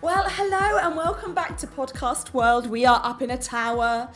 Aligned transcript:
Well, 0.00 0.24
hello 0.26 0.78
and 0.78 0.96
welcome 0.96 1.34
back 1.34 1.58
to 1.58 1.66
Podcast 1.66 2.32
World. 2.32 2.66
We 2.66 2.86
are 2.86 3.00
up 3.04 3.20
in 3.20 3.30
a 3.30 3.36
tower 3.36 4.08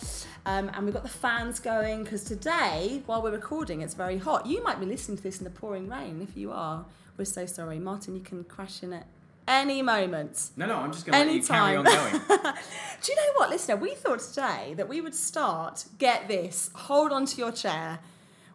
um, 0.46 0.70
and 0.72 0.86
we've 0.86 0.94
got 0.94 1.02
the 1.02 1.08
fans 1.10 1.60
going 1.60 2.04
because 2.04 2.24
today, 2.24 3.02
while 3.04 3.20
we're 3.20 3.32
recording, 3.32 3.82
it's 3.82 3.94
very 3.94 4.16
hot. 4.16 4.46
You 4.46 4.62
might 4.62 4.80
be 4.80 4.86
listening 4.86 5.18
to 5.18 5.22
this 5.22 5.38
in 5.38 5.44
the 5.44 5.50
pouring 5.50 5.88
rain. 5.88 6.26
If 6.26 6.36
you 6.38 6.50
are, 6.50 6.86
we're 7.18 7.26
so 7.26 7.44
sorry. 7.44 7.78
Martin, 7.78 8.14
you 8.14 8.22
can 8.22 8.44
crash 8.44 8.82
in 8.82 8.94
at 8.94 9.06
any 9.46 9.82
moment. 9.82 10.50
No, 10.56 10.66
no, 10.66 10.76
I'm 10.76 10.92
just 10.92 11.06
going 11.06 11.18
to 11.18 11.26
let 11.26 11.34
you 11.34 11.42
carry 11.42 11.76
on 11.76 11.84
going. 11.84 12.12
Do 13.02 13.12
you 13.12 13.16
know 13.16 13.32
what, 13.36 13.50
listener? 13.50 13.76
We 13.76 13.94
thought 13.94 14.20
today 14.20 14.74
that 14.76 14.88
we 14.88 15.00
would 15.00 15.14
start, 15.14 15.84
get 15.98 16.28
this, 16.28 16.70
hold 16.74 17.12
on 17.12 17.26
to 17.26 17.36
your 17.36 17.52
chair. 17.52 17.98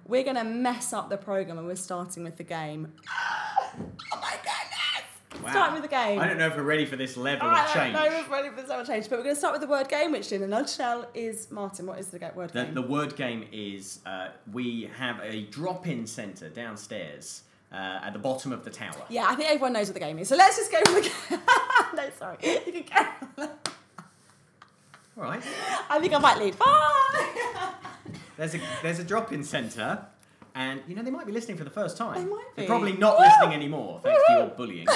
We're 0.07 0.23
going 0.23 0.37
to 0.37 0.43
mess 0.43 0.91
up 0.91 1.09
the 1.09 1.17
programme 1.17 1.57
and 1.59 1.67
we're 1.67 1.75
starting 1.75 2.23
with 2.23 2.37
the 2.37 2.43
game. 2.43 2.93
Oh 4.11 4.19
my 4.19 4.31
goodness! 4.37 5.43
Wow. 5.43 5.51
Starting 5.51 5.73
with 5.75 5.83
the 5.83 5.95
game. 5.95 6.19
I 6.19 6.27
don't 6.27 6.37
know 6.37 6.47
if 6.47 6.57
we're 6.57 6.63
ready 6.63 6.85
for 6.85 6.95
this 6.95 7.15
level 7.15 7.47
I 7.47 7.65
of 7.65 7.73
don't 7.73 7.93
know 7.93 8.05
if 8.05 8.29
we're 8.29 8.41
ready 8.43 8.49
for 8.49 8.67
so 8.67 8.77
much 8.77 8.87
change, 8.87 9.09
but 9.09 9.19
we're 9.19 9.23
going 9.23 9.35
to 9.35 9.39
start 9.39 9.53
with 9.53 9.61
the 9.61 9.67
word 9.67 9.87
game, 9.87 10.11
which 10.11 10.31
in 10.31 10.41
a 10.41 10.47
nutshell 10.47 11.07
is 11.13 11.49
Martin. 11.51 11.85
What 11.85 11.99
is 11.99 12.07
the 12.07 12.17
word 12.35 12.49
The, 12.49 12.65
game? 12.65 12.73
the 12.73 12.81
word 12.81 13.15
game 13.15 13.45
is 13.51 13.99
uh, 14.05 14.29
we 14.51 14.89
have 14.97 15.19
a 15.23 15.43
drop 15.43 15.87
in 15.87 16.07
centre 16.07 16.49
downstairs 16.49 17.43
uh, 17.71 17.99
at 18.03 18.13
the 18.13 18.19
bottom 18.19 18.51
of 18.51 18.63
the 18.63 18.69
tower. 18.69 19.03
yeah, 19.09 19.25
I 19.27 19.35
think 19.35 19.49
everyone 19.49 19.73
knows 19.73 19.87
what 19.87 19.93
the 19.93 19.99
game 19.99 20.17
is. 20.19 20.27
So 20.27 20.35
let's 20.35 20.57
just 20.57 20.71
go 20.71 20.79
for 20.85 20.93
the 20.93 21.01
game. 21.01 21.39
no, 21.95 22.09
sorry. 22.17 22.37
You 22.65 22.83
can 22.83 23.07
go. 23.37 23.49
All 25.17 25.23
right. 25.23 25.43
I 25.89 25.99
think 25.99 26.13
I 26.13 26.17
might 26.17 26.39
lead. 26.39 26.57
Bye. 26.57 27.73
There's 28.37 28.55
a, 28.55 28.59
there's 28.81 28.99
a 28.99 29.03
drop 29.03 29.33
in 29.33 29.43
centre, 29.43 30.05
and 30.55 30.81
you 30.87 30.95
know, 30.95 31.03
they 31.03 31.11
might 31.11 31.25
be 31.25 31.33
listening 31.33 31.57
for 31.57 31.65
the 31.65 31.69
first 31.69 31.97
time. 31.97 32.15
They 32.23 32.29
might 32.31 32.45
be. 32.55 32.61
They're 32.61 32.67
probably 32.67 32.93
not 32.93 33.17
Woo! 33.17 33.25
listening 33.25 33.53
anymore, 33.53 33.99
thanks 34.01 34.23
to 34.27 34.33
your 34.33 34.47
bullying. 34.47 34.87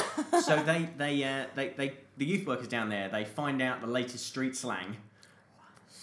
so 0.41 0.63
they, 0.63 0.89
they, 0.97 1.23
uh, 1.23 1.45
they, 1.53 1.69
they, 1.69 1.93
the 2.17 2.25
youth 2.25 2.47
workers 2.47 2.69
down 2.69 2.89
there, 2.89 3.09
they 3.09 3.25
find 3.25 3.61
out 3.61 3.81
the 3.81 3.87
latest 3.87 4.25
street 4.25 4.55
slang, 4.55 4.95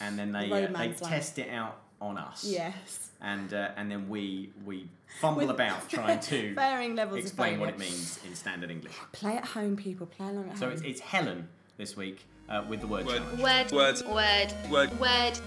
and 0.02 0.18
then 0.18 0.32
they, 0.32 0.52
uh, 0.52 0.66
they 0.66 0.92
slang. 0.92 0.94
test 0.94 1.38
it 1.38 1.48
out 1.48 1.80
on 2.00 2.16
us. 2.18 2.44
yes. 2.44 3.10
and 3.20 3.52
uh, 3.52 3.70
and 3.76 3.90
then 3.90 4.08
we 4.08 4.50
we 4.64 4.88
fumble 5.20 5.40
With 5.42 5.50
about 5.50 5.88
trying 5.88 6.20
to 6.20 6.54
varying 6.66 6.96
levels 6.96 7.20
explain 7.20 7.54
of 7.54 7.60
what 7.60 7.68
it 7.70 7.78
means 7.78 8.18
in 8.26 8.34
standard 8.34 8.70
English. 8.70 8.94
Play 9.12 9.36
at 9.36 9.44
home, 9.44 9.76
people. 9.76 10.06
Play 10.06 10.28
along 10.28 10.48
at 10.50 10.58
So 10.58 10.68
home. 10.68 10.78
So 10.78 10.84
it's, 10.86 10.98
it's 10.98 11.00
Helen 11.00 11.48
this 11.76 11.96
week 11.96 12.24
uh, 12.48 12.64
with 12.68 12.80
the 12.80 12.86
word, 12.86 13.06
Word. 13.06 13.18
challenge. 13.40 13.72
Word. 13.72 13.72
Word. 13.72 14.02
Word. 14.08 14.52
Word. 14.70 15.00
Word. 15.00 15.38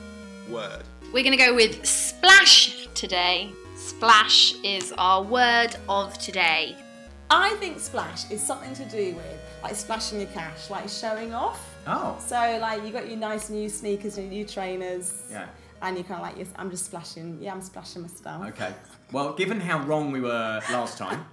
Word. 0.49 0.83
We're 1.13 1.23
going 1.23 1.37
to 1.37 1.43
go 1.45 1.53
with 1.55 1.85
splash 1.85 2.87
today. 2.93 3.49
Splash 3.75 4.53
is 4.63 4.93
our 4.97 5.23
word 5.23 5.75
of 5.89 6.17
today. 6.17 6.75
I 7.29 7.55
think 7.55 7.79
splash 7.79 8.29
is 8.29 8.41
something 8.41 8.73
to 8.75 8.85
do 8.85 9.15
with 9.15 9.39
like 9.63 9.75
splashing 9.75 10.19
your 10.19 10.29
cash, 10.29 10.69
like 10.69 10.87
showing 10.89 11.33
off. 11.33 11.59
Oh, 11.87 12.17
So 12.19 12.35
like 12.61 12.83
you 12.85 12.91
got 12.91 13.07
your 13.09 13.17
nice 13.17 13.49
new 13.49 13.67
sneakers 13.69 14.17
and 14.17 14.27
your 14.31 14.43
new 14.43 14.45
trainers. 14.45 15.23
yeah. 15.31 15.47
And 15.83 15.97
you're 15.97 16.05
kind 16.05 16.21
of 16.21 16.25
like, 16.27 16.37
yes, 16.37 16.47
I'm 16.55 16.71
just 16.71 16.85
splashing. 16.85 17.39
Yeah, 17.41 17.51
I'm 17.51 17.61
splashing 17.61 18.01
my 18.03 18.07
stuff. 18.07 18.41
Okay. 18.47 18.73
Well, 19.11 19.33
given 19.33 19.59
how 19.59 19.79
wrong 19.83 20.11
we 20.13 20.21
were 20.21 20.61
last 20.71 20.97
time 20.97 21.25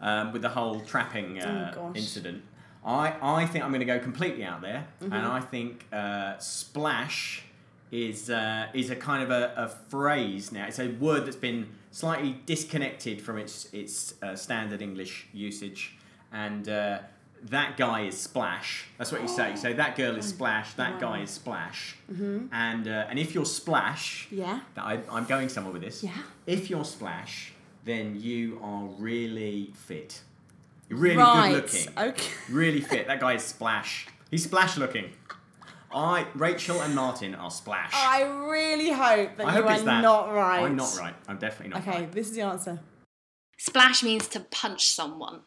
um, 0.00 0.32
with 0.32 0.42
the 0.42 0.48
whole 0.50 0.80
trapping 0.80 1.40
uh, 1.40 1.74
Oh, 1.76 1.92
incident, 1.94 2.44
I, 2.86 3.14
I 3.20 3.44
think 3.46 3.64
I'm 3.64 3.70
going 3.72 3.80
to 3.80 3.84
go 3.86 3.98
completely 3.98 4.44
out 4.44 4.60
there, 4.62 4.86
Mm-hmm. 5.02 5.12
and 5.12 5.26
I 5.26 5.40
think 5.40 5.86
uh, 5.92 6.38
splash 6.38 7.42
is 7.90 8.30
uh, 8.30 8.68
is 8.72 8.88
a 8.90 8.96
kind 8.96 9.22
of 9.22 9.30
a, 9.30 9.52
a 9.56 9.68
phrase 9.68 10.52
now. 10.52 10.66
It's 10.66 10.78
a 10.78 10.88
word 10.88 11.26
that's 11.26 11.36
been 11.36 11.66
slightly 11.90 12.40
disconnected 12.46 13.20
from 13.20 13.36
its 13.36 13.66
its 13.72 14.14
uh, 14.22 14.36
standard 14.36 14.80
English 14.80 15.26
usage, 15.32 15.96
and 16.32 16.68
uh, 16.68 17.00
that 17.44 17.76
guy 17.76 18.02
is 18.02 18.18
splash. 18.18 18.86
That's 18.98 19.10
what 19.10 19.20
you 19.22 19.28
say. 19.28 19.50
You 19.50 19.56
say 19.56 19.72
that 19.72 19.96
girl 19.96 20.16
is 20.16 20.26
splash. 20.26 20.74
That 20.74 21.00
guy 21.00 21.22
is 21.22 21.30
splash. 21.30 21.96
Mm-hmm. 22.10 22.46
And 22.52 22.88
uh, 22.88 23.06
and 23.08 23.18
if 23.18 23.34
you're 23.34 23.44
splash, 23.44 24.28
Yeah. 24.30 24.60
that 24.74 24.84
I, 24.84 25.00
I'm 25.10 25.24
going 25.24 25.48
somewhere 25.48 25.72
with 25.72 25.82
this. 25.82 26.02
Yeah. 26.04 26.12
If 26.46 26.70
you're 26.70 26.84
splash, 26.84 27.52
then 27.84 28.20
you 28.20 28.60
are 28.62 28.84
really 28.98 29.72
fit. 29.74 30.20
You're 30.88 30.98
really 30.98 31.16
right. 31.16 31.52
good 31.52 31.62
looking. 31.64 31.98
Okay. 31.98 32.30
Really 32.50 32.80
fit. 32.92 33.06
That 33.06 33.20
guy 33.20 33.34
is 33.34 33.42
splash. 33.42 34.06
He's 34.30 34.44
splash 34.44 34.76
looking. 34.76 35.10
I, 35.94 36.26
Rachel, 36.34 36.80
and 36.80 36.94
Martin 36.94 37.34
are 37.34 37.50
splash. 37.50 37.92
I 37.94 38.22
really 38.22 38.90
hope 38.90 39.36
that 39.36 39.46
I 39.46 39.56
you 39.56 39.62
hope 39.62 39.70
are 39.72 39.80
that. 39.80 40.00
not 40.00 40.32
right. 40.32 40.62
I'm 40.64 40.76
not 40.76 40.96
right. 40.98 41.14
I'm 41.28 41.36
definitely 41.38 41.74
not 41.74 41.86
right. 41.86 41.88
Okay, 41.88 42.00
right. 42.04 42.12
this 42.12 42.28
is 42.28 42.34
the 42.36 42.42
answer. 42.42 42.80
Splash 43.58 44.02
means 44.02 44.26
to 44.28 44.40
punch 44.40 44.88
someone. 44.88 45.40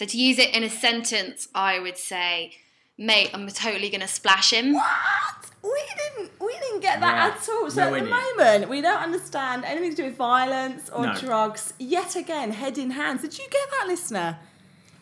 So 0.00 0.06
to 0.06 0.16
use 0.16 0.38
it 0.38 0.54
in 0.54 0.62
a 0.64 0.70
sentence, 0.70 1.46
I 1.54 1.78
would 1.78 1.98
say, 1.98 2.52
mate, 2.96 3.28
I'm 3.34 3.46
totally 3.48 3.90
going 3.90 4.00
to 4.00 4.08
splash 4.08 4.50
him. 4.50 4.72
What? 4.72 5.40
We 5.62 5.82
didn't. 6.00 6.30
We 6.40 6.54
didn't 6.58 6.80
get 6.80 7.00
that 7.00 7.16
Yeah, 7.16 7.26
at 7.36 7.48
all. 7.50 7.70
So 7.70 7.82
at 7.82 7.84
nowhere 7.88 8.00
the 8.00 8.06
near. 8.06 8.18
moment, 8.38 8.70
we 8.70 8.80
don't 8.80 9.02
understand 9.02 9.66
anything 9.66 9.90
to 9.90 9.96
do 9.96 10.04
with 10.04 10.16
violence 10.16 10.88
or 10.88 11.04
No. 11.04 11.14
drugs. 11.14 11.74
Yet 11.78 12.16
again, 12.16 12.50
head 12.52 12.78
in 12.78 12.92
hands. 12.92 13.20
Did 13.20 13.36
you 13.38 13.44
get 13.50 13.66
that, 13.72 13.88
listener? 13.88 14.38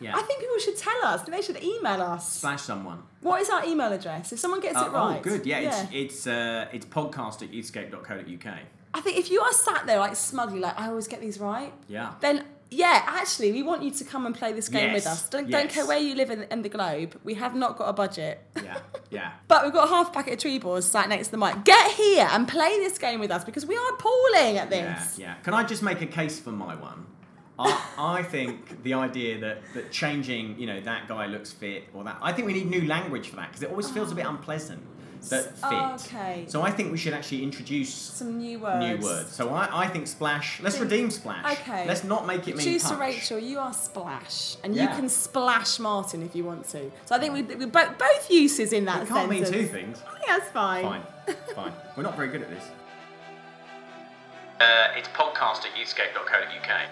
Yeah. 0.01 0.17
I 0.17 0.21
think 0.23 0.41
people 0.41 0.59
should 0.59 0.77
tell 0.77 1.05
us. 1.05 1.21
They 1.21 1.41
should 1.41 1.63
email 1.63 2.01
us. 2.01 2.33
Splash 2.33 2.63
someone. 2.63 3.01
What 3.21 3.39
is 3.39 3.49
our 3.49 3.63
email 3.65 3.93
address? 3.93 4.33
If 4.33 4.39
someone 4.39 4.59
gets 4.59 4.75
Uh, 4.75 4.87
it 4.87 4.91
right. 4.91 5.17
Oh, 5.17 5.21
good. 5.23 5.45
Yeah, 5.45 5.59
it's 5.59 5.79
it's 5.93 6.27
uh, 6.27 6.67
it's 6.73 6.85
podcast 6.85 7.41
at 7.41 7.49
youthscape.co.uk. 7.53 8.53
I 8.97 8.99
think 8.99 9.17
if 9.17 9.31
you 9.31 9.39
are 9.39 9.53
sat 9.53 9.85
there 9.87 9.99
like 9.99 10.17
smugly, 10.17 10.59
like 10.59 10.77
I 10.77 10.87
always 10.89 11.07
get 11.07 11.21
these 11.21 11.39
right, 11.39 11.71
Yeah. 11.87 12.15
then 12.19 12.43
yeah, 12.71 13.03
actually, 13.07 13.51
we 13.51 13.63
want 13.63 13.81
you 13.81 13.91
to 13.91 14.03
come 14.03 14.25
and 14.25 14.35
play 14.35 14.53
this 14.53 14.69
game 14.69 14.93
with 14.93 15.07
us. 15.07 15.27
Don't 15.29 15.49
don't 15.49 15.69
care 15.69 15.85
where 15.85 15.97
you 15.97 16.13
live 16.15 16.29
in, 16.29 16.43
in 16.43 16.61
the 16.61 16.69
globe. 16.69 17.19
We 17.23 17.33
have 17.35 17.55
not 17.55 17.77
got 17.77 17.85
a 17.85 17.93
budget. 17.93 18.43
Yeah. 18.55 18.79
Yeah. 19.11 19.31
But 19.47 19.63
we've 19.63 19.73
got 19.73 19.85
a 19.85 19.89
half 19.89 20.13
packet 20.13 20.33
of 20.33 20.39
tree 20.39 20.59
balls 20.59 20.85
sat 20.85 21.09
next 21.09 21.29
to 21.29 21.31
the 21.31 21.39
mic. 21.39 21.65
Get 21.65 21.93
here 21.93 22.27
and 22.29 22.47
play 22.47 22.77
this 22.77 22.99
game 22.99 23.19
with 23.19 23.31
us 23.31 23.43
because 23.43 23.65
we 23.65 23.75
are 23.75 23.89
appalling 23.95 24.59
at 24.59 24.69
this. 24.69 25.17
Yeah, 25.17 25.29
yeah. 25.29 25.33
Can 25.41 25.55
I 25.55 25.63
just 25.63 25.81
make 25.81 25.99
a 26.01 26.05
case 26.05 26.39
for 26.39 26.51
my 26.51 26.75
one? 26.75 27.07
I, 27.57 27.85
I 27.97 28.21
think 28.21 28.83
the 28.83 28.93
idea 28.93 29.39
that, 29.39 29.63
that 29.73 29.91
changing, 29.91 30.59
you 30.59 30.67
know, 30.67 30.79
that 30.81 31.07
guy 31.07 31.25
looks 31.25 31.51
fit 31.51 31.85
or 31.95 32.03
that, 32.03 32.17
I 32.21 32.31
think 32.31 32.45
we 32.45 32.53
need 32.53 32.69
new 32.69 32.87
language 32.87 33.29
for 33.29 33.37
that 33.37 33.47
because 33.47 33.63
it 33.63 33.71
always 33.71 33.89
feels 33.89 34.11
a 34.11 34.15
bit 34.15 34.27
ah. 34.27 34.29
unpleasant. 34.29 34.83
That 35.29 35.57
fit. 35.57 36.07
okay. 36.13 36.45
So 36.47 36.61
I 36.61 36.71
think 36.71 36.91
we 36.91 36.97
should 36.97 37.13
actually 37.13 37.43
introduce 37.43 37.93
Some 37.93 38.37
new 38.37 38.59
words. 38.59 38.85
new 38.85 39.05
words. 39.05 39.33
So 39.33 39.49
I, 39.49 39.83
I 39.85 39.87
think 39.87 40.07
splash. 40.07 40.61
Let's 40.61 40.77
Think- 40.77 40.89
redeem 40.91 41.11
splash. 41.11 41.59
Okay. 41.59 41.85
Let's 41.87 42.03
not 42.03 42.25
make 42.25 42.47
it 42.47 42.55
mean 42.55 42.65
Choose 42.65 42.83
to. 42.89 42.95
Rachel. 42.95 43.37
You 43.37 43.59
are 43.59 43.73
splash, 43.73 44.55
and 44.63 44.75
you 44.75 44.87
can 44.87 45.09
splash 45.09 45.77
Martin 45.79 46.23
if 46.23 46.35
you 46.35 46.45
want 46.45 46.67
to. 46.69 46.91
So 47.05 47.15
I 47.15 47.19
think 47.19 47.33
we, 47.33 47.41
we 47.41 47.65
both 47.65 47.97
both 47.97 48.31
uses 48.31 48.71
in 48.73 48.85
that 48.85 49.03
It 49.03 49.07
can't 49.09 49.29
mean 49.29 49.43
two 49.45 49.65
things. 49.65 50.01
I 50.07 50.13
think 50.13 50.25
that's 50.27 50.51
fine. 50.51 50.83
Fine, 50.83 51.03
fine. 51.55 51.73
We're 51.97 52.03
not 52.03 52.15
very 52.15 52.29
good 52.29 52.41
at 52.41 52.49
this. 52.49 52.63
Uh, 54.59 54.93
it's 54.97 55.07
podcast 55.09 55.65
at 55.65 55.75
youthscape.co.uk. 55.77 56.89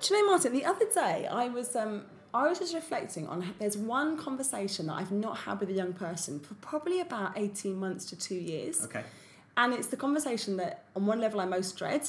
Do 0.00 0.14
you 0.14 0.22
know, 0.26 0.30
Martin? 0.32 0.52
The 0.52 0.64
other 0.64 0.86
day, 0.92 1.26
I 1.26 1.48
was 1.48 1.74
um, 1.74 2.04
I 2.36 2.48
was 2.48 2.58
just 2.58 2.74
reflecting 2.74 3.26
on. 3.28 3.38
There's 3.58 3.76
one 3.76 4.16
conversation 4.16 4.86
that 4.86 4.94
I've 4.94 5.12
not 5.12 5.36
had 5.38 5.60
with 5.60 5.70
a 5.70 5.72
young 5.82 5.92
person 5.92 6.40
for 6.40 6.54
probably 6.54 7.00
about 7.00 7.30
eighteen 7.36 7.76
months 7.76 8.04
to 8.10 8.16
two 8.16 8.40
years. 8.52 8.84
Okay. 8.84 9.04
And 9.56 9.72
it's 9.72 9.86
the 9.86 9.96
conversation 9.96 10.56
that, 10.58 10.84
on 10.94 11.06
one 11.06 11.20
level, 11.20 11.40
I 11.40 11.46
most 11.46 11.78
dread. 11.78 12.04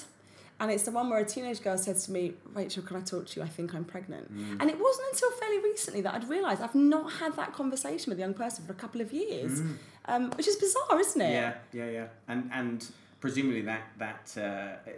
And 0.60 0.72
it's 0.72 0.84
the 0.84 0.92
one 0.92 1.10
where 1.10 1.20
a 1.20 1.26
teenage 1.26 1.62
girl 1.62 1.78
said 1.78 1.98
to 1.98 2.12
me, 2.12 2.34
Rachel, 2.54 2.82
can 2.82 2.98
I 2.98 3.02
talk 3.02 3.28
to 3.28 3.40
you? 3.40 3.46
I 3.46 3.48
think 3.48 3.76
I'm 3.76 3.86
pregnant. 3.86 4.36
Mm. 4.36 4.60
And 4.60 4.70
it 4.72 4.80
wasn't 4.80 5.08
until 5.14 5.32
fairly 5.32 5.60
recently 5.60 6.02
that 6.02 6.16
I'd 6.16 6.28
realised 6.28 6.62
I've 6.64 6.74
not 6.74 7.14
had 7.22 7.36
that 7.36 7.54
conversation 7.54 8.10
with 8.10 8.18
a 8.18 8.22
young 8.22 8.34
person 8.34 8.66
for 8.66 8.72
a 8.72 8.76
couple 8.76 9.00
of 9.00 9.14
years, 9.14 9.62
um, 10.06 10.32
which 10.32 10.48
is 10.48 10.56
bizarre, 10.56 11.00
isn't 11.00 11.22
it? 11.22 11.26
Mm. 11.26 11.32
Yeah, 11.32 11.54
yeah, 11.80 11.90
yeah. 11.98 12.08
And 12.28 12.50
and 12.52 12.78
presumably 13.22 13.62
that 13.62 13.84
that 14.00 14.26
uh, 14.36 14.92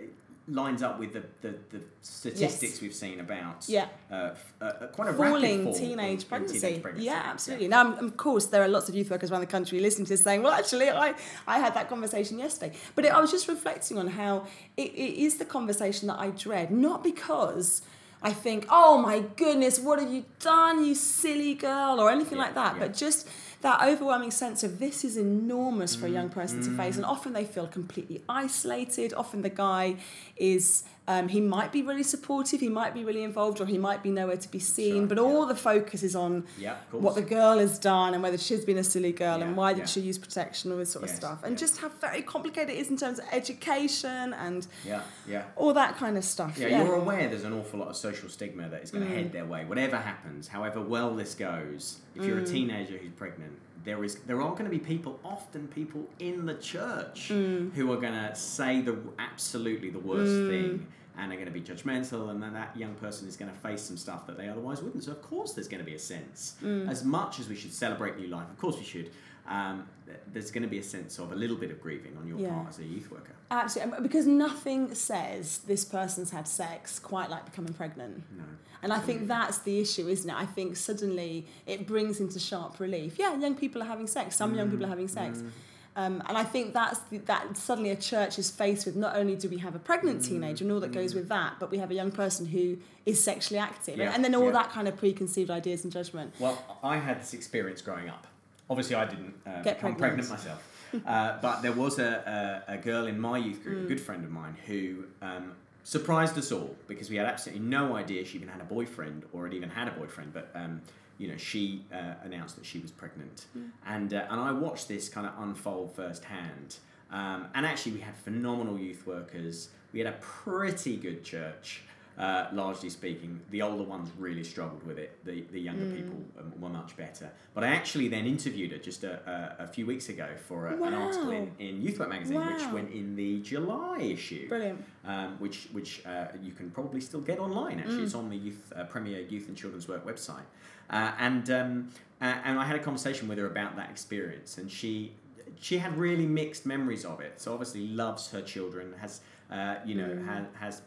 lines 0.50 0.82
up 0.82 1.00
with 1.00 1.14
the, 1.14 1.24
the, 1.42 1.56
the 1.72 1.82
statistics 2.02 2.74
Yes. 2.74 2.82
we've 2.82 2.94
seen 2.96 3.20
about 3.20 3.66
Yeah. 3.68 3.88
uh, 4.12 4.32
uh, 4.62 4.72
quite 4.88 5.10
a 5.10 5.14
falling 5.14 5.42
rapid 5.42 5.64
fall 5.64 5.74
teenage, 5.76 6.00
in- 6.00 6.20
in 6.22 6.28
pregnancy. 6.30 6.60
teenage 6.60 6.82
pregnancy. 6.82 7.06
Yeah, 7.06 7.22
absolutely. 7.26 7.68
Now, 7.68 7.82
um, 7.82 7.94
of 8.06 8.18
course, 8.18 8.48
there 8.48 8.64
are 8.64 8.68
lots 8.68 8.90
of 8.90 8.96
youth 8.96 9.10
workers 9.12 9.32
around 9.32 9.42
the 9.42 9.48
country 9.48 9.80
listening 9.80 10.06
to 10.06 10.10
this 10.14 10.24
saying, 10.24 10.42
well, 10.44 10.54
actually, 10.54 10.90
I, 10.90 11.14
I 11.48 11.60
had 11.60 11.74
that 11.76 11.88
conversation 11.90 12.40
yesterday. 12.40 12.76
But 12.96 13.06
it, 13.06 13.14
I 13.14 13.20
was 13.22 13.32
just 13.32 13.48
reflecting 13.48 13.98
on 13.98 14.08
how 14.08 14.48
it, 14.78 14.92
it 14.94 15.22
is 15.24 15.38
the 15.38 15.46
conversation 15.46 16.08
that 16.08 16.20
I 16.20 16.30
dread, 16.32 16.72
not 16.72 17.04
because 17.04 17.82
I 18.22 18.34
think, 18.34 18.66
oh 18.70 18.98
my 18.98 19.20
goodness, 19.38 19.80
what 19.80 20.00
have 20.00 20.12
you 20.12 20.26
done, 20.40 20.84
you 20.84 20.96
silly 20.96 21.54
girl, 21.54 22.00
or 22.00 22.10
anything 22.10 22.38
Yeah, 22.38 22.46
like 22.46 22.56
that, 22.56 22.74
yeah. 22.74 22.80
but 22.88 22.94
just 22.94 23.28
that 23.62 23.82
overwhelming 23.82 24.32
sense 24.32 24.64
of 24.64 24.80
this 24.80 25.04
is 25.04 25.18
enormous 25.18 25.96
for 25.96 26.06
a 26.06 26.10
Mm, 26.10 26.14
young 26.14 26.30
person 26.30 26.62
to 26.64 26.72
face, 26.78 26.96
and 26.96 27.06
often 27.06 27.34
they 27.34 27.46
feel 27.46 27.68
completely 27.68 28.24
isolated. 28.30 29.14
Often 29.14 29.42
the 29.42 29.50
guy 29.50 29.98
is. 30.38 30.84
Um, 31.10 31.28
he 31.28 31.42
might 31.42 31.72
be 31.72 31.82
really 31.82 32.04
supportive, 32.04 32.60
he 32.60 32.70
might 32.70 32.94
be 32.94 33.04
really 33.04 33.24
involved, 33.24 33.60
or 33.60 33.66
he 33.66 33.80
might 33.80 34.04
be 34.04 34.12
nowhere 34.12 34.38
to 34.38 34.52
be 34.52 34.60
seen. 34.60 34.94
Sure, 34.94 35.08
but 35.08 35.18
yeah. 35.18 35.24
all 35.24 35.48
the 35.48 35.56
focus 35.56 36.04
is 36.04 36.16
on 36.16 36.46
Yeah, 36.60 36.76
what 36.92 37.16
the 37.16 37.24
girl 37.24 37.58
has 37.58 37.80
done 37.80 38.14
and 38.14 38.22
whether 38.22 38.38
she's 38.38 38.64
been 38.64 38.78
a 38.78 38.84
silly 38.84 39.12
girl 39.12 39.40
Yeah, 39.40 39.46
and 39.46 39.58
why 39.58 39.74
did 39.74 39.90
she 39.90 40.02
use 40.02 40.20
protection, 40.20 40.72
all 40.72 40.78
this 40.78 40.92
sort 40.92 41.06
of 41.06 41.10
stuff. 41.10 41.40
And 41.44 41.54
yes. 41.54 41.62
just 41.62 41.78
how 41.82 41.90
very 41.90 42.22
complicated 42.22 42.76
it 42.76 42.78
is 42.78 42.92
in 42.92 42.98
terms 42.98 43.18
of 43.18 43.26
education 43.32 44.36
and 44.36 44.68
yeah, 44.86 45.02
yeah. 45.28 45.46
all 45.56 45.74
that 45.74 45.98
kind 45.98 46.16
of 46.16 46.24
stuff. 46.24 46.60
Yeah, 46.60 46.68
Yeah, 46.68 46.84
you're 46.84 46.94
aware 46.94 47.28
there's 47.28 47.44
an 47.44 47.54
awful 47.54 47.80
lot 47.80 47.88
of 47.88 47.96
social 47.96 48.30
stigma 48.30 48.70
that 48.70 48.84
is 48.84 48.92
going 48.92 49.04
to 49.04 49.12
mm. 49.12 49.16
head 49.16 49.32
their 49.32 49.46
way. 49.46 49.66
Whatever 49.66 49.98
happens, 49.98 50.48
however 50.48 50.80
well 50.80 51.16
this 51.16 51.34
goes, 51.34 52.02
if 52.14 52.24
you're 52.24 52.38
a 52.38 52.44
mm. 52.44 52.52
teenager 52.52 52.98
who's 52.98 53.14
pregnant, 53.14 53.54
there 53.84 54.04
is 54.04 54.16
there 54.28 54.42
are 54.42 54.52
going 54.52 54.66
to 54.66 54.70
be 54.70 54.78
people, 54.78 55.20
often 55.26 55.68
people 55.70 56.08
in 56.20 56.46
the 56.46 56.56
church, 56.56 57.30
mm. 57.30 57.74
who 57.74 57.92
are 57.92 57.98
going 57.98 58.14
to 58.14 58.36
say 58.36 58.82
the 58.82 58.96
absolutely 59.18 59.90
the 59.90 60.00
worst 60.00 60.52
thing. 60.52 60.86
And 61.22 61.34
are 61.34 61.36
going 61.36 61.48
to 61.48 61.52
be 61.52 61.60
judgmental, 61.62 62.30
and 62.32 62.42
then 62.42 62.54
that 62.54 62.72
young 62.78 62.94
person 62.96 63.28
is 63.28 63.36
going 63.36 63.52
to 63.52 63.58
face 63.58 63.82
some 63.82 63.98
stuff 63.98 64.26
that 64.28 64.38
they 64.38 64.48
otherwise 64.48 64.82
wouldn't. 64.82 65.04
So, 65.04 65.12
of 65.12 65.22
course, 65.22 65.52
there's 65.54 65.68
going 65.68 65.84
to 65.84 65.86
be 65.86 65.96
a 65.96 66.00
sense. 66.00 66.56
Mm. 66.64 66.90
As 66.90 67.04
much 67.04 67.40
as 67.42 67.50
we 67.50 67.56
should 67.56 67.74
celebrate 67.74 68.18
new 68.18 68.28
life, 68.28 68.50
of 68.50 68.58
course 68.58 68.78
we 68.78 68.86
should. 68.86 69.10
Um, 69.48 69.88
there's 70.32 70.52
going 70.52 70.62
to 70.64 70.70
be 70.70 70.78
a 70.78 70.84
sense 70.84 71.18
of 71.20 71.32
a 71.32 71.36
little 71.36 71.58
bit 71.58 71.72
of 71.72 71.82
grieving 71.82 72.16
on 72.18 72.28
your 72.28 72.40
Yeah. 72.40 72.54
part 72.54 72.70
as 72.70 72.80
a 72.80 72.86
youth 72.86 73.10
worker. 73.12 73.34
Absolutely, 73.52 73.98
um, 73.98 74.04
because 74.04 74.28
nothing 74.28 74.94
says 74.94 75.60
this 75.68 75.84
person's 75.84 76.30
had 76.32 76.48
sex 76.48 77.00
quite 77.00 77.30
like 77.30 77.46
becoming 77.46 77.74
pregnant. 77.74 78.24
No. 78.38 78.44
And 78.84 78.94
I 78.94 79.00
think 79.00 79.28
that's 79.28 79.58
the 79.58 79.80
issue, 79.80 80.08
isn't 80.08 80.30
it? 80.30 80.36
I 80.36 80.46
think 80.46 80.78
suddenly 80.78 81.48
it 81.66 81.86
brings 81.88 82.20
into 82.20 82.40
sharp 82.40 82.80
relief. 82.80 83.18
Yeah, 83.20 83.36
young 83.38 83.56
people 83.56 83.82
are 83.82 83.86
having 83.94 84.08
sex. 84.08 84.36
Some 84.36 84.56
young 84.56 84.70
people 84.70 84.86
are 84.86 84.90
having 84.96 85.08
sex. 85.08 85.40
Mm. 85.40 85.50
Um, 86.00 86.24
and 86.30 86.38
I 86.38 86.46
think 86.46 86.74
that's 86.74 87.00
the, 87.10 87.18
that 87.18 87.58
suddenly 87.58 87.90
a 87.90 87.96
church 87.96 88.40
is 88.40 88.50
faced 88.50 88.86
with 88.86 88.96
not 88.96 89.18
only 89.18 89.36
do 89.36 89.50
we 89.50 89.58
have 89.58 89.76
a 89.76 89.80
pregnant 89.80 90.24
teenager 90.24 90.64
and 90.64 90.72
all 90.72 90.80
that 90.80 90.94
goes 90.94 91.14
with 91.14 91.28
that, 91.28 91.56
but 91.60 91.72
we 91.72 91.78
have 91.80 91.92
a 91.92 91.94
young 91.94 92.10
person 92.10 92.46
who 92.46 92.78
is 93.06 93.22
sexually 93.22 93.60
active. 93.60 93.98
Yeah, 93.98 94.14
And 94.16 94.24
then 94.24 94.34
all 94.34 94.46
yeah. 94.46 94.52
that 94.52 94.70
kind 94.72 94.88
of 94.88 94.96
preconceived 94.96 95.52
ideas 95.52 95.84
and 95.84 95.92
judgment. 95.92 96.34
Well, 96.40 96.58
I 96.82 96.96
had 96.96 97.20
this 97.20 97.34
experience 97.34 97.82
growing 97.82 98.08
up. 98.08 98.28
Obviously, 98.70 98.96
I 98.96 99.06
didn't 99.06 99.34
uh, 99.46 99.62
Get 99.62 99.80
pregnant. 99.80 99.98
pregnant, 100.00 100.30
myself, 100.30 100.64
uh, 101.06 101.38
but 101.42 101.62
there 101.64 101.74
was 101.74 102.00
a, 102.00 102.64
a, 102.70 102.76
a 102.76 102.78
girl 102.78 103.06
in 103.06 103.20
my 103.20 103.38
youth 103.38 103.62
group, 103.62 103.84
a 103.84 103.88
good 103.90 104.00
friend 104.00 104.24
of 104.24 104.32
mine, 104.32 104.56
who 104.68 105.04
um, 105.22 105.52
surprised 105.84 106.38
us 106.38 106.50
all 106.54 106.78
because 106.88 107.10
we 107.10 107.18
had 107.18 107.26
absolutely 107.26 107.66
no 107.66 107.98
idea 107.98 108.24
she 108.24 108.38
even 108.38 108.48
had 108.48 108.62
a 108.62 108.66
boyfriend 108.66 109.26
or 109.34 109.44
had 109.44 109.54
even 109.54 109.70
had 109.70 109.90
a 109.90 109.92
boyfriend. 109.92 110.32
But 110.34 110.50
um, 110.56 110.82
you 111.20 111.28
know, 111.28 111.38
she 111.38 111.86
uh, 111.94 112.14
announced 112.24 112.56
that 112.56 112.66
she 112.66 112.80
was 112.80 112.92
pregnant, 112.92 113.46
and 113.86 114.14
uh, 114.14 114.26
and 114.32 114.40
I 114.40 114.52
watched 114.52 114.88
this 114.88 115.10
kind 115.10 115.28
of 115.28 115.34
unfold 115.40 115.94
firsthand. 115.96 116.78
Um, 117.12 117.48
and 117.54 117.66
actually, 117.66 117.92
we 117.94 118.00
had 118.00 118.16
phenomenal 118.16 118.80
youth 118.80 119.06
workers. 119.06 119.70
We 119.94 120.00
had 120.00 120.08
a 120.08 120.18
pretty 120.20 120.96
good 120.98 121.24
church. 121.24 121.84
Uh, 122.18 122.50
largely 122.52 122.90
speaking, 122.90 123.40
the 123.50 123.62
older 123.62 123.84
ones 123.84 124.10
really 124.18 124.44
struggled 124.44 124.86
with 124.86 125.00
it. 125.00 125.24
The, 125.24 125.40
the 125.54 125.60
younger 125.60 125.86
people 125.96 126.18
um, 126.38 126.52
were 126.60 126.68
much 126.68 126.98
better. 126.98 127.30
But 127.54 127.64
I 127.64 127.68
actually 127.68 128.10
then 128.10 128.26
interviewed 128.26 128.74
her 128.74 128.78
just 128.78 129.06
a, 129.06 129.56
a, 129.60 129.64
a 129.64 129.68
few 129.68 129.86
weeks 129.86 130.10
ago 130.10 130.28
for 130.46 130.68
a, 130.68 130.84
an 130.84 130.94
article 130.94 131.32
in, 131.32 131.50
in 131.60 131.82
Youth 131.82 131.98
Work 131.98 132.10
magazine, 132.10 132.46
which 132.46 132.68
went 132.74 132.92
in 132.92 133.16
the 133.16 133.40
July 133.40 134.00
issue. 134.00 134.50
Brilliant. 134.50 134.84
Um, 135.06 135.38
which 135.40 135.70
which 135.72 136.06
uh, 136.06 136.26
you 136.44 136.52
can 136.52 136.70
probably 136.72 137.00
still 137.00 137.22
get 137.22 137.40
online. 137.40 137.80
Actually, 137.80 138.04
it's 138.04 138.16
on 138.16 138.30
the 138.30 138.36
Youth 138.36 138.74
uh, 138.76 138.84
Premier 138.84 139.22
Youth 139.22 139.48
and 139.48 139.56
Children's 139.56 139.88
Work 139.88 140.06
website. 140.06 140.44
Uh, 140.90 141.12
and 141.20 141.50
um, 141.50 141.90
uh, 142.22 142.26
and 142.44 142.60
I 142.60 142.66
had 142.66 142.76
a 142.76 142.80
conversation 142.80 143.28
with 143.28 143.38
her 143.38 143.46
about 143.48 143.76
that 143.76 143.90
experience, 143.90 144.58
and 144.58 144.70
she 144.72 145.14
she 145.60 145.78
had 145.78 145.98
really 145.98 146.26
mixed 146.26 146.66
memories 146.66 147.06
of 147.06 147.20
it. 147.20 147.40
So 147.42 147.54
obviously 147.54 147.88
loves 147.88 148.32
her 148.32 148.42
children, 148.42 148.94
has 149.00 149.22
uh, 149.52 149.76
you 149.86 149.96
know 149.96 150.22
has, 150.26 150.46
has 150.60 150.82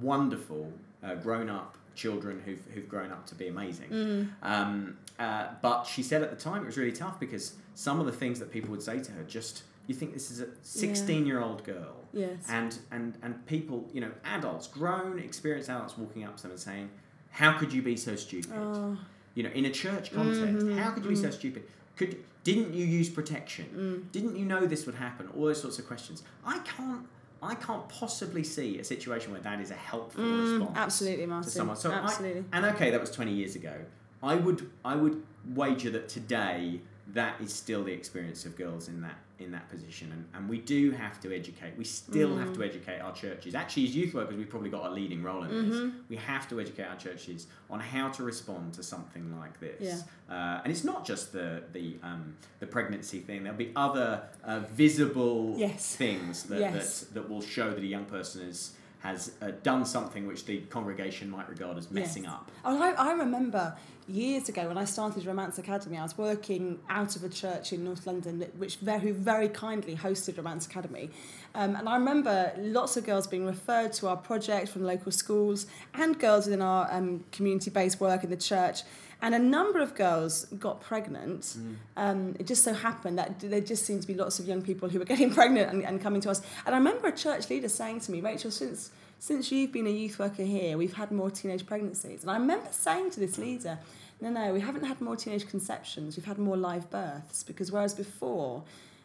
wonderful 0.00 0.72
uh, 1.02 1.14
grown 1.16 1.48
up 1.48 1.76
children 1.94 2.42
who've, 2.44 2.60
who've 2.74 2.88
grown 2.88 3.10
up 3.10 3.24
to 3.26 3.34
be 3.34 3.48
amazing. 3.48 4.30
Um, 4.42 4.98
uh, 5.18 5.46
but 5.62 5.84
she 5.84 6.02
said 6.02 6.22
at 6.22 6.28
the 6.30 6.36
time 6.36 6.62
it 6.62 6.66
was 6.66 6.76
really 6.76 6.92
tough 6.92 7.18
because 7.18 7.54
some 7.74 8.00
of 8.00 8.06
the 8.06 8.12
things 8.12 8.38
that 8.38 8.50
people 8.52 8.70
would 8.70 8.82
say 8.82 8.98
to 9.00 9.12
her 9.12 9.22
just 9.22 9.62
you 9.86 9.94
think 9.94 10.12
this 10.12 10.30
is 10.30 10.40
a 10.40 10.48
16 10.62 11.26
year 11.26 11.40
old 11.40 11.64
girl 11.64 11.94
Yes. 12.12 12.44
and 12.50 12.78
and 12.90 13.16
and 13.22 13.46
people 13.46 13.88
you 13.94 14.00
know 14.02 14.10
adults 14.24 14.66
grown 14.66 15.18
experienced 15.18 15.70
adults 15.70 15.96
walking 15.96 16.24
up 16.24 16.36
to 16.36 16.42
them 16.42 16.50
and 16.52 16.60
saying 16.60 16.90
how 17.30 17.56
could 17.58 17.72
you 17.72 17.80
be 17.82 17.96
so 17.96 18.14
stupid 18.16 18.52
Oh. 18.54 18.98
You 19.36 19.44
know 19.44 19.50
in 19.50 19.66
a 19.66 19.70
church 19.70 20.12
context 20.12 20.66
mm-hmm. 20.66 20.78
how 20.78 20.90
could 20.90 21.04
you 21.04 21.10
be 21.10 21.16
so 21.16 21.28
mm. 21.28 21.32
stupid? 21.32 21.62
Could 21.94 22.16
didn't 22.42 22.74
you 22.74 22.84
use 22.84 23.08
protection? 23.08 23.66
Mm. 23.76 24.12
Didn't 24.12 24.36
you 24.36 24.44
know 24.44 24.66
this 24.66 24.86
would 24.86 24.96
happen? 24.96 25.28
All 25.36 25.44
those 25.44 25.60
sorts 25.60 25.78
of 25.78 25.86
questions. 25.86 26.24
I 26.44 26.58
can't 26.60 27.06
i 27.42 27.54
can't 27.54 27.86
possibly 27.90 28.42
see 28.42 28.78
a 28.78 28.84
situation 28.84 29.30
where 29.30 29.42
that 29.42 29.60
is 29.60 29.70
a 29.70 29.74
helpful 29.74 30.24
mm, 30.24 30.58
response 30.58 30.76
absolutely, 30.76 31.26
Martin. 31.26 31.50
to 31.50 31.56
someone. 31.56 31.76
So 31.76 31.92
I- 31.92 31.96
Absolutely. 31.96 32.44
and 32.52 32.64
okay 32.64 32.90
that 32.90 33.00
was 33.00 33.10
20 33.10 33.32
years 33.32 33.54
ago. 33.54 33.74
I 34.22 34.34
would 34.34 34.70
i 34.84 34.96
would 34.96 35.22
wager 35.54 35.90
that 35.90 36.08
today 36.08 36.80
that 37.14 37.40
is 37.40 37.52
still 37.52 37.84
the 37.84 37.92
experience 37.92 38.44
of 38.46 38.56
girls 38.56 38.88
in 38.88 39.00
that 39.00 39.16
in 39.38 39.50
that 39.52 39.68
position 39.68 40.10
and, 40.12 40.24
and 40.34 40.48
we 40.48 40.56
do 40.58 40.90
have 40.90 41.20
to 41.20 41.32
educate 41.34 41.72
we 41.76 41.84
still 41.84 42.36
have 42.36 42.48
Mm. 42.48 42.54
to 42.54 42.62
educate 42.64 43.00
our 43.00 43.12
churches 43.12 43.54
actually 43.54 43.84
as 43.84 43.94
youth 43.94 44.14
workers 44.14 44.34
we've 44.36 44.48
probably 44.48 44.70
got 44.70 44.86
a 44.86 44.90
leading 44.90 45.22
role 45.22 45.42
in 45.44 45.50
this 45.68 45.78
Mm-hmm. 45.78 45.98
we 46.08 46.16
have 46.16 46.48
to 46.48 46.58
educate 46.60 46.84
our 46.84 46.96
churches 46.96 47.46
on 47.68 47.78
how 47.78 48.08
to 48.08 48.22
respond 48.22 48.72
to 48.74 48.82
something 48.82 49.38
like 49.38 49.60
this 49.60 50.04
Yeah. 50.28 50.34
uh, 50.34 50.60
and 50.64 50.72
it's 50.72 50.84
not 50.84 51.04
just 51.04 51.32
the 51.32 51.62
the 51.72 51.96
um, 52.02 52.34
the 52.60 52.66
pregnancy 52.66 53.20
thing 53.20 53.42
there'll 53.44 53.58
be 53.58 53.72
other 53.76 54.22
uh, 54.42 54.60
visible 54.74 55.54
Yes. 55.58 55.94
things 55.96 56.44
that, 56.44 56.58
Yes. 56.60 57.00
that 57.00 57.14
that 57.14 57.28
will 57.30 57.42
show 57.42 57.70
that 57.70 57.80
a 57.82 57.86
young 57.86 58.06
person 58.06 58.48
is 58.48 58.72
has 59.00 59.32
uh, 59.40 59.50
done 59.62 59.84
something 59.84 60.26
which 60.26 60.46
the 60.46 60.60
congregation 60.62 61.30
might 61.30 61.48
regard 61.48 61.76
as 61.78 61.90
messing 61.90 62.24
Yes. 62.24 62.32
up 62.32 62.50
Oh, 62.64 62.82
I, 62.82 62.90
I 62.92 63.12
remember 63.12 63.76
years 64.08 64.48
ago 64.48 64.68
when 64.68 64.78
I 64.78 64.84
started 64.84 65.24
Romance 65.26 65.58
Academy, 65.58 65.98
I 65.98 66.02
was 66.02 66.16
working 66.16 66.78
out 66.88 67.16
of 67.16 67.24
a 67.24 67.28
church 67.28 67.72
in 67.72 67.84
North 67.84 68.06
London, 68.06 68.40
which 68.56 68.76
very, 68.76 69.10
very 69.10 69.48
kindly 69.48 69.96
hosted 69.96 70.36
Romance 70.36 70.66
Academy. 70.66 71.10
Um, 71.54 71.74
and 71.76 71.88
I 71.88 71.96
remember 71.96 72.52
lots 72.58 72.96
of 72.96 73.04
girls 73.04 73.26
being 73.26 73.46
referred 73.46 73.92
to 73.94 74.08
our 74.08 74.16
project 74.16 74.68
from 74.68 74.84
local 74.84 75.10
schools 75.12 75.66
and 75.94 76.18
girls 76.18 76.46
within 76.46 76.62
our 76.62 76.88
um, 76.92 77.24
community 77.32 77.70
based 77.70 78.00
work 78.00 78.24
in 78.24 78.30
the 78.30 78.36
church. 78.36 78.82
And 79.22 79.34
a 79.34 79.38
number 79.38 79.80
of 79.80 79.94
girls 79.94 80.44
got 80.58 80.80
pregnant. 80.80 81.56
Um, 81.96 82.36
it 82.38 82.46
just 82.46 82.62
so 82.62 82.74
happened 82.74 83.18
that 83.18 83.40
there 83.40 83.60
just 83.60 83.86
seemed 83.86 84.02
to 84.02 84.06
be 84.06 84.14
lots 84.14 84.38
of 84.38 84.46
young 84.46 84.62
people 84.62 84.88
who 84.88 84.98
were 84.98 85.04
getting 85.14 85.32
pregnant 85.32 85.72
and, 85.72 85.84
and 85.84 86.00
coming 86.00 86.20
to 86.22 86.30
us. 86.30 86.42
And 86.66 86.74
I 86.74 86.78
remember 86.78 87.08
a 87.08 87.16
church 87.16 87.48
leader 87.48 87.68
saying 87.68 88.00
to 88.00 88.12
me, 88.12 88.20
Rachel, 88.20 88.50
since 88.50 88.90
since 89.18 89.50
you've 89.50 89.72
been 89.72 89.86
a 89.86 89.90
youth 89.90 90.18
worker 90.18 90.42
here, 90.42 90.76
we've 90.76 90.92
had 90.92 91.10
more 91.10 91.30
teenage 91.30 91.66
pregnancies. 91.66 92.22
And 92.22 92.30
I 92.30 92.36
remember 92.36 92.68
saying 92.70 93.10
to 93.12 93.20
this 93.20 93.38
leader, 93.38 93.78
no, 94.20 94.30
no, 94.30 94.52
we 94.52 94.60
haven't 94.60 94.84
had 94.84 95.00
more 95.00 95.16
teenage 95.16 95.48
conceptions, 95.48 96.16
we've 96.16 96.26
had 96.26 96.38
more 96.38 96.56
live 96.56 96.90
births. 96.90 97.42
Because 97.42 97.72
whereas 97.72 97.94
before, 97.94 98.62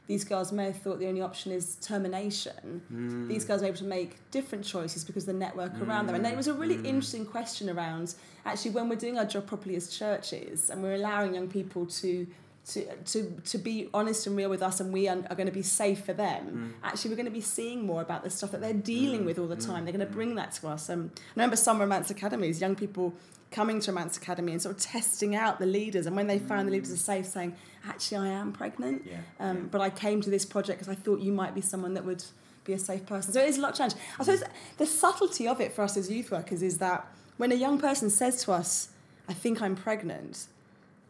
these 0.07 0.23
girls 0.23 0.51
may 0.51 0.65
have 0.65 0.77
thought 0.77 0.99
the 0.99 1.07
only 1.07 1.21
option 1.21 1.51
is 1.51 1.75
termination, 1.75 2.81
hmm. 2.87 3.27
these 3.27 3.45
girls 3.45 3.61
are 3.61 3.67
able 3.67 3.77
to 3.77 3.83
make 3.83 4.17
different 4.31 4.65
choices 4.65 5.03
because 5.03 5.23
of 5.23 5.33
the 5.33 5.39
network 5.39 5.79
around 5.81 6.07
them. 6.07 6.15
And 6.15 6.25
it 6.25 6.35
was 6.35 6.47
a 6.47 6.53
really 6.53 6.77
hmm. 6.77 6.85
interesting 6.85 7.25
question 7.25 7.69
around 7.69 8.15
actually 8.45 8.71
when 8.71 8.89
we're 8.89 8.95
doing 8.95 9.17
our 9.17 9.25
job 9.25 9.45
properly 9.45 9.75
as 9.75 9.89
churches 9.95 10.69
and 10.69 10.81
we're 10.81 10.95
allowing 10.95 11.35
young 11.35 11.47
people 11.47 11.85
to 11.85 12.27
to, 12.73 12.95
to, 12.95 13.41
to 13.45 13.57
be 13.57 13.89
honest 13.93 14.27
and 14.27 14.35
real 14.35 14.49
with 14.49 14.61
us 14.61 14.79
and 14.79 14.93
we 14.93 15.07
are, 15.07 15.17
are 15.29 15.35
going 15.35 15.47
to 15.47 15.53
be 15.53 15.61
safe 15.61 16.03
for 16.05 16.13
them. 16.13 16.75
Mm. 16.83 16.87
Actually 16.87 17.11
we're 17.11 17.17
going 17.17 17.25
to 17.25 17.31
be 17.31 17.41
seeing 17.41 17.85
more 17.85 18.01
about 18.01 18.23
the 18.23 18.29
stuff 18.29 18.51
that 18.51 18.61
they're 18.61 18.73
dealing 18.73 19.21
mm. 19.21 19.25
with 19.25 19.39
all 19.39 19.47
the 19.47 19.55
mm. 19.55 19.65
time. 19.65 19.85
They're 19.85 19.93
going 19.93 20.05
to 20.05 20.13
bring 20.13 20.35
that 20.35 20.51
to 20.53 20.67
us. 20.67 20.89
Um, 20.89 21.11
I 21.15 21.21
remember 21.35 21.55
some 21.55 21.79
romance 21.79 22.09
academies 22.09 22.61
young 22.61 22.75
people 22.75 23.13
coming 23.51 23.79
to 23.81 23.91
romance 23.91 24.17
academy 24.17 24.53
and 24.53 24.61
sort 24.61 24.75
of 24.75 24.81
testing 24.81 25.35
out 25.35 25.59
the 25.59 25.65
leaders. 25.65 26.05
And 26.05 26.15
when 26.15 26.27
they 26.27 26.39
found 26.39 26.67
the 26.67 26.71
leaders 26.71 26.91
are 26.91 26.97
safe 26.97 27.25
saying 27.25 27.55
actually 27.87 28.17
I 28.17 28.27
am 28.27 28.53
pregnant. 28.53 29.05
Yeah, 29.05 29.17
um, 29.39 29.57
yeah. 29.57 29.63
but 29.71 29.81
I 29.81 29.89
came 29.89 30.21
to 30.21 30.29
this 30.29 30.45
project 30.45 30.79
because 30.79 30.91
I 30.91 30.95
thought 30.95 31.19
you 31.19 31.31
might 31.31 31.53
be 31.53 31.61
someone 31.61 31.93
that 31.95 32.05
would 32.05 32.23
be 32.63 32.73
a 32.73 32.79
safe 32.79 33.05
person. 33.05 33.33
So 33.33 33.41
it 33.41 33.49
is 33.49 33.57
a 33.57 33.61
lot 33.61 33.71
of 33.71 33.77
challenge 33.77 33.95
I 34.19 34.23
suppose 34.23 34.43
the 34.77 34.85
subtlety 34.85 35.47
of 35.47 35.59
it 35.59 35.73
for 35.73 35.81
us 35.81 35.97
as 35.97 36.09
youth 36.09 36.31
workers 36.31 36.61
is 36.61 36.77
that 36.77 37.07
when 37.37 37.51
a 37.51 37.55
young 37.55 37.79
person 37.79 38.09
says 38.09 38.43
to 38.45 38.51
us 38.51 38.89
I 39.27 39.33
think 39.33 39.61
I'm 39.61 39.75
pregnant 39.75 40.47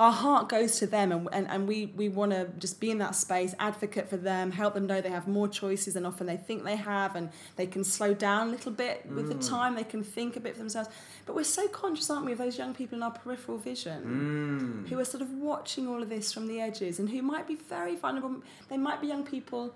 our 0.02 0.12
heart 0.12 0.50
goes 0.50 0.80
to 0.80 0.88
them 0.88 1.12
and, 1.12 1.30
and, 1.32 1.48
and 1.48 1.68
we, 1.68 1.86
we 1.96 2.10
want 2.10 2.32
to 2.32 2.50
just 2.58 2.80
be 2.80 2.90
in 2.90 2.98
that 2.98 3.14
space, 3.14 3.54
advocate 3.60 4.10
for 4.10 4.18
them, 4.18 4.50
help 4.50 4.74
them 4.74 4.88
know 4.88 5.00
they 5.00 5.12
have 5.12 5.28
more 5.28 5.48
choices 5.48 5.94
than 5.94 6.08
often 6.08 6.26
they 6.26 6.38
think 6.38 6.64
they 6.64 6.76
have, 6.76 7.16
and 7.16 7.30
they 7.56 7.68
can 7.68 7.84
slow 7.84 8.12
down 8.12 8.48
a 8.48 8.52
little 8.52 8.72
bit 8.72 9.06
with 9.12 9.30
the 9.30 9.36
mm. 9.36 9.48
time, 9.48 9.76
they 9.76 9.84
can 9.84 10.04
think 10.04 10.36
a 10.36 10.40
bit 10.40 10.54
for 10.54 10.58
themselves. 10.58 10.90
But 11.28 11.36
we're 11.36 11.44
so 11.44 11.68
conscious, 11.68 12.10
aren't 12.10 12.26
we, 12.26 12.32
of 12.32 12.40
those 12.40 12.58
young 12.58 12.74
people 12.74 12.98
in 12.98 13.04
our 13.04 13.12
peripheral 13.12 13.60
vision 13.60 14.86
mm. 14.86 14.90
who 14.90 15.00
are 15.00 15.06
sort 15.06 15.22
of 15.22 15.30
watching 15.34 15.88
all 15.88 16.02
of 16.02 16.10
this 16.10 16.34
from 16.34 16.48
the 16.48 16.60
edges 16.60 16.98
and 16.98 17.08
who 17.08 17.22
might 17.22 17.48
be 17.48 17.56
very 17.56 17.96
vulnerable. 17.96 18.42
They 18.70 18.78
might 18.78 19.02
be 19.02 19.08
young 19.08 19.24
people. 19.24 19.76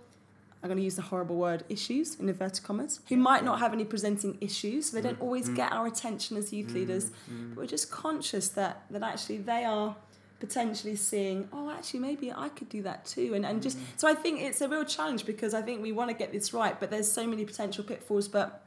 I'm 0.64 0.70
going 0.70 0.80
to 0.80 0.84
use 0.84 0.96
the 0.96 1.04
horrible 1.04 1.36
word 1.36 1.66
issues 1.70 2.16
in 2.16 2.28
inverted 2.28 2.64
commas, 2.64 3.00
who 3.10 3.18
might 3.18 3.44
not 3.44 3.60
have 3.60 3.74
any 3.74 3.86
presenting 3.86 4.40
issues, 4.42 4.90
so 4.90 4.96
they 4.96 5.08
don't 5.08 5.20
mm. 5.20 5.24
always 5.24 5.50
get 5.50 5.72
our 5.72 5.86
attention 5.86 6.36
as 6.36 6.52
youth 6.52 6.72
leaders. 6.72 7.12
But 7.28 7.58
we're 7.58 7.68
just 7.68 7.92
conscious 7.92 8.50
that, 8.50 8.86
that 8.90 9.04
actually 9.04 9.38
they 9.38 9.64
are 9.66 9.96
potentially 10.40 10.96
seeing, 10.96 11.48
oh, 11.54 11.70
actually, 11.70 12.02
maybe 12.02 12.32
I 12.32 12.50
could 12.50 12.70
do 12.70 12.82
that 12.84 13.06
too. 13.06 13.34
And, 13.36 13.46
and 13.46 13.60
Mm. 13.60 13.64
just, 13.64 13.78
so 13.98 14.08
I 14.08 14.14
think 14.14 14.42
it's 14.42 14.62
a 14.62 14.68
real 14.70 14.84
challenge 14.86 15.26
because 15.26 15.54
I 15.54 15.62
think 15.62 15.82
we 15.82 15.92
want 15.92 16.10
to 16.10 16.16
get 16.16 16.32
this 16.32 16.54
right, 16.54 16.80
but 16.80 16.90
there's 16.92 17.12
so 17.12 17.26
many 17.26 17.46
potential 17.46 17.84
pitfalls. 17.84 18.28
But 18.28 18.62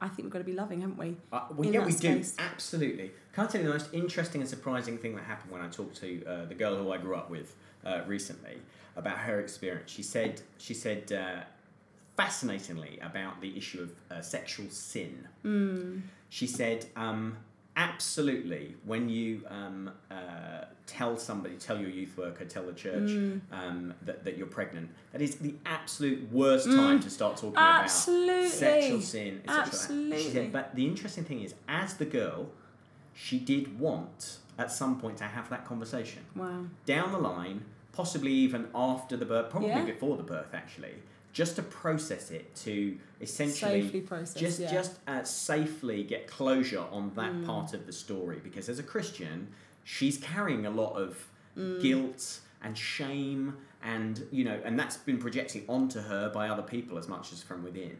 I 0.00 0.08
think 0.08 0.24
we've 0.24 0.32
got 0.32 0.38
to 0.38 0.44
be 0.44 0.52
loving, 0.52 0.80
haven't 0.82 0.98
we? 0.98 1.16
Uh, 1.32 1.42
well, 1.56 1.68
yeah, 1.68 1.84
we 1.84 1.92
space. 1.92 2.32
do 2.32 2.42
absolutely. 2.42 3.12
Can 3.32 3.44
I 3.44 3.48
tell 3.48 3.60
you 3.60 3.66
the 3.66 3.72
most 3.72 3.92
interesting 3.92 4.40
and 4.40 4.48
surprising 4.50 4.98
thing 4.98 5.14
that 5.16 5.24
happened 5.24 5.52
when 5.52 5.62
I 5.62 5.68
talked 5.68 5.96
to 6.00 6.24
uh, 6.26 6.44
the 6.46 6.54
girl 6.54 6.76
who 6.76 6.92
I 6.92 6.98
grew 6.98 7.14
up 7.14 7.30
with 7.30 7.54
uh, 7.84 8.00
recently 8.06 8.58
about 8.96 9.18
her 9.18 9.40
experience? 9.40 9.90
She 9.90 10.02
said 10.02 10.42
she 10.58 10.74
said 10.74 11.12
uh, 11.12 11.40
fascinatingly 12.16 12.98
about 13.02 13.40
the 13.40 13.56
issue 13.56 13.82
of 13.82 13.92
uh, 14.10 14.20
sexual 14.22 14.68
sin. 14.70 15.26
Hmm. 15.42 15.98
She 16.28 16.46
said. 16.46 16.86
Um, 16.96 17.36
Absolutely. 17.80 18.74
When 18.84 19.08
you 19.08 19.42
um, 19.48 19.90
uh, 20.10 20.64
tell 20.86 21.16
somebody, 21.16 21.54
tell 21.56 21.78
your 21.80 21.88
youth 21.90 22.16
worker, 22.18 22.44
tell 22.44 22.64
the 22.64 22.72
church 22.72 23.10
Hmm. 23.10 23.38
um, 23.52 23.94
that, 24.02 24.24
that 24.24 24.36
you're 24.36 24.46
pregnant, 24.46 24.90
that 25.12 25.22
is 25.22 25.36
the 25.36 25.54
absolute 25.64 26.30
worst 26.30 26.66
time 26.66 27.00
to 27.00 27.10
start 27.10 27.36
talking. 27.36 27.56
Absolutely. 27.56 28.40
about 28.40 28.50
sexual 28.52 29.00
sin. 29.00 29.40
etc. 29.48 30.16
She 30.18 30.30
said, 30.30 30.52
but 30.52 30.74
the 30.74 30.86
interesting 30.86 31.24
thing 31.24 31.40
is, 31.42 31.54
as 31.68 31.94
the 31.94 32.04
girl, 32.04 32.48
she 33.14 33.38
did 33.38 33.78
want 33.80 34.38
at 34.58 34.70
some 34.70 35.00
point 35.00 35.16
to 35.18 35.24
have 35.24 35.48
that 35.50 35.64
conversation 35.64 36.22
Wow. 36.36 36.64
down 36.84 37.12
the 37.12 37.18
line, 37.18 37.64
possibly 37.92 38.32
even 38.32 38.68
after 38.74 39.16
the 39.16 39.24
birth, 39.24 39.50
probably 39.50 39.70
Yeah. 39.70 39.84
before 39.84 40.16
the 40.18 40.22
birth, 40.22 40.52
actually, 40.52 40.94
just 41.32 41.56
to 41.56 41.62
process 41.62 42.30
it, 42.30 42.54
to 42.56 42.96
essentially 43.20 43.82
Safely 43.82 44.00
process, 44.00 44.34
just 44.40 44.60
yeah. 44.60 44.72
just 44.72 44.98
uh, 45.06 45.22
safely 45.22 46.02
get 46.02 46.26
closure 46.26 46.84
on 46.90 47.12
that 47.14 47.32
Mm. 47.32 47.46
part 47.46 47.72
of 47.74 47.86
the 47.86 47.92
story. 47.92 48.40
Because 48.42 48.68
as 48.68 48.78
a 48.78 48.82
Christian, 48.82 49.48
she's 49.84 50.18
carrying 50.18 50.66
a 50.66 50.70
lot 50.70 50.94
of 50.94 51.28
Mm. 51.56 51.80
guilt 51.82 52.40
and 52.62 52.76
shame, 52.76 53.56
and 53.82 54.26
you 54.30 54.44
know, 54.44 54.60
and 54.64 54.78
that's 54.78 54.96
been 54.96 55.18
projecting 55.18 55.64
onto 55.68 56.00
her 56.00 56.28
by 56.30 56.48
other 56.48 56.62
people 56.62 56.98
as 56.98 57.08
much 57.08 57.32
as 57.32 57.42
from 57.42 57.62
within. 57.64 57.96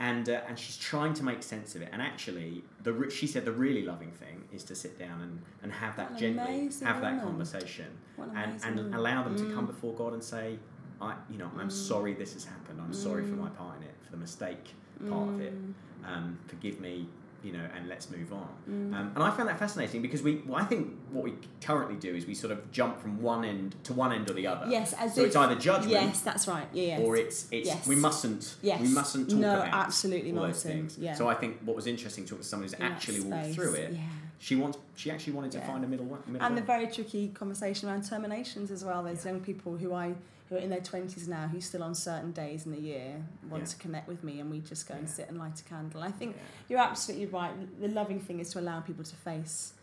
And, 0.00 0.28
uh, 0.28 0.42
and 0.46 0.56
she's 0.56 0.76
trying 0.76 1.12
to 1.14 1.24
make 1.24 1.42
sense 1.42 1.74
of 1.74 1.82
it. 1.82 1.88
And 1.92 2.00
actually, 2.00 2.62
the 2.84 2.92
re- 2.92 3.10
she 3.10 3.26
said 3.26 3.44
the 3.44 3.50
really 3.50 3.82
loving 3.82 4.12
thing 4.12 4.44
is 4.52 4.62
to 4.64 4.76
sit 4.76 4.96
down 4.96 5.20
and, 5.20 5.42
and 5.62 5.72
have 5.72 5.96
that 5.96 6.12
an 6.12 6.18
gently, 6.18 6.70
have 6.86 7.00
that 7.00 7.20
conversation, 7.20 7.86
an 8.16 8.30
and, 8.36 8.64
and 8.64 8.76
woman. 8.76 8.94
allow 8.94 9.24
them 9.24 9.34
to 9.36 9.42
Mm. 9.42 9.54
come 9.56 9.66
before 9.66 9.94
God 9.94 10.12
and 10.12 10.22
say, 10.22 10.60
I, 11.00 11.14
you 11.30 11.38
know, 11.38 11.50
I'm 11.58 11.70
sorry 11.70 12.14
this 12.14 12.32
has 12.34 12.44
happened. 12.44 12.80
I'm 12.80 12.92
sorry 12.92 13.22
for 13.22 13.34
my 13.34 13.48
part 13.50 13.76
in 13.78 13.84
it, 13.84 13.94
for 14.04 14.10
the 14.12 14.16
mistake 14.16 14.74
part 15.08 15.28
of 15.28 15.40
it. 15.40 15.54
Mm. 15.54 15.74
Um, 16.06 16.38
forgive 16.48 16.80
me, 16.80 17.06
you 17.44 17.52
know, 17.52 17.64
and 17.76 17.88
let's 17.88 18.10
move 18.10 18.32
on. 18.32 18.48
Mm. 18.68 18.94
Um, 18.94 19.12
and 19.14 19.22
I 19.22 19.30
found 19.30 19.48
that 19.48 19.58
fascinating 19.60 20.02
because 20.02 20.22
we, 20.22 20.42
well, 20.46 20.60
I 20.60 20.64
think 20.64 20.92
what 21.12 21.22
we 21.22 21.34
currently 21.60 21.94
do 21.96 22.14
is 22.16 22.26
we 22.26 22.34
sort 22.34 22.52
of 22.52 22.70
jump 22.72 23.00
from 23.00 23.22
one 23.22 23.44
end 23.44 23.76
to 23.84 23.92
one 23.92 24.12
end 24.12 24.28
or 24.28 24.32
the 24.32 24.46
other. 24.48 24.68
Yes, 24.68 24.92
as 24.94 25.14
so 25.14 25.20
if, 25.20 25.28
it's 25.28 25.36
either 25.36 25.54
judgment 25.54 25.92
Yes, 25.92 26.20
that's 26.20 26.48
right. 26.48 26.66
Yeah, 26.72 26.82
yes. 26.98 27.00
or 27.00 27.16
it's 27.16 27.46
it's 27.52 27.68
Yes. 27.68 27.86
we 27.86 27.94
mustn't 27.94 28.56
Yes. 28.60 28.80
we 28.80 28.88
mustn't 28.88 29.30
talk 29.30 29.38
No, 29.38 29.54
about 29.62 29.72
absolutely 29.72 30.32
all 30.32 30.42
those 30.42 30.62
things. 30.64 30.98
Yeah. 30.98 31.14
So 31.14 31.28
I 31.28 31.34
think 31.34 31.58
what 31.64 31.76
was 31.76 31.86
interesting 31.86 32.24
talking 32.24 32.38
to 32.38 32.44
someone 32.44 32.64
who's 32.68 32.74
In 32.74 32.82
actually 32.82 33.20
walked 33.20 33.54
through 33.54 33.74
it. 33.74 33.92
yeah. 33.92 34.00
She 34.40 34.56
wants 34.56 34.78
she 34.96 35.10
actually 35.12 35.34
wanted 35.34 35.52
to 35.52 35.58
Yeah. 35.58 35.66
find 35.68 35.84
a 35.84 35.88
middle, 35.88 36.06
middle 36.26 36.44
and 36.44 36.56
the 36.56 36.62
very 36.62 36.88
tricky 36.88 37.28
conversation 37.28 37.88
around 37.88 38.02
terminations 38.08 38.72
as 38.72 38.84
well. 38.84 39.04
There's 39.04 39.24
young 39.24 39.40
people 39.40 39.76
who 39.76 39.92
I 39.94 40.14
who 40.48 40.56
are 40.56 40.60
in 40.60 40.70
their 40.70 40.80
twenties 40.80 41.28
now 41.28 41.46
who 41.48 41.60
still 41.60 41.82
on 41.82 41.94
certain 41.94 42.32
days 42.32 42.64
in 42.66 42.72
the 42.72 42.80
year 42.80 43.22
want 43.50 43.62
Yeah. 43.64 43.68
to 43.68 43.76
connect 43.76 44.08
with 44.08 44.24
me, 44.24 44.40
and 44.40 44.50
we 44.50 44.60
just 44.60 44.88
go 44.88 44.94
and 44.94 45.08
sit 45.08 45.28
and 45.28 45.38
light 45.38 45.60
a 45.60 45.64
candle. 45.64 46.02
I 46.02 46.10
think 46.10 46.36
Yeah. 46.36 46.42
you're 46.68 46.80
absolutely 46.80 47.26
right. 47.26 47.52
The 47.80 47.88
loving 47.88 48.20
thing 48.20 48.40
is 48.40 48.50
to 48.52 48.60
allow 48.60 48.80
people 48.80 49.04
to 49.04 49.16
face 49.16 49.74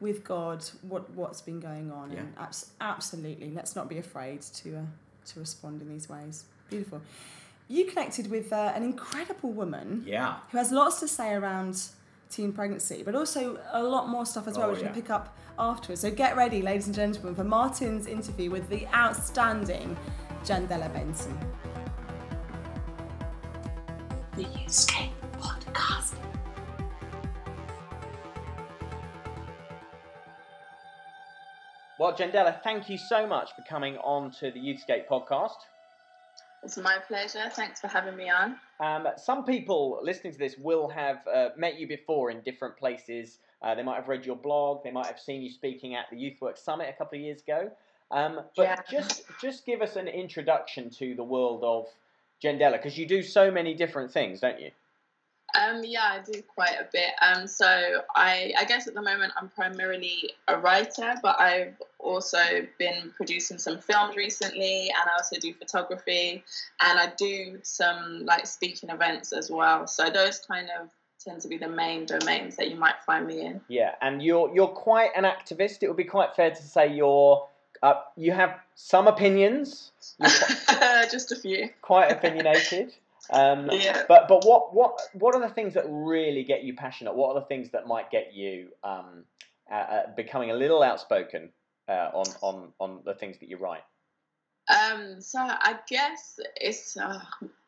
with 0.00 0.24
God 0.24 0.64
what 0.82 1.10
what's 1.10 1.40
been 1.42 1.60
going 1.60 1.90
on, 1.92 2.10
and 2.12 2.32
abs- 2.38 2.70
absolutely, 2.80 3.50
let's 3.50 3.74
not 3.76 3.88
be 3.88 3.98
afraid 3.98 4.42
to 4.42 4.76
uh, 4.78 4.82
to 5.26 5.40
respond 5.40 5.82
in 5.82 5.88
these 5.88 6.08
ways. 6.08 6.44
Beautiful. 6.70 7.00
You 7.68 7.84
connected 7.86 8.30
with 8.30 8.52
uh, 8.52 8.72
an 8.74 8.82
incredible 8.82 9.52
woman 9.52 10.02
Yeah. 10.06 10.38
who 10.50 10.58
has 10.58 10.72
lots 10.72 11.00
to 11.00 11.08
say 11.08 11.32
around 11.34 11.82
teen 12.30 12.52
pregnancy, 12.52 13.02
but 13.04 13.14
also 13.14 13.58
a 13.72 13.82
lot 13.82 14.08
more 14.08 14.24
stuff 14.24 14.46
as 14.48 14.56
well, 14.56 14.68
Oh, 14.68 14.70
which 14.72 14.80
yeah. 14.80 14.86
we'll 14.86 14.94
pick 14.94 15.10
up 15.10 15.36
afterwards. 15.58 16.00
So 16.00 16.10
get 16.10 16.36
ready, 16.36 16.62
ladies 16.62 16.86
and 16.86 16.94
gentlemen, 16.94 17.34
for 17.34 17.44
Martin's 17.44 18.06
interview 18.06 18.50
with 18.50 18.68
the 18.68 18.86
outstanding 18.94 19.96
Jendella 20.44 20.92
Benson. 20.92 21.36
The 24.36 24.44
Youthscape 24.44 25.10
Podcast. 25.38 26.14
Well, 31.98 32.14
Jendella, 32.14 32.62
thank 32.62 32.88
you 32.88 32.96
so 32.96 33.26
much 33.26 33.50
for 33.54 33.62
coming 33.68 33.96
on 33.98 34.30
to 34.40 34.50
the 34.50 34.58
Youthscape 34.58 35.06
podcast. 35.06 35.56
It's 36.62 36.78
my 36.78 36.98
pleasure. 37.06 37.50
Thanks 37.52 37.80
for 37.80 37.88
having 37.88 38.16
me 38.16 38.30
on. 38.30 38.56
Um, 38.80 39.08
some 39.16 39.44
people 39.44 40.00
listening 40.02 40.32
to 40.32 40.38
this 40.38 40.56
will 40.56 40.88
have 40.88 41.26
uh, 41.28 41.50
met 41.56 41.78
you 41.78 41.86
before 41.86 42.30
in 42.30 42.40
different 42.40 42.76
places. 42.76 43.38
Uh, 43.62 43.74
they 43.74 43.82
might 43.82 43.96
have 43.96 44.08
read 44.08 44.24
your 44.24 44.36
blog. 44.36 44.82
They 44.82 44.90
might 44.90 45.06
have 45.06 45.20
seen 45.20 45.42
you 45.42 45.50
speaking 45.50 45.94
at 45.94 46.06
the 46.10 46.16
YouthWork 46.16 46.56
Summit 46.56 46.88
a 46.88 46.96
couple 46.96 47.18
of 47.18 47.24
years 47.24 47.42
ago. 47.42 47.70
Um, 48.10 48.40
but 48.56 48.64
Yeah. 48.64 48.76
just 48.90 49.22
just 49.40 49.66
give 49.66 49.82
us 49.82 49.96
an 49.96 50.08
introduction 50.08 50.90
to 50.90 51.14
the 51.14 51.22
world 51.22 51.62
of 51.62 51.86
Jendella 52.42 52.72
because 52.72 52.98
you 52.98 53.06
do 53.06 53.22
so 53.22 53.50
many 53.50 53.74
different 53.74 54.10
things, 54.10 54.40
don't 54.40 54.60
you? 54.60 54.70
Um, 55.54 55.82
yeah, 55.84 56.04
I 56.04 56.20
do 56.20 56.42
quite 56.42 56.74
a 56.80 56.86
bit. 56.92 57.10
Um, 57.20 57.46
so 57.46 57.66
I, 58.14 58.52
I 58.58 58.64
guess 58.64 58.86
at 58.86 58.94
the 58.94 59.02
moment 59.02 59.32
I'm 59.36 59.48
primarily 59.48 60.30
a 60.48 60.58
writer, 60.58 61.14
but 61.22 61.40
I've 61.40 61.74
also 61.98 62.38
been 62.78 63.12
producing 63.16 63.58
some 63.58 63.78
films 63.78 64.16
recently, 64.16 64.88
and 64.88 65.10
I 65.10 65.14
also 65.16 65.36
do 65.40 65.52
photography, 65.54 66.42
and 66.80 66.98
I 66.98 67.12
do 67.16 67.58
some 67.62 68.24
like 68.24 68.46
speaking 68.46 68.90
events 68.90 69.32
as 69.32 69.50
well. 69.50 69.86
So 69.86 70.10
those 70.10 70.38
kind 70.38 70.68
of 70.80 70.88
tend 71.22 71.40
to 71.42 71.48
be 71.48 71.58
the 71.58 71.68
main 71.68 72.06
domains 72.06 72.56
that 72.56 72.70
you 72.70 72.76
might 72.76 73.02
find 73.04 73.26
me 73.26 73.44
in. 73.44 73.60
Yeah, 73.68 73.94
and 74.00 74.22
you're 74.22 74.54
you're 74.54 74.68
quite 74.68 75.10
an 75.16 75.24
activist. 75.24 75.82
It 75.82 75.88
would 75.88 75.96
be 75.96 76.04
quite 76.04 76.34
fair 76.34 76.50
to 76.50 76.62
say 76.62 76.94
you're 76.94 77.46
uh, 77.82 77.94
you 78.16 78.32
have 78.32 78.58
some 78.74 79.06
opinions. 79.06 79.92
Quite, 80.18 81.08
Just 81.10 81.32
a 81.32 81.36
few. 81.36 81.70
quite 81.82 82.10
opinionated. 82.10 82.92
Um, 83.32 83.70
Yeah. 83.70 84.04
But 84.08 84.28
but 84.28 84.44
what 84.44 84.74
what 84.74 85.00
what 85.12 85.34
are 85.34 85.40
the 85.40 85.54
things 85.54 85.74
that 85.74 85.84
really 85.88 86.44
get 86.44 86.64
you 86.64 86.74
passionate? 86.74 87.14
What 87.14 87.34
are 87.34 87.40
the 87.40 87.46
things 87.46 87.70
that 87.70 87.86
might 87.86 88.10
get 88.10 88.34
you 88.34 88.70
um, 88.82 89.24
uh, 89.70 89.74
uh, 89.74 90.02
becoming 90.16 90.50
a 90.50 90.54
little 90.54 90.82
outspoken 90.82 91.50
uh, 91.88 92.10
on 92.12 92.26
on 92.40 92.72
on 92.80 93.00
the 93.04 93.14
things 93.14 93.38
that 93.38 93.48
you 93.48 93.56
write? 93.56 93.82
Um, 94.68 95.20
so 95.20 95.38
I 95.40 95.78
guess 95.88 96.38
it's 96.56 96.96
uh, 96.96 97.20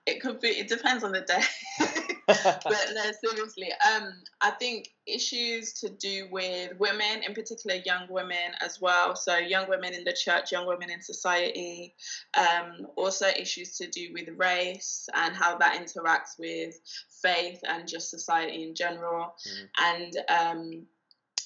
it 0.07 0.21
could 0.21 0.41
be 0.41 0.49
it 0.49 0.69
depends 0.69 1.05
on 1.05 1.13
the 1.13 1.21
day. 1.21 1.43
but 2.27 2.65
no, 2.95 3.03
seriously, 3.25 3.71
um, 3.95 4.13
I 4.41 4.51
think 4.51 4.89
issues 5.07 5.73
to 5.75 5.89
do 5.89 6.29
with 6.31 6.79
women, 6.79 7.23
in 7.27 7.35
particular 7.35 7.81
young 7.85 8.07
women 8.09 8.55
as 8.61 8.81
well. 8.81 9.17
So 9.17 9.37
young 9.37 9.69
women 9.69 9.95
in 9.95 10.05
the 10.05 10.13
church, 10.13 10.53
young 10.53 10.67
women 10.67 10.91
in 10.91 11.03
society. 11.03 11.95
Um, 12.35 12.87
also 12.97 13.27
issues 13.27 13.77
to 13.79 13.89
do 13.89 14.11
with 14.13 14.29
race 14.37 15.09
and 15.15 15.35
how 15.35 15.59
that 15.59 15.83
interacts 15.83 16.39
with 16.39 16.79
faith 17.23 17.61
and 17.65 17.89
just 17.89 18.11
society 18.11 18.63
in 18.63 18.75
general. 18.75 19.35
And 19.79 20.17
um, 20.29 20.87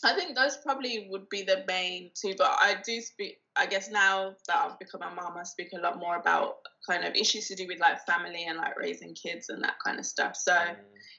I 0.04 0.14
think 0.14 0.36
those 0.36 0.56
probably 0.58 1.08
would 1.10 1.28
be 1.28 1.42
the 1.42 1.64
main 1.66 2.10
two, 2.14 2.34
but 2.36 2.56
I 2.58 2.76
do 2.84 3.00
speak. 3.00 3.38
I 3.56 3.66
guess 3.66 3.90
now 3.90 4.34
that 4.48 4.56
I've 4.56 4.78
become 4.78 5.02
a 5.02 5.14
mom, 5.14 5.36
I 5.38 5.42
speak 5.44 5.68
a 5.74 5.80
lot 5.80 5.98
more 5.98 6.16
about 6.16 6.56
kind 6.88 7.04
of 7.04 7.14
issues 7.14 7.48
to 7.48 7.54
do 7.54 7.66
with 7.66 7.80
like 7.80 8.04
family 8.04 8.44
and 8.46 8.58
like 8.58 8.78
raising 8.78 9.14
kids 9.14 9.48
and 9.48 9.62
that 9.64 9.76
kind 9.84 9.98
of 9.98 10.06
stuff. 10.06 10.36
So 10.36 10.56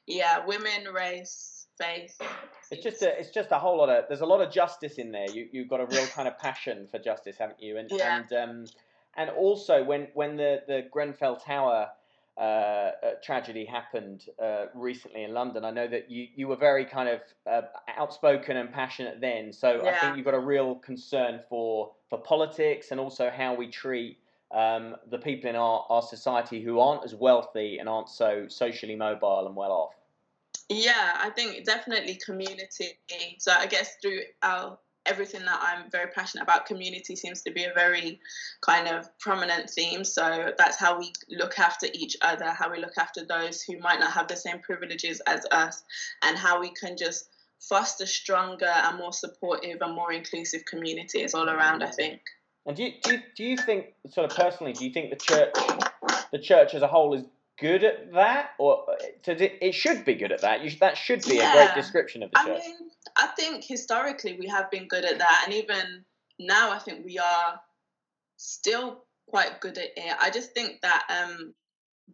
yeah, 0.05 0.45
women, 0.45 0.93
race, 0.93 1.67
faith. 1.79 2.17
It's 2.71 2.83
just 2.83 3.01
a, 3.01 3.19
it's 3.19 3.31
just 3.31 3.51
a 3.51 3.59
whole 3.59 3.77
lot 3.77 3.89
of 3.89 4.05
there's 4.07 4.21
a 4.21 4.25
lot 4.25 4.41
of 4.41 4.51
justice 4.51 4.95
in 4.95 5.11
there. 5.11 5.29
You 5.29 5.47
you've 5.51 5.69
got 5.69 5.79
a 5.79 5.85
real 5.85 6.05
kind 6.07 6.27
of 6.27 6.37
passion 6.37 6.87
for 6.91 6.99
justice, 6.99 7.37
haven't 7.37 7.61
you? 7.61 7.77
And 7.77 7.89
Yeah. 7.97 8.17
and 8.17 8.33
um, 8.33 8.65
and 9.15 9.29
also 9.29 9.83
when 9.83 10.07
when 10.13 10.37
the 10.37 10.61
the 10.67 10.83
Grenfell 10.91 11.37
Tower 11.37 11.89
uh, 12.39 12.91
tragedy 13.23 13.65
happened 13.65 14.25
uh, 14.41 14.65
recently 14.75 15.23
in 15.23 15.33
London, 15.33 15.65
I 15.65 15.71
know 15.71 15.87
that 15.87 16.09
you 16.11 16.27
you 16.35 16.47
were 16.47 16.55
very 16.55 16.85
kind 16.85 17.09
of 17.09 17.21
uh, 17.49 17.67
outspoken 17.97 18.57
and 18.57 18.71
passionate 18.71 19.19
then. 19.19 19.51
So 19.51 19.87
I 19.87 19.97
think 19.99 20.17
you've 20.17 20.25
got 20.25 20.35
a 20.35 20.39
real 20.39 20.75
concern 20.75 21.41
for 21.49 21.93
for 22.09 22.19
politics 22.19 22.91
and 22.91 22.99
also 22.99 23.31
how 23.35 23.55
we 23.55 23.67
treat. 23.69 24.19
Um, 24.49 24.95
the 25.11 25.17
people 25.17 25.49
in 25.49 25.57
our, 25.57 25.85
our 25.89 26.01
society 26.01 26.63
who 26.63 26.79
aren't 26.79 27.03
as 27.03 27.13
wealthy 27.13 27.79
and 27.79 27.89
aren't 27.89 28.07
so 28.07 28.45
socially 28.47 28.95
mobile 28.95 29.45
and 29.45 29.53
well 29.57 29.73
off. 29.73 29.93
Yeah, 30.69 31.17
I 31.17 31.31
think 31.31 31.65
definitely 31.65 32.15
community. 32.15 32.97
So 33.39 33.51
I 33.51 33.67
guess 33.67 33.97
through 34.01 34.21
our 34.43 34.79
everything 35.07 35.45
that 35.45 35.59
I'm 35.61 35.89
very 35.89 36.11
passionate 36.11 36.43
about, 36.43 36.65
community 36.65 37.15
seems 37.15 37.41
to 37.43 37.51
be 37.51 37.63
a 37.63 37.73
very 37.73 38.19
kind 38.61 38.87
of 38.87 39.07
prominent 39.19 39.69
theme. 39.69 40.03
So 40.03 40.51
that's 40.57 40.77
how 40.77 40.99
we 40.99 41.13
look 41.29 41.57
after 41.59 41.87
each 41.93 42.17
other, 42.21 42.49
how 42.51 42.71
we 42.71 42.79
look 42.79 42.97
after 42.97 43.23
those 43.25 43.61
who 43.61 43.79
might 43.79 43.99
not 43.99 44.11
have 44.11 44.27
the 44.27 44.35
same 44.35 44.59
privileges 44.59 45.21
as 45.27 45.45
us, 45.51 45.83
and 46.23 46.37
how 46.37 46.59
we 46.59 46.69
can 46.69 46.97
just 46.97 47.29
foster 47.59 48.05
stronger 48.05 48.67
and 48.67 48.97
more 48.97 49.13
supportive 49.13 49.81
and 49.81 49.95
more 49.95 50.11
inclusive 50.11 50.63
communities 50.65 51.33
all 51.33 51.49
around. 51.49 51.83
I 51.83 51.89
think. 51.89 52.21
And 52.65 52.75
do 52.75 52.83
you, 52.83 52.91
do 53.01 53.13
you, 53.13 53.21
do 53.35 53.43
you 53.45 53.57
think, 53.57 53.93
sort 54.09 54.29
of 54.29 54.37
personally, 54.37 54.73
do 54.73 54.85
you 54.85 54.91
think 54.91 55.09
the 55.09 55.15
church, 55.15 55.55
the 56.31 56.39
church 56.39 56.73
as 56.73 56.81
a 56.81 56.87
whole 56.87 57.13
is 57.13 57.23
good 57.57 57.83
at 57.83 58.11
that, 58.13 58.49
or 58.59 58.83
it, 59.25 59.57
it 59.61 59.73
should 59.73 60.03
be 60.03 60.15
good 60.15 60.33
at 60.33 60.41
that? 60.41 60.63
You, 60.63 60.71
that 60.81 60.97
should 60.97 61.23
be 61.23 61.39
a 61.39 61.51
great 61.51 61.73
description 61.75 62.23
of 62.23 62.31
the 62.31 62.39
I 62.39 62.45
church. 62.45 62.61
mean, 62.65 62.89
I 63.17 63.27
think 63.27 63.63
historically 63.63 64.37
we 64.39 64.47
have 64.47 64.69
been 64.71 64.87
good 64.87 65.05
at 65.05 65.17
that, 65.19 65.43
and 65.45 65.53
even 65.53 66.05
now 66.39 66.71
I 66.71 66.79
think 66.79 67.05
we 67.05 67.17
are 67.17 67.59
still 68.37 69.03
quite 69.27 69.59
good 69.59 69.77
at 69.77 69.89
it. 69.95 70.15
I 70.21 70.29
just 70.29 70.53
think 70.53 70.81
that 70.81 71.03
um, 71.09 71.53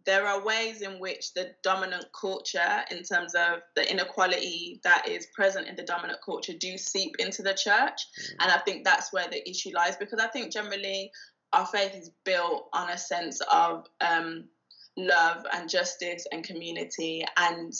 there 0.06 0.26
are 0.26 0.44
ways 0.44 0.82
in 0.82 0.98
which 0.98 1.32
the 1.34 1.50
dominant 1.62 2.06
culture, 2.18 2.84
in 2.90 3.02
terms 3.02 3.34
of 3.34 3.60
the 3.76 3.90
inequality 3.90 4.80
that 4.82 5.08
is 5.08 5.26
present 5.34 5.68
in 5.68 5.76
the 5.76 5.82
dominant 5.82 6.18
culture, 6.24 6.54
do 6.58 6.76
seep 6.76 7.14
into 7.18 7.42
the 7.42 7.54
church, 7.54 8.00
and 8.40 8.50
I 8.50 8.58
think 8.58 8.84
that's 8.84 9.12
where 9.12 9.28
the 9.28 9.48
issue 9.48 9.70
lies 9.74 9.96
because 9.96 10.20
I 10.20 10.28
think 10.28 10.52
generally 10.52 11.10
our 11.52 11.66
faith 11.66 11.94
is 11.94 12.10
built 12.24 12.68
on 12.72 12.90
a 12.90 12.98
sense 12.98 13.40
of 13.52 13.86
um, 14.00 14.48
love 14.96 15.46
and 15.52 15.68
justice 15.68 16.26
and 16.32 16.44
community 16.44 17.24
and 17.36 17.72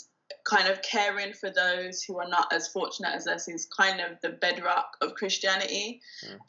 kind 0.45 0.67
of 0.67 0.81
caring 0.83 1.33
for 1.33 1.49
those 1.49 2.03
who 2.03 2.19
are 2.19 2.27
not 2.29 2.53
as 2.53 2.67
fortunate 2.67 3.13
as 3.15 3.25
us 3.27 3.47
is 3.47 3.65
kind 3.65 3.99
of 3.99 4.11
the 4.21 4.29
bedrock 4.29 4.95
of 5.01 5.15
Christianity, 5.15 6.01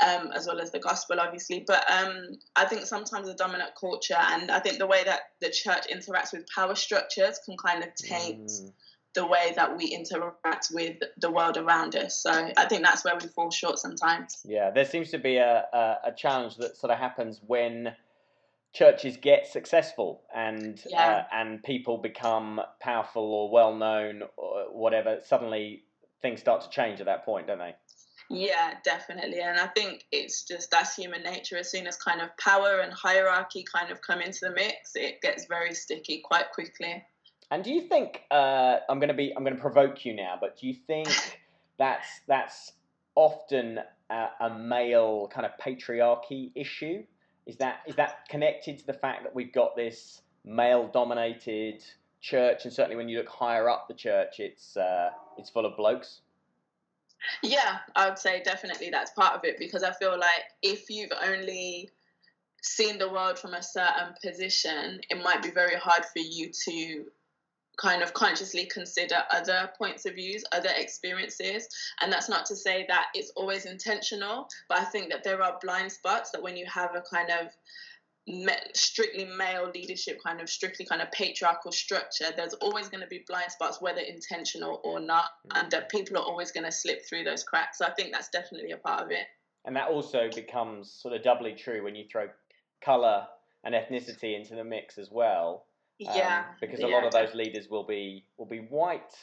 um, 0.07 0.31
as 0.35 0.47
well 0.47 0.61
as 0.61 0.71
the 0.71 0.79
gospel, 0.79 1.19
obviously. 1.19 1.65
But 1.67 1.91
um, 1.91 2.39
I 2.55 2.67
think 2.67 2.83
sometimes 2.83 3.27
the 3.27 3.35
dominant 3.35 3.71
culture 3.81 4.19
and 4.19 4.51
I 4.51 4.61
think 4.61 4.79
the 4.79 4.87
way 4.87 5.03
that 5.05 5.21
the 5.41 5.51
church 5.51 5.87
interacts 5.91 6.33
with 6.33 6.47
power 6.55 6.75
structures 6.75 7.41
can 7.45 7.57
kind 7.57 7.83
of 7.83 7.95
taint 7.95 8.37
Mm. 8.47 8.73
the 9.15 9.27
way 9.27 9.55
that 9.57 9.77
we 9.79 9.87
interact 9.87 10.69
with 10.73 10.99
the 11.17 11.31
world 11.31 11.57
around 11.57 11.97
us. 11.97 12.23
So 12.23 12.31
I 12.31 12.67
think 12.67 12.83
that's 12.85 13.03
where 13.03 13.17
we 13.19 13.29
fall 13.29 13.51
short 13.51 13.79
sometimes. 13.79 14.43
Yeah, 14.45 14.71
there 14.71 14.85
seems 14.85 15.11
to 15.13 15.19
be 15.19 15.37
a, 15.39 15.65
a, 15.73 15.97
a 16.09 16.13
challenge 16.13 16.57
that 16.57 16.77
sort 16.77 16.93
of 16.93 16.99
happens 16.99 17.41
when 17.47 17.95
churches 18.77 19.17
get 19.17 19.47
successful 19.47 20.23
and 20.35 20.83
uh, 20.97 21.23
and 21.33 21.63
people 21.63 21.97
become 21.97 22.61
powerful 22.81 23.23
or 23.23 23.51
well 23.51 23.75
known 23.75 24.23
or 24.37 24.67
whatever. 24.71 25.19
Suddenly 25.25 25.85
things 26.21 26.41
start 26.41 26.61
to 26.63 26.69
change 26.69 27.01
at 27.01 27.07
that 27.07 27.25
point, 27.25 27.47
don't 27.47 27.59
they? 27.59 27.75
Yeah, 28.29 28.75
definitely. 28.85 29.41
And 29.41 29.59
I 29.59 29.69
think 29.69 30.05
it's 30.13 30.43
just 30.43 30.71
that's 30.71 30.95
human 30.95 31.23
nature. 31.23 31.57
As 31.57 31.71
soon 31.71 31.87
as 31.87 31.97
kind 31.97 32.21
of 32.21 32.37
power 32.37 32.81
and 32.81 32.93
hierarchy 32.93 33.65
kind 33.65 33.91
of 33.91 34.03
come 34.03 34.21
into 34.21 34.41
the 34.43 34.51
mix, 34.51 34.95
it 34.95 35.23
gets 35.23 35.47
very 35.47 35.73
sticky 35.73 36.23
quite 36.23 36.51
quickly. 36.53 37.03
And 37.51 37.65
do 37.65 37.73
you 37.73 37.83
think 37.83 38.23
uh, 38.31 38.79
I'm 38.91 38.99
going 38.99 39.09
to 39.09 39.15
be 39.15 39.33
I'm 39.35 39.43
going 39.43 39.57
to 39.57 39.63
provoke 39.63 40.05
you 40.05 40.15
now? 40.15 40.37
But 40.39 40.59
do 40.59 40.67
you 40.67 40.75
think 40.75 41.09
that's 41.79 42.09
that's 42.29 42.73
often 43.15 43.81
a, 44.11 44.27
a 44.41 44.59
male 44.59 45.31
kind 45.33 45.47
of 45.47 45.53
patriarchy 45.65 46.51
issue? 46.55 47.05
Is 47.47 47.57
that 47.57 47.81
is 47.87 47.95
that 47.97 48.29
connected 48.29 48.79
to 48.79 48.87
the 48.87 48.93
fact 48.93 49.23
that 49.23 49.35
we've 49.35 49.53
got 49.53 49.77
this 49.77 50.23
male 50.45 50.89
dominated 50.89 51.85
church, 52.21 52.65
and 52.65 52.73
certainly 52.73 52.97
when 52.97 53.09
you 53.09 53.19
look 53.19 53.29
higher 53.29 53.69
up 53.69 53.87
the 53.89 53.95
church, 53.95 54.41
it's 54.41 54.77
uh, 54.77 55.11
it's 55.39 55.51
full 55.51 55.65
of 55.65 55.77
blokes. 55.77 56.21
Yeah, 57.43 57.79
I 57.95 58.09
would 58.09 58.19
say 58.19 58.43
definitely 58.43 58.91
that's 58.91 59.11
part 59.13 59.35
of 59.35 59.45
it 59.45 59.59
because 59.59 59.83
I 59.83 59.93
feel 59.93 60.19
like 60.19 60.45
if 60.63 60.91
you've 60.91 61.13
only 61.25 61.91
seen 62.63 62.99
the 62.99 63.09
world 63.09 63.39
from 63.39 63.55
a 63.55 63.63
certain 63.63 64.15
position, 64.23 65.01
it 65.09 65.23
might 65.23 65.43
be 65.43 65.51
very 65.51 65.77
hard 65.77 66.05
for 66.05 66.19
you 66.19 66.51
to 66.65 67.07
kind 67.79 68.03
of 68.03 68.15
consciously 68.15 68.67
consider 68.67 69.17
other 69.31 69.71
points 69.77 70.07
of 70.07 70.15
views, 70.15 70.45
other 70.53 70.71
experiences. 70.77 71.69
And 72.01 72.13
that's 72.13 72.29
not 72.29 72.47
to 72.47 72.57
say 72.57 72.87
that 72.89 73.07
it's 73.15 73.33
always 73.37 73.67
intentional, 73.67 74.49
but 74.69 74.79
I 74.79 74.85
think 74.85 75.11
that 75.11 75.25
there 75.25 75.43
are 75.43 75.59
blind 75.63 75.93
spots 75.93 76.31
that 76.31 76.43
when 76.43 76.57
you 76.57 76.67
have 76.67 76.95
a 76.95 77.03
kind 77.03 77.31
of 77.31 77.51
strictly 78.75 79.25
male 79.25 79.71
leadership, 79.73 80.19
kind 80.25 80.41
of 80.41 80.49
strictly 80.49 80.85
kind 80.85 81.01
of 81.01 81.13
patriarchal 81.13 81.71
structure, 81.71 82.27
there's 82.37 82.55
always 82.55 82.89
going 82.89 83.03
to 83.03 83.07
be 83.07 83.25
blind 83.29 83.53
spots, 83.53 83.81
whether 83.81 84.01
intentional 84.01 84.81
or 84.83 84.99
not, 84.99 85.27
mm-hmm. 85.47 85.59
and 85.63 85.71
that 85.71 85.91
people 85.91 86.17
are 86.17 86.25
always 86.25 86.51
going 86.51 86.65
to 86.65 86.73
slip 86.73 87.07
through 87.09 87.25
those 87.25 87.45
cracks. 87.45 87.79
So 87.79 87.87
I 87.87 87.93
think 87.93 88.13
that's 88.13 88.29
definitely 88.31 88.73
a 88.73 88.79
part 88.79 89.03
of 89.03 89.11
it. 89.11 89.27
And 89.65 89.77
that 89.77 89.89
also 89.89 90.29
becomes 90.35 90.93
sort 90.93 91.15
of 91.15 91.23
doubly 91.23 91.55
true 91.55 91.85
when 91.85 91.95
you 91.95 92.05
throw 92.11 92.29
colour 92.85 93.27
and 93.65 93.75
ethnicity 93.75 94.37
into 94.37 94.55
the 94.55 94.65
mix 94.65 94.97
as 94.97 95.11
well. 95.11 95.67
Um, 96.05 96.45
Yeah, 96.45 96.55
because 96.61 96.83
a 96.83 96.89
yeah, 96.89 96.89
lot 96.89 97.05
of 97.05 97.13
those 97.13 97.35
leaders 97.35 97.69
will 97.69 97.85
be 97.85 98.27
will 98.37 98.47
be 98.47 98.61
white 98.61 99.15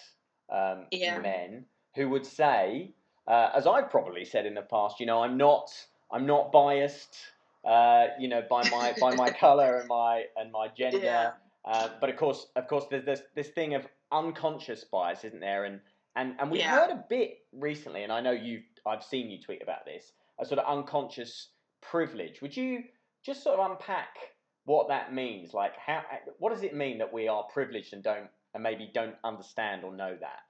um, 0.49 0.87
Yeah. 0.91 1.19
men 1.21 1.67
who 1.95 2.09
would 2.09 2.25
say, 2.25 2.95
uh, 3.27 3.51
as 3.53 3.67
I've 3.67 3.89
probably 3.89 4.25
said 4.25 4.45
in 4.45 4.53
the 4.55 4.63
past, 4.63 4.99
you 4.99 5.05
know, 5.05 5.23
I'm 5.23 5.37
not 5.37 5.69
I'm 6.11 6.25
not 6.25 6.51
biased, 6.51 7.15
uh, 7.63 8.07
you 8.19 8.27
know, 8.27 8.41
by 8.49 8.63
my 8.63 8.93
by 8.99 9.11
my 9.13 9.29
colour 9.31 9.77
and 9.77 9.87
my 9.87 10.25
and 10.35 10.51
my 10.51 10.67
gender. 10.67 11.29
Yeah. 11.29 11.33
Uh, 11.65 11.89
but 12.01 12.09
of 12.09 12.17
course, 12.17 12.47
of 12.55 12.67
course, 12.67 12.85
there's 12.89 13.05
this 13.05 13.21
this 13.35 13.49
thing 13.49 13.75
of 13.75 13.87
unconscious 14.11 14.83
bias, 14.83 15.23
isn't 15.23 15.39
there? 15.39 15.63
And 15.65 15.81
and 16.15 16.35
and 16.39 16.51
we 16.51 16.59
Yeah. 16.59 16.63
heard 16.63 16.89
a 16.89 17.05
bit 17.09 17.39
recently, 17.51 18.03
and 18.03 18.11
I 18.11 18.19
know 18.21 18.31
you 18.31 18.63
I've 18.85 19.03
seen 19.03 19.29
you 19.29 19.39
tweet 19.41 19.61
about 19.61 19.85
this, 19.85 20.11
a 20.39 20.45
sort 20.45 20.59
of 20.59 20.65
unconscious 20.65 21.49
privilege. 21.81 22.41
Would 22.41 22.57
you 22.57 22.83
just 23.23 23.41
sort 23.43 23.59
of 23.59 23.71
unpack 23.71 24.32
what 24.65 24.87
that 24.87 25.13
means? 25.13 25.53
Like, 25.53 25.73
how 25.77 26.03
what 26.39 26.53
does 26.53 26.63
it 26.63 26.75
mean 26.75 26.97
that 26.99 27.11
we 27.11 27.27
are 27.27 27.43
privileged 27.53 27.93
and 27.93 28.03
don't 28.03 28.29
and 28.53 28.63
maybe 28.63 28.89
don't 28.93 29.15
understand 29.23 29.83
or 29.83 29.95
know 29.95 30.17
that? 30.19 30.41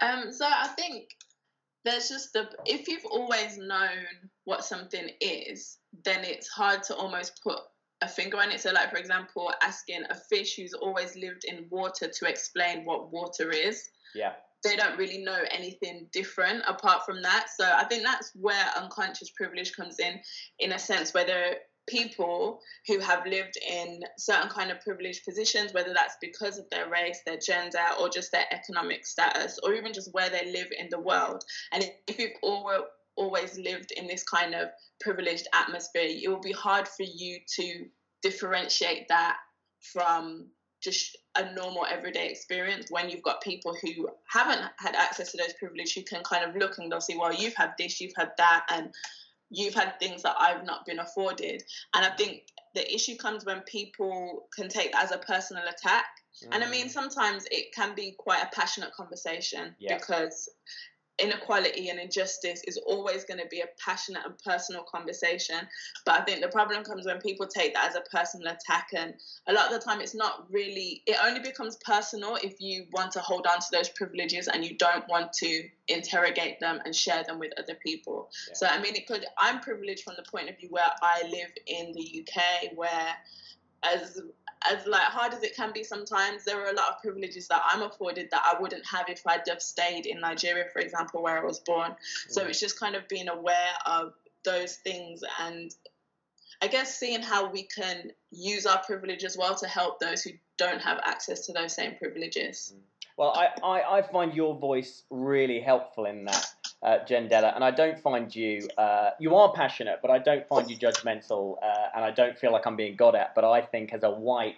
Um, 0.00 0.32
so 0.32 0.46
I 0.46 0.68
think 0.68 1.08
there's 1.84 2.08
just 2.08 2.32
the 2.32 2.48
if 2.66 2.88
you've 2.88 3.06
always 3.06 3.58
known 3.58 4.06
what 4.44 4.64
something 4.64 5.08
is, 5.20 5.78
then 6.04 6.24
it's 6.24 6.48
hard 6.48 6.82
to 6.84 6.96
almost 6.96 7.40
put 7.42 7.58
a 8.00 8.08
finger 8.08 8.38
on 8.38 8.50
it. 8.50 8.60
So, 8.60 8.70
like 8.72 8.90
for 8.90 8.98
example, 8.98 9.50
asking 9.62 10.04
a 10.10 10.14
fish 10.14 10.56
who's 10.56 10.74
always 10.74 11.16
lived 11.16 11.44
in 11.44 11.66
water 11.70 12.08
to 12.08 12.28
explain 12.28 12.84
what 12.84 13.10
water 13.10 13.50
is, 13.50 13.90
Yeah. 14.14 14.34
they 14.62 14.76
don't 14.76 14.98
really 14.98 15.18
know 15.24 15.42
anything 15.50 16.08
different 16.12 16.62
apart 16.66 17.04
from 17.04 17.22
that. 17.22 17.48
So 17.56 17.64
I 17.64 17.84
think 17.84 18.04
that's 18.04 18.32
where 18.34 18.66
unconscious 18.76 19.30
privilege 19.30 19.74
comes 19.74 19.98
in, 19.98 20.20
in 20.60 20.72
a 20.72 20.78
sense, 20.78 21.12
whether 21.12 21.56
people 21.88 22.60
who 22.86 23.00
have 23.00 23.26
lived 23.26 23.58
in 23.68 24.00
certain 24.18 24.48
kind 24.48 24.70
of 24.70 24.80
privileged 24.80 25.24
positions, 25.24 25.72
whether 25.72 25.92
that's 25.92 26.16
because 26.20 26.58
of 26.58 26.68
their 26.70 26.88
race, 26.88 27.20
their 27.26 27.38
gender, 27.38 27.84
or 28.00 28.08
just 28.08 28.30
their 28.32 28.46
economic 28.52 29.06
status, 29.06 29.58
or 29.62 29.74
even 29.74 29.92
just 29.92 30.12
where 30.12 30.30
they 30.30 30.52
live 30.52 30.68
in 30.78 30.88
the 30.90 31.00
world. 31.00 31.42
And 31.72 31.90
if 32.06 32.18
you've 32.18 32.32
always 33.16 33.58
lived 33.58 33.92
in 33.96 34.06
this 34.06 34.22
kind 34.22 34.54
of 34.54 34.68
privileged 35.00 35.48
atmosphere, 35.54 36.06
it 36.06 36.28
will 36.28 36.40
be 36.40 36.52
hard 36.52 36.86
for 36.86 37.04
you 37.04 37.38
to 37.56 37.86
differentiate 38.22 39.08
that 39.08 39.36
from 39.92 40.46
just 40.82 41.16
a 41.36 41.52
normal 41.54 41.84
everyday 41.90 42.28
experience 42.28 42.86
when 42.90 43.10
you've 43.10 43.22
got 43.22 43.42
people 43.42 43.76
who 43.82 44.08
haven't 44.28 44.60
had 44.78 44.94
access 44.94 45.32
to 45.32 45.38
those 45.38 45.52
privileges 45.58 45.92
who 45.92 46.02
can 46.02 46.22
kind 46.22 46.44
of 46.44 46.54
look 46.54 46.78
and 46.78 46.90
they'll 46.90 47.00
say, 47.00 47.16
well, 47.16 47.34
you've 47.34 47.54
had 47.54 47.72
this, 47.78 48.00
you've 48.00 48.12
had 48.16 48.30
that, 48.38 48.64
and 48.70 48.92
you've 49.50 49.74
had 49.74 49.98
things 49.98 50.22
that 50.22 50.36
I've 50.38 50.64
not 50.64 50.84
been 50.86 50.98
afforded. 50.98 51.62
And 51.94 52.04
I 52.04 52.10
think 52.10 52.42
the 52.74 52.94
issue 52.94 53.16
comes 53.16 53.44
when 53.44 53.60
people 53.62 54.48
can 54.54 54.68
take 54.68 54.92
that 54.92 55.04
as 55.04 55.12
a 55.12 55.18
personal 55.18 55.64
attack. 55.64 56.06
And 56.52 56.62
I 56.62 56.70
mean, 56.70 56.86
mm. 56.86 56.90
sometimes 56.90 57.46
it 57.50 57.74
can 57.74 57.94
be 57.94 58.14
quite 58.18 58.42
a 58.42 58.48
passionate 58.54 58.92
conversation 58.92 59.74
Yeah. 59.78 59.96
because 59.96 60.48
inequality 61.18 61.88
and 61.88 61.98
injustice 61.98 62.62
is 62.66 62.76
always 62.78 63.24
going 63.24 63.40
to 63.40 63.46
be 63.46 63.60
a 63.60 63.66
passionate 63.84 64.22
and 64.24 64.38
personal 64.38 64.84
conversation. 64.84 65.56
But 66.04 66.20
I 66.20 66.24
think 66.24 66.40
the 66.40 66.48
problem 66.48 66.84
comes 66.84 67.06
when 67.06 67.18
people 67.20 67.46
take 67.46 67.74
that 67.74 67.88
as 67.88 67.96
a 67.96 68.00
personal 68.00 68.48
attack, 68.48 68.88
and 68.96 69.14
a 69.48 69.52
lot 69.52 69.66
of 69.66 69.72
the 69.72 69.84
time 69.84 70.00
it's 70.00 70.14
not 70.14 70.46
really, 70.50 71.02
it 71.06 71.16
only 71.24 71.40
becomes 71.40 71.76
personal 71.84 72.36
if 72.42 72.60
you 72.60 72.86
want 72.92 73.12
to 73.12 73.20
hold 73.20 73.46
on 73.46 73.58
to 73.58 73.66
those 73.72 73.88
privileges 73.88 74.48
and 74.48 74.64
you 74.64 74.76
don't 74.76 75.06
want 75.08 75.32
to 75.34 75.68
interrogate 75.88 76.60
them 76.60 76.80
and 76.84 76.94
share 76.94 77.24
them 77.24 77.38
with 77.38 77.52
other 77.58 77.76
people. 77.84 78.30
Yeah. 78.48 78.54
So, 78.54 78.66
I 78.66 78.80
mean, 78.80 78.94
it 78.94 79.06
could, 79.06 79.24
I'm 79.38 79.60
privileged 79.60 80.04
from 80.04 80.14
the 80.16 80.30
point 80.30 80.48
of 80.48 80.58
view 80.58 80.68
where 80.70 80.90
I 81.02 81.22
live 81.28 81.50
in 81.66 81.92
the 81.92 82.24
UK, 82.26 82.76
where 82.76 83.14
as 83.82 84.20
as 84.70 84.86
like 84.86 85.02
hard 85.02 85.34
as 85.34 85.42
it 85.42 85.54
can 85.54 85.72
be 85.72 85.84
sometimes, 85.84 86.44
there 86.44 86.60
are 86.64 86.70
a 86.70 86.74
lot 86.74 86.88
of 86.90 87.02
privileges 87.02 87.48
that 87.48 87.62
I'm 87.64 87.82
afforded 87.82 88.28
that 88.30 88.42
I 88.44 88.60
wouldn't 88.60 88.86
have 88.86 89.08
if 89.08 89.26
I'd 89.26 89.42
have 89.48 89.62
stayed 89.62 90.06
in 90.06 90.20
Nigeria, 90.20 90.64
for 90.72 90.80
example, 90.80 91.22
where 91.22 91.38
I 91.38 91.44
was 91.44 91.60
born. 91.60 91.94
So 92.28 92.44
Mm. 92.44 92.50
it's 92.50 92.60
just 92.60 92.78
kind 92.78 92.94
of 92.96 93.06
being 93.08 93.28
aware 93.28 93.74
of 93.86 94.14
those 94.44 94.76
things 94.76 95.22
and 95.40 95.74
I 96.60 96.66
guess 96.66 96.98
seeing 96.98 97.22
how 97.22 97.50
we 97.50 97.64
can 97.64 98.10
use 98.30 98.66
our 98.66 98.82
privilege 98.82 99.24
as 99.24 99.36
well 99.36 99.54
to 99.56 99.68
help 99.68 100.00
those 100.00 100.22
who 100.22 100.30
don't 100.56 100.82
have 100.82 100.98
access 101.04 101.46
to 101.46 101.52
those 101.52 101.72
same 101.74 101.94
privileges. 101.96 102.74
Well, 103.16 103.32
I, 103.36 103.48
I, 103.64 103.98
I 103.98 104.02
find 104.02 104.34
your 104.34 104.56
voice 104.56 105.04
really 105.10 105.60
helpful 105.60 106.04
in 106.06 106.24
that, 106.24 106.46
uh, 106.82 106.98
Jendella, 107.08 107.54
and 107.54 107.64
I 107.64 107.70
don't 107.70 107.98
find 107.98 108.34
you, 108.34 108.68
uh, 108.78 109.10
you 109.18 109.34
are 109.34 109.52
passionate, 109.52 109.98
but 110.00 110.10
I 110.10 110.18
don't 110.18 110.46
find 110.46 110.70
you 110.70 110.76
judgmental, 110.76 111.56
uh, 111.62 111.88
and 111.94 112.04
I 112.04 112.10
don't 112.10 112.38
feel 112.38 112.52
like 112.52 112.66
I'm 112.66 112.76
being 112.76 112.96
got 112.96 113.14
at. 113.14 113.34
But 113.34 113.44
I 113.44 113.62
think 113.62 113.92
as 113.92 114.04
a 114.04 114.10
white 114.10 114.56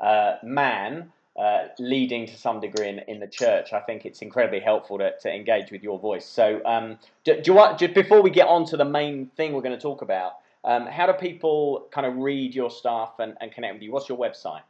uh, 0.00 0.36
man, 0.42 1.12
uh, 1.38 1.68
leading 1.78 2.26
to 2.26 2.36
some 2.36 2.60
degree 2.60 2.88
in, 2.88 2.98
in 3.06 3.20
the 3.20 3.26
church, 3.26 3.72
I 3.72 3.80
think 3.80 4.04
it's 4.04 4.20
incredibly 4.20 4.60
helpful 4.60 4.98
to, 4.98 5.12
to 5.20 5.32
engage 5.32 5.70
with 5.70 5.82
your 5.82 5.98
voice. 5.98 6.26
So, 6.26 6.60
um, 6.64 6.98
do, 7.24 7.40
do, 7.40 7.52
you 7.52 7.54
want 7.54 7.78
just 7.78 7.94
before 7.94 8.20
we 8.20 8.30
get 8.30 8.48
on 8.48 8.64
to 8.66 8.76
the 8.76 8.84
main 8.84 9.26
thing 9.36 9.52
we're 9.52 9.62
going 9.62 9.76
to 9.76 9.80
talk 9.80 10.02
about? 10.02 10.38
Um, 10.64 10.86
how 10.86 11.06
do 11.06 11.12
people 11.12 11.86
kind 11.90 12.06
of 12.06 12.16
read 12.16 12.54
your 12.54 12.70
stuff 12.70 13.20
and, 13.20 13.36
and 13.40 13.52
connect 13.52 13.74
with 13.74 13.82
you? 13.82 13.92
What's 13.92 14.08
your 14.08 14.18
website? 14.18 14.60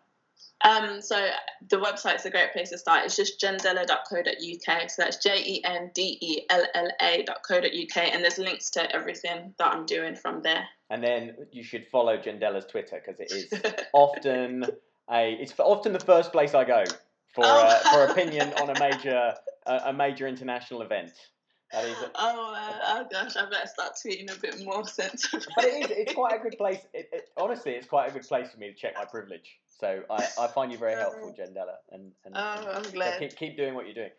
Um, 0.62 1.00
so 1.00 1.29
the 1.70 1.76
website's 1.79 2.26
a 2.26 2.31
great 2.31 2.53
place 2.53 2.68
to 2.70 2.79
start. 2.79 3.07
It's 3.07 3.16
just 3.16 3.40
jendella.co.uk. 3.40 4.90
So 4.90 5.03
that's 5.03 5.16
J 5.16 5.42
E 5.42 5.64
N 5.64 5.90
D 5.94 6.18
E 6.20 6.42
L 6.50 6.64
L 6.74 6.88
A.co.uk. 7.00 7.96
And 7.96 8.22
there's 8.22 8.38
links 8.38 8.70
to 8.70 8.94
everything 8.94 9.55
that 9.59 9.66
I'm 9.72 9.87
doing 9.87 10.14
from 10.16 10.42
there. 10.42 10.64
And 10.90 11.03
then 11.03 11.37
you 11.50 11.62
should 11.62 11.87
follow 11.87 12.16
Jendella's 12.18 12.66
Twitter 12.66 13.00
because 13.05 13.20
it 13.20 13.33
is 13.33 13.74
often 13.94 14.66
a 15.11 15.33
it's 15.40 15.55
often 15.59 15.92
the 15.92 16.00
first 16.00 16.31
place 16.33 16.55
I 16.55 16.64
go 16.64 16.85
for 17.35 17.44
Oh. 17.44 17.66
uh, 17.66 17.79
for 17.92 18.12
opinion 18.12 18.53
on 18.61 18.70
a 18.70 18.79
major 18.79 19.35
a, 19.66 19.74
a 19.87 19.92
major 19.92 20.26
international 20.26 20.83
event. 20.83 21.12
That 21.72 21.85
is, 21.85 21.96
oh, 22.16 22.55
uh, 22.57 22.79
oh 22.88 23.07
gosh, 23.12 23.37
I 23.37 23.48
better 23.48 23.68
start 23.68 23.92
tweeting 24.05 24.37
a 24.37 24.40
bit 24.40 24.61
more 24.64 24.85
sensibly. 24.88 25.46
but 25.55 25.64
it 25.64 25.90
is 25.90 25.96
it's 25.98 26.14
quite 26.14 26.35
a 26.40 26.42
good 26.42 26.57
place. 26.59 26.81
It, 26.92 27.09
it, 27.12 27.29
honestly, 27.37 27.72
it's 27.72 27.87
quite 27.87 28.11
a 28.11 28.12
good 28.12 28.24
place 28.26 28.50
for 28.50 28.59
me 28.59 28.68
to 28.68 28.74
check 28.74 28.94
my 28.96 29.05
privilege. 29.05 29.57
So 29.81 30.03
I, 30.11 30.29
I 30.38 30.49
find 30.55 30.71
you 30.71 30.79
very 30.79 30.97
helpful, 30.97 31.33
Jendella, 31.33 31.77
and, 31.90 32.12
and 32.25 32.35
Oh, 32.37 32.71
I'm 32.75 32.85
so 32.85 33.12
keep 33.19 33.37
keep 33.37 33.57
doing 33.57 33.75
what 33.75 33.87
you're 33.87 33.95
doing. 33.95 34.11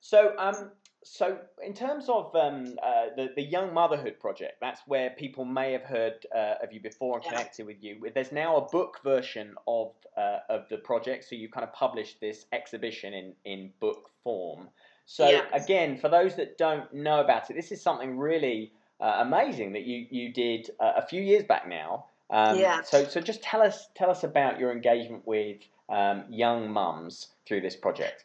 So 0.00 0.34
um 0.38 0.72
so 1.04 1.38
in 1.64 1.74
terms 1.74 2.08
of 2.08 2.34
um 2.34 2.78
uh, 2.82 3.06
the 3.16 3.28
the 3.36 3.42
young 3.42 3.74
motherhood 3.74 4.18
project, 4.20 4.54
that's 4.60 4.80
where 4.86 5.10
people 5.10 5.44
may 5.44 5.72
have 5.72 5.82
heard 5.84 6.26
uh, 6.34 6.54
of 6.62 6.72
you 6.72 6.80
before 6.80 7.16
and 7.16 7.24
Yeah. 7.24 7.30
connected 7.30 7.66
with 7.66 7.82
you. 7.82 8.10
There's 8.14 8.32
now 8.32 8.56
a 8.56 8.68
book 8.70 9.00
version 9.04 9.54
of 9.66 9.92
uh, 10.16 10.38
of 10.48 10.68
the 10.70 10.78
project, 10.78 11.24
so 11.24 11.36
you 11.36 11.50
kind 11.50 11.64
of 11.64 11.72
published 11.74 12.20
this 12.20 12.46
exhibition 12.52 13.12
in 13.14 13.34
in 13.44 13.72
book 13.80 14.10
form. 14.24 14.70
So 15.04 15.28
Yeah. 15.28 15.44
again, 15.52 15.98
for 15.98 16.08
those 16.08 16.36
that 16.36 16.56
don't 16.58 16.92
know 16.94 17.20
about 17.20 17.50
it, 17.50 17.54
this 17.54 17.70
is 17.72 17.82
something 17.82 18.16
really 18.18 18.72
uh, 19.00 19.16
amazing 19.18 19.72
that 19.74 19.82
you 19.84 20.06
you 20.10 20.32
did 20.32 20.70
uh, 20.80 20.94
a 20.96 21.06
few 21.06 21.20
years 21.20 21.44
back 21.44 21.68
now. 21.68 22.06
Um, 22.32 22.58
Yeah. 22.58 22.82
So 22.82 23.04
so 23.04 23.20
just 23.20 23.42
tell 23.42 23.62
us 23.62 23.86
tell 23.94 24.10
us 24.10 24.24
about 24.24 24.58
your 24.58 24.72
engagement 24.72 25.26
with 25.26 25.58
um, 25.88 26.24
young 26.30 26.70
mums 26.72 27.28
through 27.46 27.60
this 27.60 27.76
project. 27.76 28.24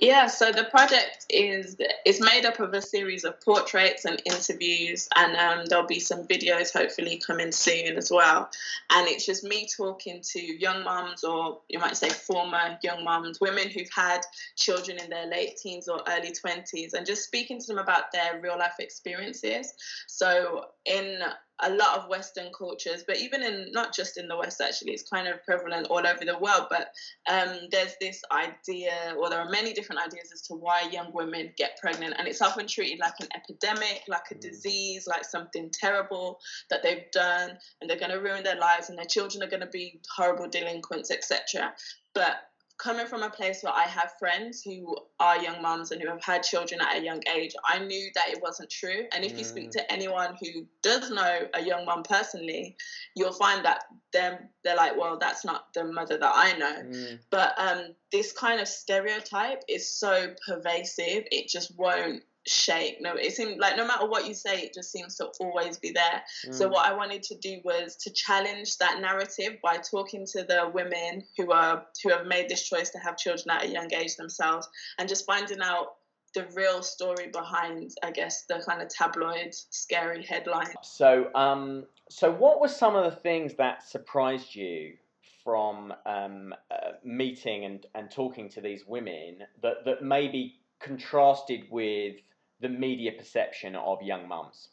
Yeah, 0.00 0.26
so 0.26 0.50
the 0.50 0.64
project 0.64 1.24
is 1.30 1.76
is 2.04 2.20
made 2.20 2.44
up 2.44 2.58
of 2.58 2.74
a 2.74 2.82
series 2.82 3.22
of 3.22 3.40
portraits 3.40 4.04
and 4.04 4.20
interviews, 4.26 5.08
and 5.14 5.36
um, 5.36 5.66
there'll 5.66 5.86
be 5.86 6.00
some 6.00 6.26
videos 6.26 6.72
hopefully 6.72 7.22
coming 7.24 7.52
soon 7.52 7.96
as 7.96 8.10
well. 8.10 8.50
And 8.90 9.06
it's 9.06 9.24
just 9.24 9.44
me 9.44 9.68
talking 9.68 10.20
to 10.32 10.40
young 10.40 10.82
mums, 10.82 11.22
or 11.22 11.60
you 11.68 11.78
might 11.78 11.96
say 11.96 12.08
former 12.08 12.76
young 12.82 13.04
mums, 13.04 13.40
women 13.40 13.68
who've 13.68 13.88
had 13.94 14.22
children 14.56 14.98
in 14.98 15.10
their 15.10 15.26
late 15.28 15.58
teens 15.58 15.86
or 15.86 16.02
early 16.08 16.32
twenties, 16.32 16.94
and 16.94 17.06
just 17.06 17.24
speaking 17.24 17.60
to 17.60 17.66
them 17.68 17.78
about 17.78 18.10
their 18.12 18.40
real 18.40 18.58
life 18.58 18.80
experiences. 18.80 19.74
So 20.08 20.66
in 20.86 21.20
a 21.60 21.70
lot 21.70 21.98
of 21.98 22.08
Western 22.08 22.50
cultures, 22.56 23.04
but 23.06 23.18
even 23.18 23.42
in 23.42 23.70
not 23.70 23.94
just 23.94 24.18
in 24.18 24.26
the 24.26 24.36
West, 24.36 24.60
actually, 24.60 24.92
it's 24.92 25.08
kind 25.08 25.28
of 25.28 25.42
prevalent 25.44 25.86
all 25.88 26.04
over 26.04 26.24
the 26.24 26.38
world. 26.38 26.66
But 26.68 26.88
um, 27.30 27.68
there's 27.70 27.94
this 28.00 28.22
idea, 28.32 29.14
or 29.18 29.30
there 29.30 29.38
are 29.40 29.48
many 29.48 29.72
different 29.72 30.02
ideas 30.04 30.30
as 30.32 30.42
to 30.48 30.54
why 30.54 30.88
young 30.90 31.12
women 31.12 31.52
get 31.56 31.78
pregnant, 31.80 32.14
and 32.18 32.26
it's 32.26 32.42
often 32.42 32.66
treated 32.66 32.98
like 32.98 33.14
an 33.20 33.28
epidemic, 33.34 34.02
like 34.08 34.30
a 34.30 34.34
Mm. 34.34 34.40
disease, 34.40 35.06
like 35.06 35.24
something 35.24 35.70
terrible 35.70 36.40
that 36.70 36.82
they've 36.82 37.10
done, 37.12 37.56
and 37.80 37.88
they're 37.88 37.98
going 37.98 38.10
to 38.10 38.20
ruin 38.20 38.42
their 38.42 38.58
lives, 38.58 38.88
and 38.88 38.98
their 38.98 39.04
children 39.04 39.42
are 39.42 39.50
going 39.50 39.60
to 39.60 39.66
be 39.66 40.00
horrible 40.16 40.48
delinquents, 40.48 41.10
etc. 41.10 41.74
But 42.14 42.36
coming 42.78 43.06
from 43.06 43.22
a 43.22 43.30
place 43.30 43.62
where 43.62 43.72
I 43.72 43.84
have 43.84 44.12
friends 44.18 44.62
who 44.62 44.96
are 45.20 45.40
young 45.40 45.62
mums 45.62 45.90
and 45.90 46.02
who 46.02 46.08
have 46.08 46.22
had 46.22 46.42
children 46.42 46.80
at 46.80 46.98
a 46.98 47.04
young 47.04 47.22
age, 47.34 47.52
I 47.64 47.78
knew 47.78 48.10
that 48.14 48.30
it 48.30 48.42
wasn't 48.42 48.70
true. 48.70 49.04
And 49.12 49.24
if 49.24 49.38
you 49.38 49.44
speak 49.44 49.70
to 49.72 49.92
anyone 49.92 50.36
who 50.40 50.66
does 50.82 51.10
know 51.10 51.46
a 51.54 51.62
young 51.62 51.84
mum 51.84 52.02
personally, 52.02 52.76
you'll 53.14 53.32
find 53.32 53.64
that 53.64 53.84
them 54.12 54.38
they're 54.64 54.76
like, 54.76 54.96
well, 54.98 55.18
that's 55.18 55.44
not 55.44 55.72
the 55.74 55.84
mother 55.84 56.18
that 56.18 56.32
I 56.34 56.56
know. 56.56 56.82
Mm. 56.82 57.18
But 57.30 57.54
um, 57.58 57.94
this 58.10 58.32
kind 58.32 58.60
of 58.60 58.68
stereotype 58.68 59.62
is 59.68 59.96
so 59.96 60.34
pervasive; 60.46 61.24
it 61.30 61.48
just 61.48 61.76
won't 61.76 62.22
shake. 62.46 63.00
No, 63.00 63.14
it 63.14 63.32
seems 63.32 63.58
like 63.58 63.76
no 63.76 63.86
matter 63.86 64.06
what 64.06 64.26
you 64.26 64.34
say, 64.34 64.60
it 64.60 64.74
just 64.74 64.92
seems 64.92 65.16
to 65.16 65.26
always 65.40 65.78
be 65.78 65.92
there. 65.92 66.22
So 66.52 66.68
Mm. 66.68 66.72
what 66.72 66.86
I 66.86 66.92
wanted 66.92 67.22
to 67.24 67.36
do 67.36 67.60
was 67.64 67.96
to 67.96 68.10
challenge 68.12 68.76
that 68.78 69.00
narrative 69.00 69.58
by 69.62 69.78
talking 69.78 70.26
to 70.32 70.44
the 70.44 70.70
women 70.72 71.24
who 71.36 71.52
are 71.52 71.86
who 72.02 72.10
have 72.10 72.26
made 72.26 72.48
this 72.48 72.68
choice 72.68 72.90
to 72.90 72.98
have 72.98 73.16
children 73.16 73.50
at 73.50 73.64
a 73.64 73.68
young 73.68 73.92
age 73.94 74.16
themselves, 74.16 74.68
and 74.98 75.08
just 75.08 75.24
finding 75.26 75.60
out 75.60 75.96
the 76.34 76.46
real 76.54 76.82
story 76.82 77.28
behind, 77.28 77.92
I 78.02 78.10
guess, 78.10 78.44
the 78.46 78.62
kind 78.66 78.82
of 78.82 78.88
tabloid, 78.88 79.54
scary 79.70 80.24
headline. 80.24 80.74
So, 80.82 81.30
um, 81.34 81.86
so 82.10 82.30
what 82.32 82.60
were 82.60 82.68
some 82.68 82.96
of 82.96 83.04
the 83.04 83.20
things 83.20 83.54
that 83.54 83.88
surprised 83.88 84.54
you 84.54 84.96
from 85.44 85.94
um, 86.06 86.52
uh, 86.70 86.92
meeting 87.04 87.64
and, 87.66 87.86
and 87.94 88.10
talking 88.10 88.48
to 88.48 88.60
these 88.60 88.84
women 88.86 89.38
that, 89.62 89.84
that 89.84 90.02
maybe 90.02 90.56
contrasted 90.80 91.70
with 91.70 92.16
the 92.64 92.68
media 92.70 93.12
perception 93.12 93.76
of 93.76 94.02
young 94.02 94.26
mums? 94.26 94.68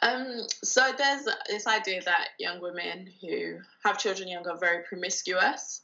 Um, 0.00 0.46
so 0.64 0.92
there's 0.96 1.28
this 1.48 1.66
idea 1.66 2.00
that 2.02 2.28
young 2.38 2.60
women 2.60 3.08
who 3.20 3.58
have 3.84 3.98
children 3.98 4.28
young 4.28 4.46
are 4.48 4.58
very 4.58 4.82
promiscuous, 4.84 5.82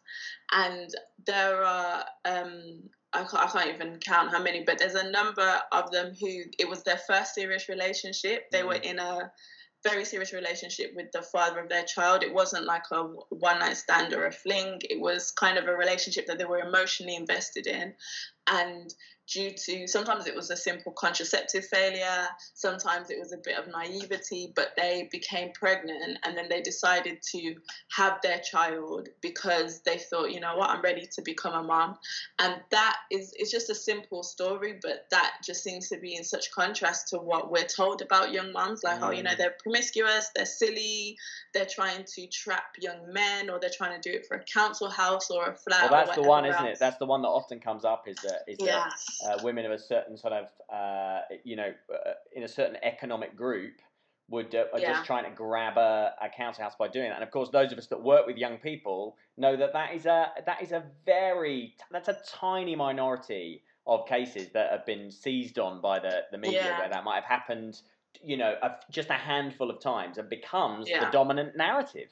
and 0.53 0.89
there 1.27 1.63
are 1.63 2.05
um, 2.25 2.85
I 3.13 3.25
can't, 3.25 3.35
I 3.35 3.47
can't 3.47 3.75
even 3.75 3.99
count 3.99 4.31
how 4.31 4.43
many, 4.43 4.65
but 4.65 4.79
there's 4.79 4.95
a 4.95 5.11
number 5.11 5.61
of 5.73 5.91
them 5.91 6.15
who 6.19 6.43
it 6.59 6.69
was 6.69 6.83
their 6.83 7.01
first 7.09 7.35
serious 7.35 7.69
relationship. 7.69 8.51
They 8.51 8.63
were 8.63 8.75
in 8.75 8.99
a 8.99 9.31
very 9.85 10.05
serious 10.05 10.33
relationship 10.33 10.93
with 10.97 11.13
the 11.13 11.23
father 11.23 11.61
of 11.61 11.69
their 11.69 11.85
child. 11.85 12.23
It 12.23 12.33
wasn't 12.33 12.65
like 12.65 12.85
a 12.91 13.03
one 13.03 13.59
night 13.59 13.77
stand 13.77 14.15
or 14.15 14.27
a 14.27 14.33
fling. 14.33 14.81
It 14.83 15.01
was 15.01 15.31
kind 15.31 15.59
of 15.59 15.69
a 15.69 15.77
relationship 15.77 16.27
that 16.27 16.39
they 16.39 16.47
were 16.47 16.61
emotionally 16.61 17.15
invested 17.15 17.67
in, 17.67 17.95
and 18.49 18.95
due 19.27 19.51
to 19.53 19.87
sometimes 19.89 20.27
it 20.27 20.35
was 20.35 20.51
a 20.51 20.57
simple 20.57 20.93
contraceptive 20.93 21.65
failure, 21.65 22.27
sometimes 22.53 23.11
it 23.11 23.19
was 23.19 23.33
a 23.33 23.39
bit 23.39 23.59
of 23.59 23.67
naivety, 23.69 24.53
but 24.55 24.73
they 24.77 25.09
became 25.11 25.51
pregnant 25.53 26.19
and 26.25 26.37
then 26.37 26.49
they 26.51 26.61
decided 26.61 27.19
to 27.23 27.55
have 27.91 28.19
their 28.23 28.39
child 28.41 29.09
because 29.23 29.81
they 29.83 29.97
thought, 29.97 30.31
you 30.31 30.41
know 30.41 30.57
what, 30.57 30.69
I'm 30.71 30.83
ready 30.83 31.09
to 31.15 31.23
become 31.23 31.55
a 31.55 31.63
mom. 31.63 31.97
And 32.39 32.57
that 32.71 32.97
is 33.11 33.33
it's 33.37 33.51
just 33.51 33.71
a 33.71 33.75
simple 33.75 34.23
story, 34.23 34.79
but 34.83 35.07
that 35.11 35.37
just 35.45 35.63
seems 35.63 35.89
to 35.89 35.99
be 35.99 36.17
in 36.17 36.25
such 36.25 36.51
contrast 36.53 37.09
to 37.09 37.17
what 37.19 37.51
we're 37.51 37.65
told 37.65 38.03
about 38.03 38.33
young 38.33 38.53
moms, 38.53 38.83
like 38.85 39.03
oh, 39.03 39.11
you 39.11 39.23
know, 39.23 39.31
Mm. 39.31 39.39
they're 39.39 39.57
promiscuous, 39.63 40.31
they're 40.35 40.45
silly, 40.45 41.17
they're 41.55 41.67
trying 41.67 42.05
to 42.15 42.27
trap 42.27 42.75
young 42.79 43.11
men 43.13 43.49
or 43.49 43.59
they're 43.59 43.71
trying 43.75 43.99
to 44.01 44.11
do 44.11 44.15
it 44.15 44.27
for 44.27 44.37
a 44.37 44.45
council 44.45 44.91
house 44.91 45.31
or 45.31 45.47
a 45.47 45.55
flat. 45.55 45.91
Well, 45.91 46.05
that's 46.05 46.17
the 46.17 46.23
one, 46.23 46.45
whatever 46.45 46.65
isn't 46.65 46.73
it? 46.75 46.79
That's 46.79 46.99
the 46.99 47.07
one 47.07 47.23
that 47.23 47.29
often 47.29 47.59
comes 47.59 47.85
up 47.87 48.07
is 48.07 48.17
that 48.17 48.34
is 48.47 48.59
that 48.61 48.89
uh, 49.25 49.39
women 49.43 49.65
of 49.67 49.73
a 49.73 49.79
certain 49.79 50.17
sort 50.17 50.33
of 50.33 50.49
uh, 50.73 51.21
you 51.45 51.57
know 51.57 51.73
uh, 51.93 52.13
in 52.35 52.43
a 52.43 52.49
certain 52.49 52.77
economic 52.83 53.37
group 53.37 53.75
would 54.29 54.55
uh, 54.55 54.65
are 54.73 54.81
Yeah. 54.81 54.93
just 54.93 55.05
trying 55.05 55.25
to 55.25 55.31
grab 55.31 55.77
a, 55.77 56.15
a 56.21 56.29
council 56.29 56.65
house 56.65 56.75
by 56.79 56.89
doing 56.89 57.09
that. 57.09 57.17
And 57.17 57.25
of 57.25 57.31
course, 57.31 57.51
those 57.51 57.73
of 57.73 57.79
us 57.79 57.87
that 57.89 58.03
work 58.03 58.27
with 58.27 58.37
young 58.37 58.59
people 58.59 59.17
know 59.37 59.57
that 59.57 59.73
that 59.73 59.95
is 59.95 60.07
a 60.07 60.33
that 60.47 60.63
is 60.63 60.73
a 60.73 60.85
very 61.05 61.75
that's 61.91 62.09
a 62.09 62.19
tiny 62.27 62.77
minority 62.77 63.63
of 63.87 64.07
cases 64.07 64.49
that 64.55 64.71
have 64.71 64.87
been 64.87 65.11
seized 65.11 65.59
on 65.59 65.81
by 65.81 65.99
the 65.99 66.23
the 66.33 66.39
media 66.39 66.57
Yeah. 66.63 66.79
where 66.79 66.89
that 66.89 67.05
might 67.05 67.17
have 67.17 67.25
happened. 67.25 67.81
You 68.23 68.37
know, 68.37 68.55
a, 68.63 68.77
just 68.91 69.11
a 69.11 69.15
handful 69.15 69.71
of 69.71 69.81
times 69.81 70.19
and 70.19 70.29
becomes 70.29 70.89
the 70.89 71.07
dominant 71.07 71.57
narrative. 71.57 72.11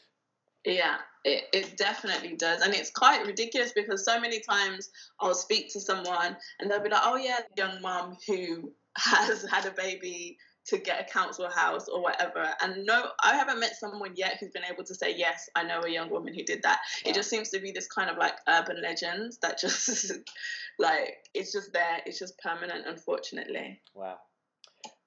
Yeah, 0.64 0.96
it, 1.24 1.44
it 1.52 1.76
definitely 1.76 2.36
does. 2.36 2.62
And 2.62 2.74
it's 2.74 2.90
quite 2.90 3.26
ridiculous 3.26 3.72
because 3.72 4.04
so 4.04 4.20
many 4.20 4.40
times 4.40 4.90
I'll 5.20 5.34
speak 5.34 5.72
to 5.72 5.80
someone 5.80 6.36
and 6.60 6.70
they'll 6.70 6.82
be 6.82 6.90
like, 6.90 7.02
oh, 7.04 7.16
yeah, 7.16 7.40
young 7.56 7.80
mum 7.80 8.16
who 8.26 8.72
has 8.96 9.44
had 9.50 9.66
a 9.66 9.72
baby 9.72 10.38
to 10.64 10.78
get 10.78 11.00
a 11.00 11.12
council 11.12 11.48
house 11.50 11.88
or 11.88 12.00
whatever. 12.00 12.48
And 12.60 12.86
no, 12.86 13.10
I 13.22 13.34
haven't 13.34 13.58
met 13.58 13.76
someone 13.76 14.12
yet 14.14 14.36
who's 14.38 14.52
been 14.52 14.62
able 14.70 14.84
to 14.84 14.94
say, 14.94 15.14
yes, 15.16 15.48
I 15.56 15.64
know 15.64 15.80
a 15.82 15.90
young 15.90 16.08
woman 16.08 16.34
who 16.34 16.44
did 16.44 16.62
that. 16.62 16.78
Wow. 17.04 17.10
It 17.10 17.14
just 17.14 17.28
seems 17.28 17.48
to 17.50 17.60
be 17.60 17.72
this 17.72 17.88
kind 17.88 18.08
of 18.08 18.16
like 18.16 18.34
urban 18.48 18.80
legend 18.80 19.32
that 19.42 19.58
just, 19.58 20.12
like, 20.78 21.16
it's 21.34 21.52
just 21.52 21.72
there. 21.72 21.98
It's 22.06 22.18
just 22.18 22.38
permanent, 22.38 22.86
unfortunately. 22.86 23.80
Wow. 23.94 24.18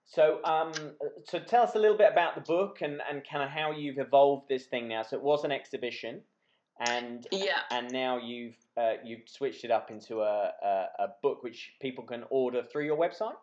So, 0.06 0.40
um, 0.44 0.72
so 1.26 1.40
tell 1.40 1.64
us 1.64 1.76
a 1.76 1.80
little 1.80 1.98
bit 1.98 2.12
about 2.12 2.36
the 2.36 2.42
book 2.42 2.78
and, 2.82 3.02
and 3.10 3.24
kind 3.30 3.44
of 3.44 3.50
how 3.50 3.72
you've 3.72 3.98
evolved 3.98 4.48
this 4.48 4.66
thing 4.68 4.88
now. 4.88 5.02
So 5.02 5.18
it 5.18 5.24
was 5.24 5.44
an 5.44 5.52
exhibition, 5.52 6.22
and 6.80 7.28
Yeah. 7.32 7.62
and 7.72 7.92
now 7.92 8.20
you've 8.20 8.56
uh, 8.78 8.94
you've 9.04 9.28
switched 9.28 9.64
it 9.64 9.72
up 9.72 9.90
into 9.90 10.22
a, 10.22 10.52
a 10.64 10.86
a 11.00 11.08
book 11.24 11.42
which 11.44 11.74
people 11.82 12.04
can 12.04 12.24
order 12.30 12.64
through 12.64 12.86
your 12.86 12.98
website. 12.98 13.36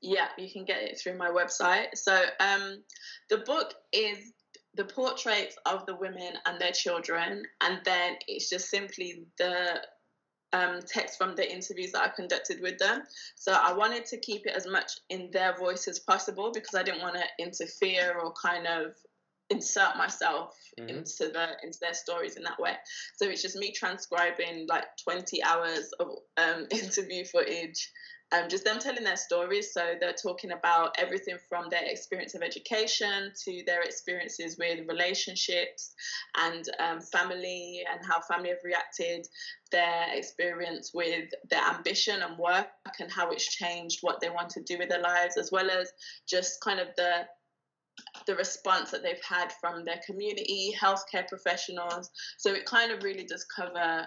Yeah, 0.00 0.28
you 0.38 0.50
can 0.50 0.64
get 0.64 0.82
it 0.82 0.98
through 0.98 1.18
my 1.18 1.28
website. 1.28 1.96
So 1.96 2.22
um, 2.40 2.82
the 3.28 3.38
book 3.38 3.74
is 3.92 4.32
the 4.74 4.84
portraits 4.84 5.56
of 5.66 5.86
the 5.86 5.96
women 5.96 6.34
and 6.46 6.60
their 6.60 6.72
children, 6.72 7.42
and 7.60 7.80
then 7.84 8.16
it's 8.28 8.48
just 8.48 8.70
simply 8.70 9.24
the 9.38 9.80
um, 10.56 10.80
text 10.86 11.18
from 11.18 11.34
the 11.36 11.50
interviews 11.50 11.92
that 11.92 12.02
I 12.02 12.08
conducted 12.08 12.60
with 12.60 12.78
them. 12.78 13.02
So 13.34 13.52
I 13.52 13.72
wanted 13.72 14.06
to 14.06 14.18
keep 14.18 14.46
it 14.46 14.54
as 14.56 14.66
much 14.66 14.92
in 15.10 15.30
their 15.32 15.56
voice 15.56 15.88
as 15.88 15.98
possible 15.98 16.50
because 16.52 16.74
I 16.74 16.82
didn't 16.82 17.02
want 17.02 17.16
to 17.16 17.24
interfere 17.38 18.18
or 18.18 18.32
kind 18.32 18.66
of 18.66 18.94
insert 19.50 19.96
myself 19.96 20.56
Mhm. 20.78 20.88
into 20.88 21.28
the 21.28 21.56
into 21.62 21.78
their 21.80 21.94
stories 21.94 22.36
in 22.36 22.42
that 22.42 22.58
way. 22.58 22.76
So 23.16 23.28
it's 23.28 23.42
just 23.42 23.56
me 23.56 23.72
transcribing 23.72 24.66
like 24.66 24.84
20 25.04 25.42
hours 25.42 25.92
of 26.00 26.08
um, 26.36 26.66
interview 26.70 27.24
footage 27.24 27.92
um, 28.32 28.48
just 28.48 28.64
them 28.64 28.78
telling 28.78 29.04
their 29.04 29.16
stories. 29.16 29.72
So 29.72 29.94
they're 30.00 30.12
talking 30.12 30.52
about 30.52 30.96
everything 30.98 31.36
from 31.48 31.66
their 31.70 31.84
experience 31.84 32.34
of 32.34 32.42
education 32.42 33.32
to 33.44 33.62
their 33.66 33.82
experiences 33.82 34.56
with 34.58 34.86
relationships 34.88 35.94
and 36.36 36.64
um, 36.80 37.00
family 37.00 37.84
and 37.90 38.00
how 38.04 38.20
family 38.20 38.50
have 38.50 38.58
reacted, 38.64 39.26
their 39.70 40.06
experience 40.12 40.90
with 40.92 41.28
their 41.50 41.62
ambition 41.62 42.22
and 42.22 42.36
work 42.38 42.66
and 42.98 43.10
how 43.10 43.30
it's 43.30 43.54
changed 43.54 43.98
what 44.00 44.20
they 44.20 44.30
want 44.30 44.50
to 44.50 44.62
do 44.62 44.78
with 44.78 44.88
their 44.88 45.02
lives, 45.02 45.36
as 45.36 45.50
well 45.52 45.70
as 45.70 45.92
just 46.28 46.60
kind 46.62 46.80
of 46.80 46.88
the 46.96 47.26
the 48.26 48.34
response 48.34 48.90
that 48.90 49.02
they've 49.02 49.22
had 49.26 49.50
from 49.58 49.82
their 49.84 50.00
community, 50.04 50.74
healthcare 50.78 51.26
professionals. 51.26 52.10
So 52.36 52.52
it 52.52 52.66
kind 52.66 52.92
of 52.92 53.02
really 53.02 53.24
does 53.24 53.44
cover 53.44 54.06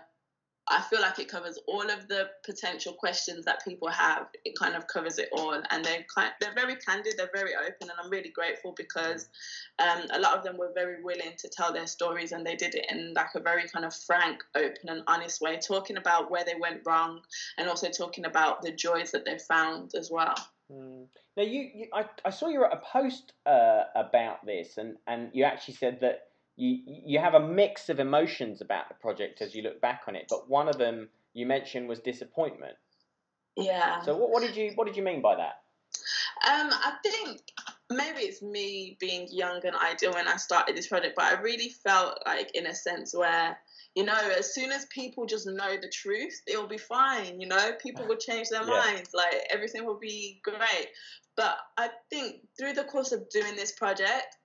I 0.71 0.81
feel 0.81 1.01
like 1.01 1.17
it 1.17 1.27
covers 1.27 1.57
all 1.67 1.89
of 1.89 2.07
the 2.07 2.29
potential 2.45 2.93
questions 2.93 3.45
that 3.45 3.63
people 3.65 3.89
have. 3.89 4.27
It 4.45 4.53
kind 4.57 4.75
of 4.75 4.87
covers 4.87 5.17
it 5.17 5.29
all, 5.31 5.53
and 5.53 5.83
they're 5.83 6.05
kind, 6.13 6.31
they're 6.39 6.53
very 6.53 6.75
candid, 6.75 7.15
they're 7.17 7.31
very 7.33 7.55
open, 7.55 7.89
and 7.89 7.91
I'm 8.01 8.09
really 8.09 8.29
grateful 8.29 8.73
because 8.77 9.29
um, 9.79 10.03
a 10.11 10.19
lot 10.19 10.37
of 10.37 10.43
them 10.43 10.57
were 10.57 10.71
very 10.75 11.01
willing 11.03 11.33
to 11.39 11.49
tell 11.49 11.73
their 11.73 11.87
stories, 11.87 12.31
and 12.31 12.45
they 12.45 12.55
did 12.55 12.75
it 12.75 12.85
in 12.91 13.13
like 13.15 13.33
a 13.35 13.39
very 13.39 13.67
kind 13.67 13.83
of 13.83 13.95
frank, 13.95 14.43
open, 14.55 14.89
and 14.89 15.01
honest 15.07 15.41
way, 15.41 15.57
talking 15.57 15.97
about 15.97 16.29
where 16.29 16.45
they 16.45 16.55
went 16.59 16.81
wrong, 16.85 17.21
and 17.57 17.67
also 17.67 17.89
talking 17.89 18.25
about 18.25 18.61
the 18.61 18.71
joys 18.71 19.11
that 19.11 19.25
they 19.25 19.39
found 19.39 19.91
as 19.95 20.11
well. 20.11 20.35
Mm. 20.71 21.07
Now, 21.35 21.43
you, 21.43 21.69
you 21.73 21.87
I, 21.93 22.05
I 22.23 22.29
saw 22.29 22.47
you 22.47 22.61
wrote 22.61 22.73
a 22.73 22.77
post 22.77 23.33
uh, 23.45 23.83
about 23.95 24.45
this, 24.45 24.77
and, 24.77 24.97
and 25.07 25.29
you 25.33 25.45
actually 25.45 25.75
said 25.75 25.99
that 26.01 26.28
you 26.59 26.79
you 26.85 27.19
have 27.19 27.33
a 27.33 27.39
mix 27.39 27.89
of 27.89 27.99
emotions 27.99 28.61
about 28.61 28.89
the 28.89 28.95
project 28.95 29.41
as 29.41 29.55
you 29.55 29.61
look 29.61 29.79
back 29.81 30.03
on 30.07 30.15
it, 30.15 30.25
but 30.29 30.49
one 30.49 30.67
of 30.67 30.77
them 30.77 31.09
you 31.33 31.45
mentioned 31.45 31.87
was 31.87 31.99
disappointment. 31.99 32.75
Yeah. 33.55 34.01
So 34.01 34.15
what, 34.15 34.29
what 34.29 34.41
did 34.41 34.55
you 34.55 34.71
what 34.75 34.85
did 34.85 34.97
you 34.97 35.03
mean 35.03 35.21
by 35.21 35.35
that? 35.35 35.61
Um, 36.47 36.69
I 36.71 36.93
think 37.03 37.41
maybe 37.89 38.19
it's 38.19 38.41
me 38.41 38.97
being 38.99 39.27
young 39.31 39.65
and 39.65 39.75
ideal 39.75 40.13
when 40.13 40.27
I 40.27 40.37
started 40.37 40.75
this 40.75 40.87
project, 40.87 41.15
but 41.15 41.25
I 41.25 41.41
really 41.41 41.69
felt 41.69 42.19
like 42.25 42.51
in 42.55 42.67
a 42.67 42.75
sense 42.75 43.15
where 43.15 43.57
you 43.95 44.03
know, 44.03 44.17
as 44.37 44.53
soon 44.53 44.71
as 44.71 44.85
people 44.85 45.25
just 45.25 45.47
know 45.47 45.75
the 45.81 45.89
truth, 45.89 46.41
it'll 46.45 46.67
be 46.67 46.77
fine. 46.77 47.41
You 47.41 47.47
know, 47.47 47.71
people 47.81 48.05
will 48.07 48.17
change 48.17 48.49
their 48.49 48.61
Yeah. 48.61 48.83
minds. 48.85 49.13
Like 49.13 49.47
everything 49.49 49.83
will 49.85 49.97
be 49.97 50.39
great. 50.43 50.89
But 51.35 51.57
I 51.77 51.89
think 52.09 52.47
through 52.57 52.73
the 52.73 52.83
course 52.83 53.11
of 53.11 53.29
doing 53.29 53.55
this 53.55 53.71
project, 53.71 54.37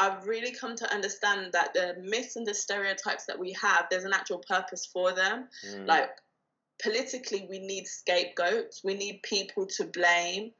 I've 0.00 0.26
really 0.26 0.52
come 0.52 0.74
to 0.76 0.94
understand 0.94 1.52
that 1.52 1.74
the 1.74 1.96
myths 2.02 2.36
and 2.36 2.46
the 2.46 2.54
stereotypes 2.54 3.26
that 3.26 3.38
we 3.38 3.52
have, 3.60 3.86
there's 3.90 4.04
an 4.04 4.14
actual 4.14 4.42
purpose 4.48 4.86
for 4.86 5.12
them. 5.12 5.48
Mm. 5.68 5.86
Like 5.86 6.10
politically, 6.82 7.46
we 7.50 7.58
need 7.58 7.86
scapegoats. 7.86 8.82
We 8.82 8.94
need 8.94 9.22
people 9.22 9.66
to 9.76 9.84
blame 9.84 10.52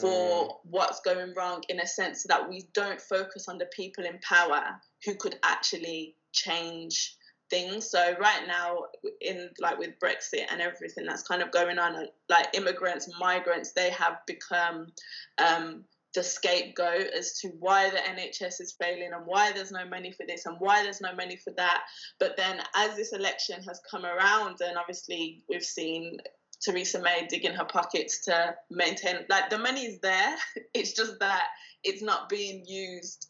for 0.00 0.48
Mm. 0.48 0.56
what's 0.64 1.00
going 1.00 1.34
wrong 1.34 1.62
in 1.68 1.78
a 1.80 1.86
sense 1.86 2.22
that 2.24 2.48
we 2.48 2.62
don't 2.72 3.00
focus 3.00 3.48
on 3.48 3.58
the 3.58 3.66
people 3.66 4.04
in 4.04 4.18
power 4.20 4.80
who 5.04 5.14
could 5.14 5.38
actually 5.42 6.16
change 6.32 7.16
things. 7.50 7.90
So 7.90 8.16
right 8.18 8.46
now, 8.46 8.86
in 9.20 9.50
like 9.60 9.78
with 9.78 9.98
Brexit 10.02 10.46
and 10.50 10.60
everything 10.60 11.04
that's 11.06 11.22
kind 11.22 11.42
of 11.42 11.50
going 11.52 11.78
on, 11.78 12.08
like 12.28 12.48
immigrants, 12.54 13.08
migrants, 13.20 13.72
they 13.72 13.90
have 13.90 14.16
become 14.26 14.92
um, 15.38 15.84
the 16.16 16.24
scapegoat 16.24 17.08
as 17.16 17.38
to 17.38 17.48
why 17.60 17.90
the 17.90 17.98
NHS 17.98 18.60
is 18.60 18.74
failing 18.80 19.10
and 19.14 19.26
why 19.26 19.52
there's 19.52 19.70
no 19.70 19.86
money 19.86 20.10
for 20.10 20.26
this 20.26 20.46
and 20.46 20.56
why 20.58 20.82
there's 20.82 21.02
no 21.02 21.14
money 21.14 21.36
for 21.36 21.52
that. 21.58 21.82
But 22.18 22.36
then 22.38 22.60
as 22.74 22.96
this 22.96 23.12
election 23.12 23.62
has 23.62 23.80
come 23.88 24.04
around, 24.04 24.56
and 24.60 24.78
obviously 24.78 25.42
we've 25.48 25.62
seen 25.62 26.16
Theresa 26.62 27.00
May 27.00 27.26
digging 27.28 27.52
her 27.52 27.66
pockets 27.66 28.24
to 28.24 28.54
maintain, 28.70 29.26
like 29.28 29.50
the 29.50 29.58
money 29.58 29.82
is 29.82 30.00
there. 30.00 30.36
It's 30.74 30.94
just 30.94 31.20
that 31.20 31.44
it's 31.84 32.02
not 32.02 32.28
being 32.28 32.64
used 32.66 33.28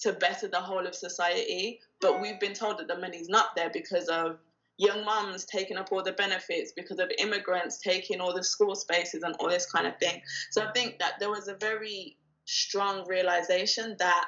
to 0.00 0.12
better 0.12 0.46
the 0.46 0.60
whole 0.60 0.86
of 0.86 0.94
society. 0.94 1.80
But 2.00 2.20
we've 2.20 2.40
been 2.40 2.52
told 2.52 2.78
that 2.78 2.88
the 2.88 2.98
money's 2.98 3.30
not 3.30 3.56
there 3.56 3.70
because 3.72 4.08
of 4.08 4.38
young 4.76 5.04
mums 5.04 5.44
taking 5.44 5.76
up 5.76 5.92
all 5.92 6.02
the 6.02 6.12
benefits, 6.12 6.72
because 6.74 6.98
of 6.98 7.10
immigrants 7.18 7.78
taking 7.78 8.20
all 8.20 8.34
the 8.34 8.42
school 8.42 8.74
spaces 8.74 9.22
and 9.22 9.34
all 9.38 9.48
this 9.48 9.70
kind 9.70 9.86
of 9.86 9.96
thing. 9.98 10.20
So 10.50 10.62
I 10.62 10.72
think 10.72 10.98
that 10.98 11.14
there 11.20 11.30
was 11.30 11.48
a 11.48 11.54
very 11.54 12.16
strong 12.44 13.06
realization 13.06 13.96
that 13.98 14.26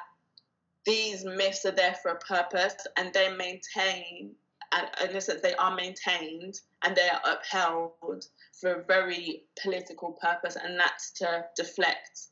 these 0.85 1.25
myths 1.25 1.65
are 1.65 1.71
there 1.71 1.95
for 2.01 2.11
a 2.11 2.19
purpose 2.19 2.75
and 2.97 3.13
they 3.13 3.29
maintain, 3.29 4.35
and 4.71 5.09
in 5.09 5.15
a 5.15 5.21
sense, 5.21 5.41
they 5.41 5.55
are 5.55 5.75
maintained 5.75 6.61
and 6.83 6.95
they 6.95 7.09
are 7.09 7.21
upheld 7.25 8.25
for 8.59 8.71
a 8.75 8.83
very 8.85 9.43
political 9.61 10.17
purpose, 10.21 10.55
and 10.55 10.79
that's 10.79 11.11
to 11.11 11.45
deflect 11.55 12.27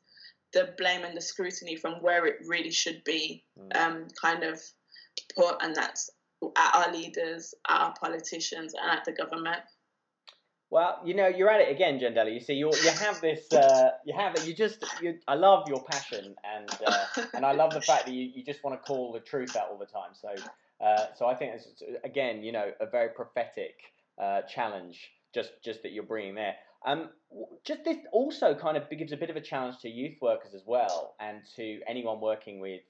the 0.53 0.73
blame 0.77 1.03
and 1.03 1.17
the 1.17 1.21
scrutiny 1.21 1.75
from 1.75 1.95
where 2.01 2.25
it 2.25 2.37
really 2.47 2.71
should 2.71 3.03
be 3.03 3.43
Mm. 3.59 3.75
um, 3.77 4.07
kind 4.21 4.43
of 4.43 4.61
put, 5.35 5.57
and 5.61 5.75
that's 5.75 6.09
at 6.55 6.75
our 6.75 6.93
leaders, 6.93 7.53
at 7.67 7.81
our 7.81 7.93
politicians, 7.99 8.73
and 8.73 8.91
at 8.97 9.05
the 9.05 9.11
government. 9.11 9.61
Well, 10.71 10.99
you 11.05 11.13
know, 11.13 11.27
you're 11.27 11.49
at 11.49 11.61
it 11.61 11.71
again, 11.71 11.99
Jendella. 11.99 12.33
You 12.33 12.39
see, 12.39 12.53
you 12.53 12.71
you 12.83 12.89
have 12.89 13.21
this, 13.21 13.51
uh, 13.53 13.91
you 14.03 14.13
have 14.15 14.35
it. 14.35 14.47
You 14.47 14.53
just, 14.53 14.83
you, 15.01 15.19
I 15.27 15.35
love 15.35 15.69
your 15.69 15.83
passion, 15.83 16.35
and 16.43 16.69
uh, 16.85 17.05
and 17.33 17.45
I 17.45 17.51
love 17.53 17.73
the 17.73 17.81
fact 17.81 18.07
that 18.07 18.13
you, 18.13 18.31
you 18.35 18.43
just 18.43 18.63
want 18.63 18.81
to 18.81 18.85
call 18.85 19.13
the 19.13 19.19
truth 19.19 19.55
out 19.55 19.69
all 19.69 19.77
the 19.77 19.85
time. 19.85 20.11
So, 20.13 20.29
uh, 20.83 21.05
so 21.17 21.27
I 21.27 21.35
think 21.35 21.53
it's 21.55 21.83
again, 22.03 22.43
you 22.43 22.51
know, 22.51 22.71
a 22.81 22.87
very 22.87 23.09
prophetic 23.09 23.75
uh, 24.21 24.41
challenge. 24.41 24.99
Just 25.33 25.51
just 25.63 25.83
that 25.83 25.91
you're 25.91 26.03
bringing 26.03 26.35
there. 26.35 26.55
Um, 26.85 27.09
just 27.63 27.83
this 27.83 27.97
also 28.11 28.55
kind 28.55 28.75
of 28.75 28.89
gives 28.89 29.11
a 29.11 29.17
bit 29.17 29.29
of 29.29 29.35
a 29.35 29.41
challenge 29.41 29.79
to 29.79 29.89
youth 29.89 30.17
workers 30.21 30.53
as 30.53 30.63
well, 30.65 31.15
and 31.19 31.41
to 31.57 31.79
anyone 31.87 32.19
working 32.19 32.59
with 32.59 32.81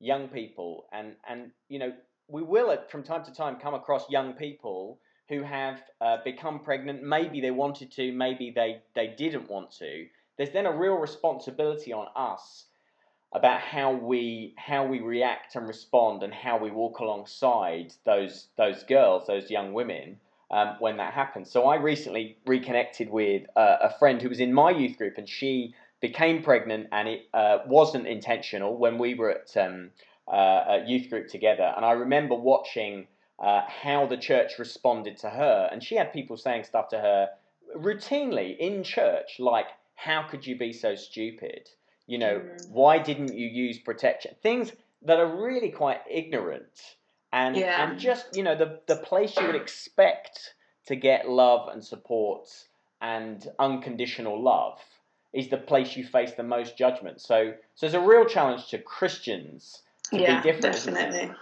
young 0.00 0.28
people. 0.28 0.86
And 0.92 1.14
and 1.28 1.52
you 1.68 1.78
know, 1.78 1.92
we 2.30 2.42
will 2.42 2.70
at, 2.70 2.90
from 2.90 3.02
time 3.02 3.24
to 3.24 3.32
time 3.32 3.56
come 3.56 3.74
across 3.74 4.08
young 4.08 4.32
people 4.34 4.98
who 5.28 5.42
have 5.42 5.82
uh, 6.00 6.18
become 6.24 6.60
pregnant. 6.60 7.02
Maybe 7.02 7.40
they 7.40 7.50
wanted 7.50 7.92
to, 7.92 8.12
maybe 8.12 8.52
they, 8.54 8.82
they 8.94 9.14
didn't 9.16 9.48
want 9.48 9.70
to. 9.78 10.06
There's 10.36 10.50
then 10.50 10.66
a 10.66 10.76
real 10.76 10.94
responsibility 10.94 11.92
on 11.92 12.06
us 12.16 12.66
about 13.32 13.60
how 13.60 13.92
we 13.92 14.54
how 14.56 14.84
we 14.84 14.98
react 14.98 15.54
and 15.54 15.68
respond 15.68 16.24
and 16.24 16.34
how 16.34 16.58
we 16.58 16.70
walk 16.70 16.98
alongside 16.98 17.94
those 18.04 18.48
those 18.56 18.82
girls, 18.84 19.26
those 19.26 19.50
young 19.50 19.72
women. 19.72 20.18
Um, 20.52 20.74
when 20.80 20.96
that 20.96 21.12
happens. 21.12 21.48
So 21.48 21.68
I 21.68 21.76
recently 21.76 22.36
reconnected 22.44 23.08
with 23.08 23.44
uh, 23.54 23.76
a 23.82 23.98
friend 24.00 24.20
who 24.20 24.28
was 24.28 24.40
in 24.40 24.52
my 24.52 24.72
youth 24.72 24.98
group, 24.98 25.16
and 25.16 25.28
she 25.28 25.76
became 26.00 26.42
pregnant, 26.42 26.88
and 26.90 27.08
it 27.08 27.28
uh, 27.32 27.58
wasn't 27.66 28.08
intentional 28.08 28.76
when 28.76 28.98
we 28.98 29.14
were 29.14 29.30
at 29.30 29.56
um, 29.56 29.90
uh, 30.30 30.64
a 30.68 30.84
youth 30.86 31.10
group 31.10 31.28
together. 31.28 31.72
And 31.76 31.84
I 31.84 31.92
remember 31.92 32.34
watching 32.34 33.06
uh, 33.38 33.62
how 33.66 34.06
the 34.06 34.16
church 34.16 34.58
responded 34.58 35.16
to 35.18 35.30
her. 35.30 35.68
And 35.72 35.82
she 35.82 35.96
had 35.96 36.12
people 36.12 36.36
saying 36.36 36.64
stuff 36.64 36.88
to 36.90 36.98
her 36.98 37.30
routinely 37.76 38.56
in 38.58 38.82
church, 38.82 39.38
like, 39.38 39.66
How 39.94 40.22
could 40.22 40.46
you 40.46 40.56
be 40.56 40.72
so 40.72 40.94
stupid? 40.94 41.68
You 42.06 42.18
know, 42.18 42.40
Mm. 42.40 42.70
why 42.70 42.98
didn't 42.98 43.34
you 43.34 43.46
use 43.46 43.78
protection? 43.78 44.34
Things 44.42 44.72
that 45.02 45.18
are 45.18 45.26
really 45.26 45.70
quite 45.70 46.00
ignorant. 46.08 46.96
And, 47.32 47.56
Yeah. 47.56 47.82
and 47.90 47.98
just, 47.98 48.36
you 48.36 48.42
know, 48.42 48.54
the, 48.54 48.80
the 48.86 48.96
place 48.96 49.36
you 49.38 49.46
would 49.46 49.54
expect 49.56 50.54
to 50.86 50.96
get 50.96 51.28
love 51.28 51.68
and 51.68 51.84
support 51.84 52.48
and 53.00 53.50
unconditional 53.58 54.40
love 54.42 54.80
is 55.32 55.48
the 55.48 55.56
place 55.56 55.96
you 55.96 56.04
face 56.04 56.32
the 56.32 56.42
most 56.42 56.76
judgment. 56.76 57.20
So, 57.20 57.54
so 57.74 57.86
it's 57.86 57.94
a 57.94 58.00
real 58.00 58.24
challenge 58.24 58.68
to 58.68 58.78
Christians 58.78 59.82
to 60.10 60.20
yeah, 60.20 60.42
definitely. 60.42 61.32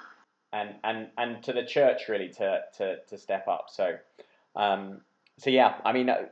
and 0.52 0.74
and 0.85 1.09
and 1.16 1.42
to 1.44 1.52
the 1.52 1.64
church 1.64 2.09
really 2.09 2.28
to 2.31 2.61
to 2.76 2.96
to 3.09 3.18
step 3.18 3.46
up. 3.48 3.66
So, 3.70 3.96
um, 4.57 5.00
so 5.38 5.50
yeah, 5.50 5.76
I 5.85 5.92
mean, 5.92 6.09
uh, 6.09 6.26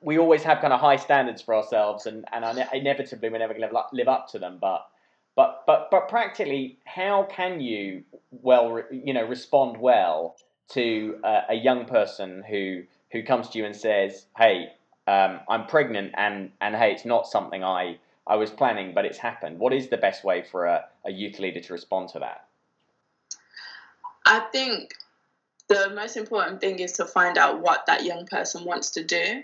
we 0.00 0.18
always 0.18 0.42
have 0.42 0.60
kind 0.60 0.72
of 0.72 0.80
high 0.80 0.96
standards 0.96 1.42
for 1.42 1.54
ourselves, 1.54 2.06
and 2.06 2.24
and 2.32 2.66
inevitably 2.72 3.28
we're 3.28 3.38
never 3.38 3.54
going 3.54 3.68
to 3.68 3.82
live 3.92 4.08
up, 4.08 4.28
to 4.28 4.38
them. 4.38 4.58
But 4.60 4.86
but 5.36 5.62
but 5.66 5.88
but 5.90 6.08
practically, 6.08 6.78
how 6.84 7.24
can 7.30 7.60
you 7.60 8.04
well 8.30 8.82
you 8.90 9.14
know 9.14 9.24
respond 9.24 9.76
well 9.78 10.36
to 10.70 11.18
uh, 11.24 11.42
a 11.48 11.54
young 11.54 11.86
person 11.86 12.42
who 12.48 12.82
who 13.12 13.22
comes 13.22 13.48
to 13.50 13.58
you 13.58 13.64
and 13.64 13.76
says, 13.76 14.26
"Hey, 14.36 14.66
um, 15.06 15.40
I'm 15.48 15.66
pregnant, 15.66 16.12
and 16.16 16.50
and 16.60 16.74
hey, 16.74 16.92
it's 16.92 17.04
not 17.04 17.26
something 17.26 17.62
I 17.62 17.98
I 18.28 18.36
was 18.36 18.50
planning, 18.50 18.92
but 18.94 19.04
it's 19.04 19.18
happened. 19.18 19.58
What 19.58 19.72
is 19.72 19.88
the 19.88 19.96
best 19.96 20.22
way 20.22 20.42
for 20.42 20.66
a, 20.66 20.84
a 21.04 21.10
youth 21.10 21.38
leader 21.38 21.60
to 21.60 21.72
respond 21.72 22.10
to 22.10 22.18
that? 22.20 22.46
I 24.26 24.40
think 24.52 24.92
the 25.68 25.90
most 25.94 26.16
important 26.16 26.60
thing 26.60 26.78
is 26.78 26.92
to 26.92 27.04
find 27.04 27.38
out 27.38 27.60
what 27.60 27.86
that 27.86 28.04
young 28.04 28.26
person 28.26 28.64
wants 28.64 28.90
to 28.90 29.04
do 29.04 29.42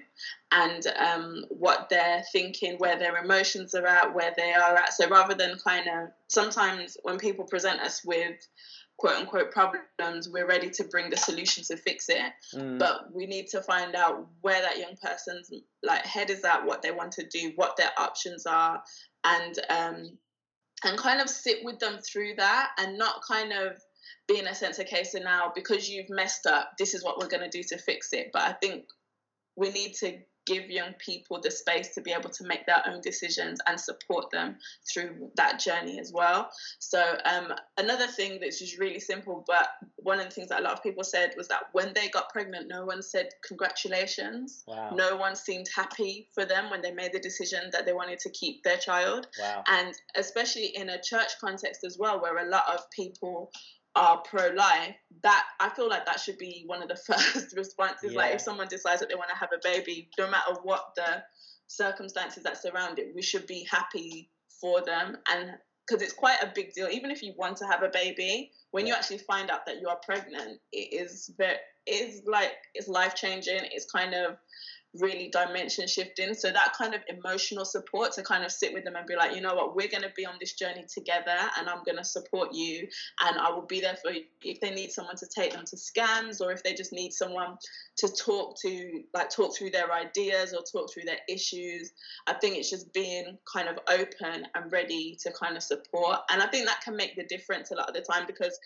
and 0.53 0.87
um, 0.99 1.45
what 1.49 1.89
they're 1.89 2.23
thinking, 2.33 2.77
where 2.77 2.99
their 2.99 3.17
emotions 3.17 3.75
are 3.75 3.87
at, 3.87 4.15
where 4.15 4.33
they 4.37 4.53
are 4.53 4.77
at. 4.77 4.93
So 4.93 5.09
rather 5.09 5.35
than 5.35 5.59
kind 5.59 5.89
of 5.89 6.11
sometimes 6.29 6.97
when 7.03 7.19
people 7.19 7.45
present 7.45 7.81
us 7.81 8.05
with 8.05 8.37
quote 8.99 9.17
unquote 9.17 9.51
problems, 9.51 10.29
we're 10.29 10.47
ready 10.47 10.71
to 10.71 10.85
bring 10.85 11.11
the 11.11 11.17
solution 11.17 11.65
to 11.65 11.77
fix 11.77 12.09
it. 12.09 12.33
Mm. 12.55 12.79
But 12.79 13.13
we 13.13 13.27
need 13.27 13.49
to 13.49 13.63
find 13.63 13.95
out 13.95 14.27
where 14.41 14.63
that 14.63 14.79
young 14.79 14.97
person's 15.03 15.51
like 15.83 16.05
head 16.05 16.31
is 16.31 16.45
at, 16.45 16.65
what 16.65 16.83
they 16.83 16.91
want 16.91 17.13
to 17.13 17.27
do, 17.27 17.53
what 17.57 17.77
their 17.77 17.91
options 17.99 18.47
are, 18.47 18.83
and 19.25 19.59
um, 19.69 20.19
and 20.85 20.99
kind 20.99 21.21
of 21.21 21.29
sit 21.29 21.59
with 21.65 21.79
them 21.79 21.99
through 22.01 22.35
that 22.37 22.71
and 22.79 22.99
not 22.99 23.23
kind 23.27 23.53
of 23.53 23.79
be 24.29 24.39
in 24.39 24.47
a 24.47 24.55
sense, 24.55 24.79
okay, 24.81 25.05
so 25.05 25.19
now 25.19 25.53
because 25.55 25.89
you've 25.89 26.11
messed 26.11 26.47
up, 26.47 26.73
this 26.79 26.95
is 26.95 27.05
what 27.05 27.19
we're 27.19 27.29
going 27.29 27.49
to 27.49 27.49
do 27.49 27.63
to 27.63 27.79
fix 27.79 28.13
it. 28.13 28.31
But 28.33 28.43
I 28.43 28.53
think 28.53 28.85
we 29.57 29.71
need 29.71 29.95
to 30.01 30.19
give 30.47 30.71
young 30.71 30.93
people 30.99 31.41
the 31.41 31.51
space 31.51 31.95
to 31.95 32.01
be 32.01 32.13
able 32.13 32.31
to 32.31 32.45
make 32.45 32.67
their 32.67 32.83
own 32.87 33.01
decisions 33.01 33.61
and 33.67 33.79
support 33.79 34.31
them 34.31 34.57
through 34.93 35.31
that 35.37 35.59
journey 35.59 35.99
as 35.99 36.13
well. 36.13 36.51
So 36.79 37.03
um, 37.25 37.53
another 37.79 38.07
thing 38.07 38.39
that's 38.41 38.59
just 38.59 38.79
really 38.79 39.01
simple, 39.01 39.45
but 39.47 39.69
one 39.97 40.19
of 40.19 40.27
the 40.27 40.31
things 40.31 40.49
that 40.49 40.61
a 40.61 40.63
lot 40.63 40.75
of 40.75 40.83
people 40.83 41.05
said 41.05 41.33
was 41.37 41.49
that 41.49 41.65
when 41.73 41.93
they 41.95 42.09
got 42.09 42.31
pregnant, 42.31 42.69
no 42.69 42.85
one 42.85 43.03
said 43.03 43.29
congratulations. 43.47 44.65
Wow. 44.67 44.91
No 44.95 45.17
one 45.17 45.35
seemed 45.35 45.67
happy 45.75 46.29
for 46.35 46.45
them 46.45 46.71
when 46.71 46.83
they 46.83 46.93
made 46.93 47.13
the 47.13 47.21
decision 47.21 47.71
that 47.73 47.87
they 47.87 47.93
wanted 47.93 48.19
to 48.21 48.31
keep 48.31 48.63
their 48.63 48.77
child. 48.77 49.29
Wow. 49.41 49.65
And 49.69 49.95
especially 50.17 50.67
in 50.67 50.91
a 50.91 51.01
church 51.01 51.33
context 51.41 51.85
as 51.85 51.97
well, 51.99 52.21
where 52.21 52.47
a 52.47 52.49
lot 52.49 52.65
of 52.73 52.89
people 52.91 53.51
are 53.97 54.19
pro-life 54.29 54.97
that 55.23 55.45
i 55.61 55.69
feel 55.71 55.89
like 55.89 56.05
that 56.05 56.19
should 56.19 56.39
be 56.39 56.65
one 56.67 56.83
of 56.83 56.89
the 56.89 56.97
first 57.07 57.57
responses. 57.57 58.13
Like 58.15 58.35
if 58.35 58.41
someone 58.41 58.69
decides 58.69 59.01
that 59.01 59.09
they 59.09 59.15
want 59.15 59.31
to 59.31 59.37
have 59.37 59.51
a 59.53 59.61
baby 59.63 60.09
no 60.19 60.31
matter 60.31 60.55
what 60.63 60.93
the 60.97 61.23
circumstances 61.67 62.43
that 62.43 62.61
surround 62.61 62.99
it 62.99 63.15
we 63.15 63.23
should 63.23 63.47
be 63.47 63.67
happy 63.71 64.31
for 64.61 64.83
them. 64.83 65.17
And 65.31 65.53
because 65.87 66.03
it's 66.03 66.13
quite 66.13 66.43
a 66.43 66.53
big 66.55 66.73
deal 66.73 66.89
even 66.91 67.11
if 67.11 67.23
you 67.23 67.35
want 67.37 67.57
to 67.59 67.67
have 67.67 67.83
a 67.83 67.89
baby 67.89 68.51
when 68.71 68.87
you 68.87 68.95
actually 68.95 69.19
find 69.19 69.51
out 69.51 69.67
that 69.67 69.81
you 69.81 69.89
are 69.89 69.99
pregnant 70.05 70.59
it 70.73 70.93
is 70.93 71.31
very 71.37 71.57
it 71.87 72.09
is 72.09 72.23
like 72.27 72.53
it's 72.75 72.89
life 72.89 73.15
changing 73.15 73.61
it's 73.71 73.85
kind 73.91 74.15
of 74.15 74.37
really 75.01 75.29
dimension 75.29 75.87
shifting. 75.89 76.35
So 76.35 76.51
that 76.51 76.75
kind 76.77 76.95
of 76.95 77.01
emotional 77.09 77.65
support 77.65 78.13
to 78.13 78.23
kind 78.23 78.45
of 78.45 78.53
sit 78.53 78.73
with 78.73 78.85
them 78.85 78.97
and 78.97 79.07
be 79.07 79.17
like, 79.17 79.35
you 79.35 79.41
know 79.41 79.55
what, 79.55 79.75
we're 79.75 79.89
going 79.89 80.03
to 80.03 80.13
be 80.17 80.25
on 80.27 80.35
this 80.41 80.53
journey 80.53 80.85
together, 80.93 81.37
and 81.59 81.69
I'm 81.69 81.83
going 81.85 81.99
to 81.99 82.05
support 82.05 82.55
you, 82.55 82.89
and 83.21 83.39
I 83.39 83.51
will 83.51 83.67
be 83.67 83.81
there 83.81 83.97
for 84.03 84.13
you 84.13 84.25
if 84.43 84.61
they 84.61 84.71
need 84.71 84.91
someone 84.91 85.17
to 85.17 85.27
take 85.27 85.53
them 85.53 85.65
to 85.67 85.77
scans, 85.77 86.41
or 86.41 86.53
if 86.53 86.63
they 86.63 86.75
just 86.75 86.93
need 86.93 87.13
someone 87.13 87.57
to 87.97 88.09
talk 88.09 88.57
to, 88.61 89.03
like 89.15 89.31
talk 89.31 89.57
through 89.57 89.71
their 89.71 89.93
ideas 89.93 90.53
or 90.53 90.63
talk 90.63 90.93
through 90.93 91.05
their 91.05 91.21
issues. 91.29 91.93
I 92.27 92.35
think 92.35 92.57
it's 92.57 92.71
just 92.71 92.93
being 92.93 93.39
kind 93.53 93.69
of 93.69 93.79
open 93.89 94.47
and 94.55 94.73
ready 94.73 95.17
to 95.23 95.33
kind 95.33 95.57
of 95.57 95.63
support, 95.63 96.19
and 96.31 96.43
I 96.43 96.47
think 96.47 96.67
that 96.67 96.81
can 96.83 96.97
make 96.97 97.17
the 97.17 97.25
difference 97.25 97.71
a 97.71 97.75
lot 97.75 97.89
of 97.89 97.95
the 97.95 98.01
time 98.01 98.27
because 98.27 98.59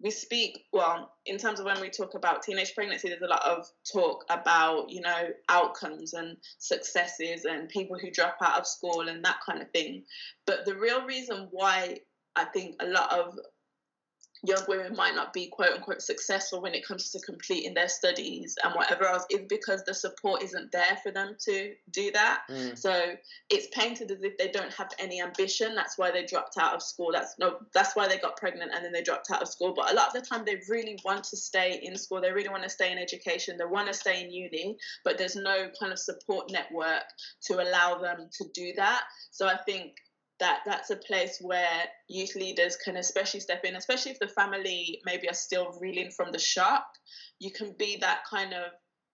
we 0.00 0.10
speak 0.10 0.64
well 0.72 1.10
in 1.24 1.38
terms 1.38 1.58
of 1.58 1.66
when 1.66 1.80
we 1.80 1.88
talk 1.88 2.14
about 2.14 2.42
teenage 2.42 2.74
pregnancy 2.74 3.08
there's 3.08 3.22
a 3.22 3.26
lot 3.26 3.44
of 3.46 3.66
talk 3.90 4.24
about 4.28 4.90
you 4.90 5.00
know 5.00 5.28
outcomes 5.48 6.12
and 6.12 6.36
successes 6.58 7.44
and 7.44 7.68
people 7.68 7.96
who 7.98 8.10
drop 8.10 8.36
out 8.42 8.58
of 8.58 8.66
school 8.66 9.08
and 9.08 9.24
that 9.24 9.38
kind 9.48 9.62
of 9.62 9.70
thing. 9.70 10.04
But 10.46 10.64
the 10.64 10.74
real 10.74 11.04
reason 11.06 11.48
why 11.50 11.98
i 12.34 12.44
think 12.44 12.76
a 12.80 12.86
lot 12.86 13.12
of 13.12 13.38
young 14.46 14.62
women 14.68 14.94
might 14.96 15.14
not 15.14 15.32
be 15.32 15.48
quote 15.48 15.72
unquote 15.72 16.02
successful 16.02 16.60
when 16.60 16.74
it 16.74 16.86
comes 16.86 17.10
to 17.10 17.20
completing 17.20 17.74
their 17.74 17.88
studies 17.88 18.56
and 18.62 18.74
whatever 18.74 19.04
else 19.06 19.26
is 19.30 19.40
because 19.48 19.84
the 19.84 19.94
support 19.94 20.42
isn't 20.42 20.72
there 20.72 20.98
for 21.02 21.10
them 21.10 21.36
to 21.40 21.74
do 21.90 22.10
that 22.12 22.42
Mm. 22.48 22.78
so 22.78 23.14
it's 23.50 23.66
painted 23.72 24.10
as 24.10 24.22
if 24.22 24.36
they 24.38 24.48
don't 24.48 24.72
have 24.74 24.90
any 24.98 25.20
ambition. 25.20 25.74
That's 25.74 25.98
why 25.98 26.10
they 26.10 26.24
dropped 26.24 26.56
out 26.58 26.74
of 26.74 26.82
school. 26.82 27.10
That's 27.12 27.38
no. 27.38 27.56
That's 27.72 27.94
why 27.96 28.08
they 28.08 28.18
got 28.18 28.36
pregnant 28.36 28.72
and 28.74 28.84
then 28.84 28.92
they 28.92 29.02
dropped 29.02 29.30
out 29.30 29.42
of 29.42 29.48
school. 29.48 29.72
But 29.74 29.92
a 29.92 29.94
lot 29.94 30.08
of 30.08 30.12
the 30.12 30.20
time, 30.22 30.44
they 30.44 30.60
really 30.68 30.98
want 31.04 31.24
to 31.24 31.36
stay 31.36 31.80
in 31.82 31.96
school. 31.96 32.20
They 32.20 32.32
really 32.32 32.48
want 32.48 32.62
to 32.62 32.68
stay 32.68 32.92
in 32.92 32.98
education. 32.98 33.56
They 33.56 33.64
want 33.64 33.88
to 33.88 33.94
stay 33.94 34.22
in 34.24 34.30
uni, 34.30 34.76
but 35.04 35.18
there's 35.18 35.36
no 35.36 35.68
kind 35.78 35.92
of 35.92 35.98
support 35.98 36.50
network 36.50 37.04
to 37.46 37.54
allow 37.62 37.98
them 37.98 38.28
to 38.38 38.44
do 38.54 38.72
that. 38.76 39.02
So 39.30 39.46
I 39.46 39.56
think 39.56 39.96
that 40.38 40.60
that's 40.66 40.90
a 40.90 40.96
place 40.96 41.38
where 41.40 41.84
youth 42.08 42.34
leaders 42.34 42.76
can 42.76 42.96
especially 42.96 43.40
step 43.40 43.64
in, 43.64 43.76
especially 43.76 44.12
if 44.12 44.18
the 44.18 44.28
family 44.28 45.00
maybe 45.04 45.28
are 45.28 45.34
still 45.34 45.76
reeling 45.80 46.10
from 46.10 46.32
the 46.32 46.38
shock. 46.38 46.86
You 47.38 47.50
can 47.50 47.74
be 47.78 47.96
that 48.00 48.20
kind 48.28 48.52
of 48.52 48.72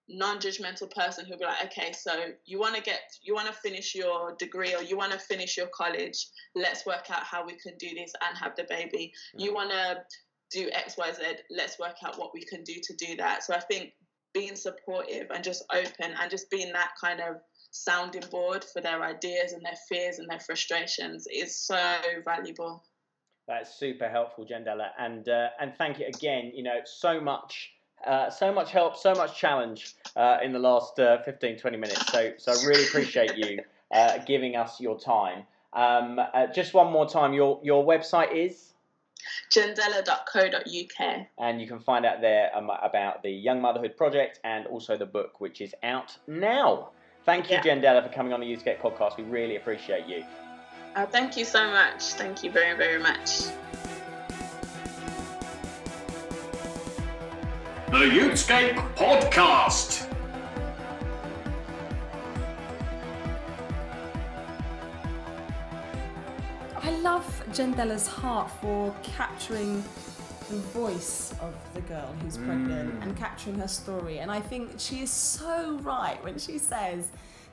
non-judgmental 0.09 0.93
person 0.93 1.25
who'll 1.25 1.39
be 1.39 1.45
like 1.45 1.65
okay 1.65 1.93
so 1.93 2.13
you 2.45 2.59
want 2.59 2.75
to 2.75 2.83
get 2.83 3.01
you 3.23 3.35
want 3.35 3.47
to 3.47 3.53
finish 3.53 3.95
your 3.95 4.35
degree 4.37 4.75
or 4.75 4.83
you 4.83 4.97
want 4.97 5.13
to 5.13 5.19
finish 5.19 5.57
your 5.57 5.69
college. 5.69 6.27
Let's 6.55 6.85
work 6.85 7.07
out 7.11 7.23
how 7.23 7.47
we 7.47 7.57
can 7.57 7.77
do 7.79 7.89
this 7.95 8.13
and 8.27 8.37
have 8.37 8.57
the 8.57 8.67
baby. 8.69 9.13
You 9.35 9.53
mm. 9.53 9.55
want 9.55 9.71
to 9.71 10.03
do 10.51 10.69
xyz 10.71 11.37
let's 11.51 11.79
work 11.79 11.97
out 12.05 12.19
what 12.19 12.35
we 12.35 12.45
can 12.45 12.63
do 12.63 12.75
to 12.83 12.95
do 12.97 13.17
that. 13.17 13.45
So 13.45 13.55
i 13.55 13.61
think 13.61 13.93
being 14.35 14.57
supportive 14.57 15.31
and 15.31 15.45
just 15.45 15.65
open 15.73 16.15
and 16.21 16.31
just 16.31 16.51
being 16.51 16.73
that 16.73 16.93
kind 17.01 17.21
of 17.21 17.37
sounding 17.73 18.23
board 18.31 18.63
for 18.63 18.81
their 18.81 19.03
ideas 19.03 19.53
and 19.53 19.65
their 19.65 19.77
fears 19.89 20.19
and 20.19 20.29
their 20.29 20.39
frustrations 20.39 21.27
is 21.33 21.57
so 21.57 21.91
valuable 22.25 22.85
That's 23.49 23.75
super 23.75 24.09
helpful, 24.09 24.47
Jendella, 24.47 24.91
and 24.99 25.29
uh, 25.29 25.49
and 25.61 25.75
thank 25.77 25.99
you 25.99 26.07
again. 26.07 26.53
You 26.55 26.63
know, 26.63 26.79
so 26.85 27.21
much, 27.21 27.73
uh, 28.07 28.31
so 28.31 28.53
much 28.53 28.71
help, 28.71 28.97
so 28.97 29.15
much 29.15 29.37
challenge 29.37 29.97
uh, 30.15 30.39
in 30.45 30.53
the 30.53 30.61
last 30.61 31.01
uh, 31.01 31.21
15, 31.23 31.59
20 31.59 31.77
minutes. 31.77 32.13
So 32.13 32.33
so 32.39 32.53
I 32.53 32.67
really 32.67 32.85
appreciate 32.85 33.37
you 33.37 33.61
uh, 33.91 34.19
giving 34.19 34.55
us 34.55 34.81
your 34.81 34.99
time. 34.99 35.45
Um, 35.73 36.21
uh, 36.21 36.47
just 36.49 36.73
one 36.73 36.93
more 36.93 37.09
time, 37.09 37.33
your 37.33 37.59
your 37.65 37.85
website 37.85 38.33
is, 38.33 38.75
jendella.co.uk 39.51 41.27
and 41.39 41.61
you 41.61 41.67
can 41.67 41.81
find 41.81 42.05
out 42.07 42.21
there 42.21 42.57
um, 42.57 42.71
about 42.83 43.23
the 43.23 43.31
Young 43.31 43.61
Motherhood 43.61 43.97
Project 43.97 44.41
and 44.45 44.67
also 44.67 44.97
the 44.97 45.07
book, 45.07 45.41
which 45.41 45.61
is 45.61 45.75
out 45.83 46.17
now. 46.27 46.91
Thank 47.25 47.51
you, 47.51 47.57
Yeah. 47.57 47.63
Jendella, 47.63 48.03
for 48.07 48.13
coming 48.13 48.33
on 48.33 48.41
the 48.41 48.47
YouthScape 48.47 48.81
podcast. 48.81 49.17
We 49.17 49.25
really 49.25 49.57
appreciate 49.57 50.07
you. 50.07 50.25
Uh, 50.97 51.07
thank 51.07 51.37
you 51.37 51.45
so 51.45 51.71
much. 51.71 52.03
Thank 52.15 52.43
you 52.43 52.51
very, 52.51 52.77
very 52.77 52.99
much. 53.03 53.45
The 57.91 57.99
Youthscape 58.09 58.75
Podcast. 58.97 60.09
I 66.77 66.91
love 67.03 67.45
Jendella's 67.53 68.07
heart 68.07 68.51
for 68.61 68.95
capturing 69.03 69.85
the 70.53 70.59
voice 70.79 71.35
of 71.41 71.55
the 71.73 71.81
girl 71.83 72.15
who's 72.21 72.37
mm. 72.37 72.45
pregnant 72.45 73.03
and 73.03 73.17
capturing 73.17 73.59
her 73.59 73.69
story. 73.69 74.19
And 74.19 74.31
I 74.31 74.39
think 74.41 74.73
she 74.79 75.01
is 75.01 75.11
so 75.11 75.79
right 75.79 76.23
when 76.23 76.39
she 76.39 76.59
says 76.59 77.09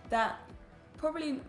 that 0.10 0.42
probably 0.98 1.40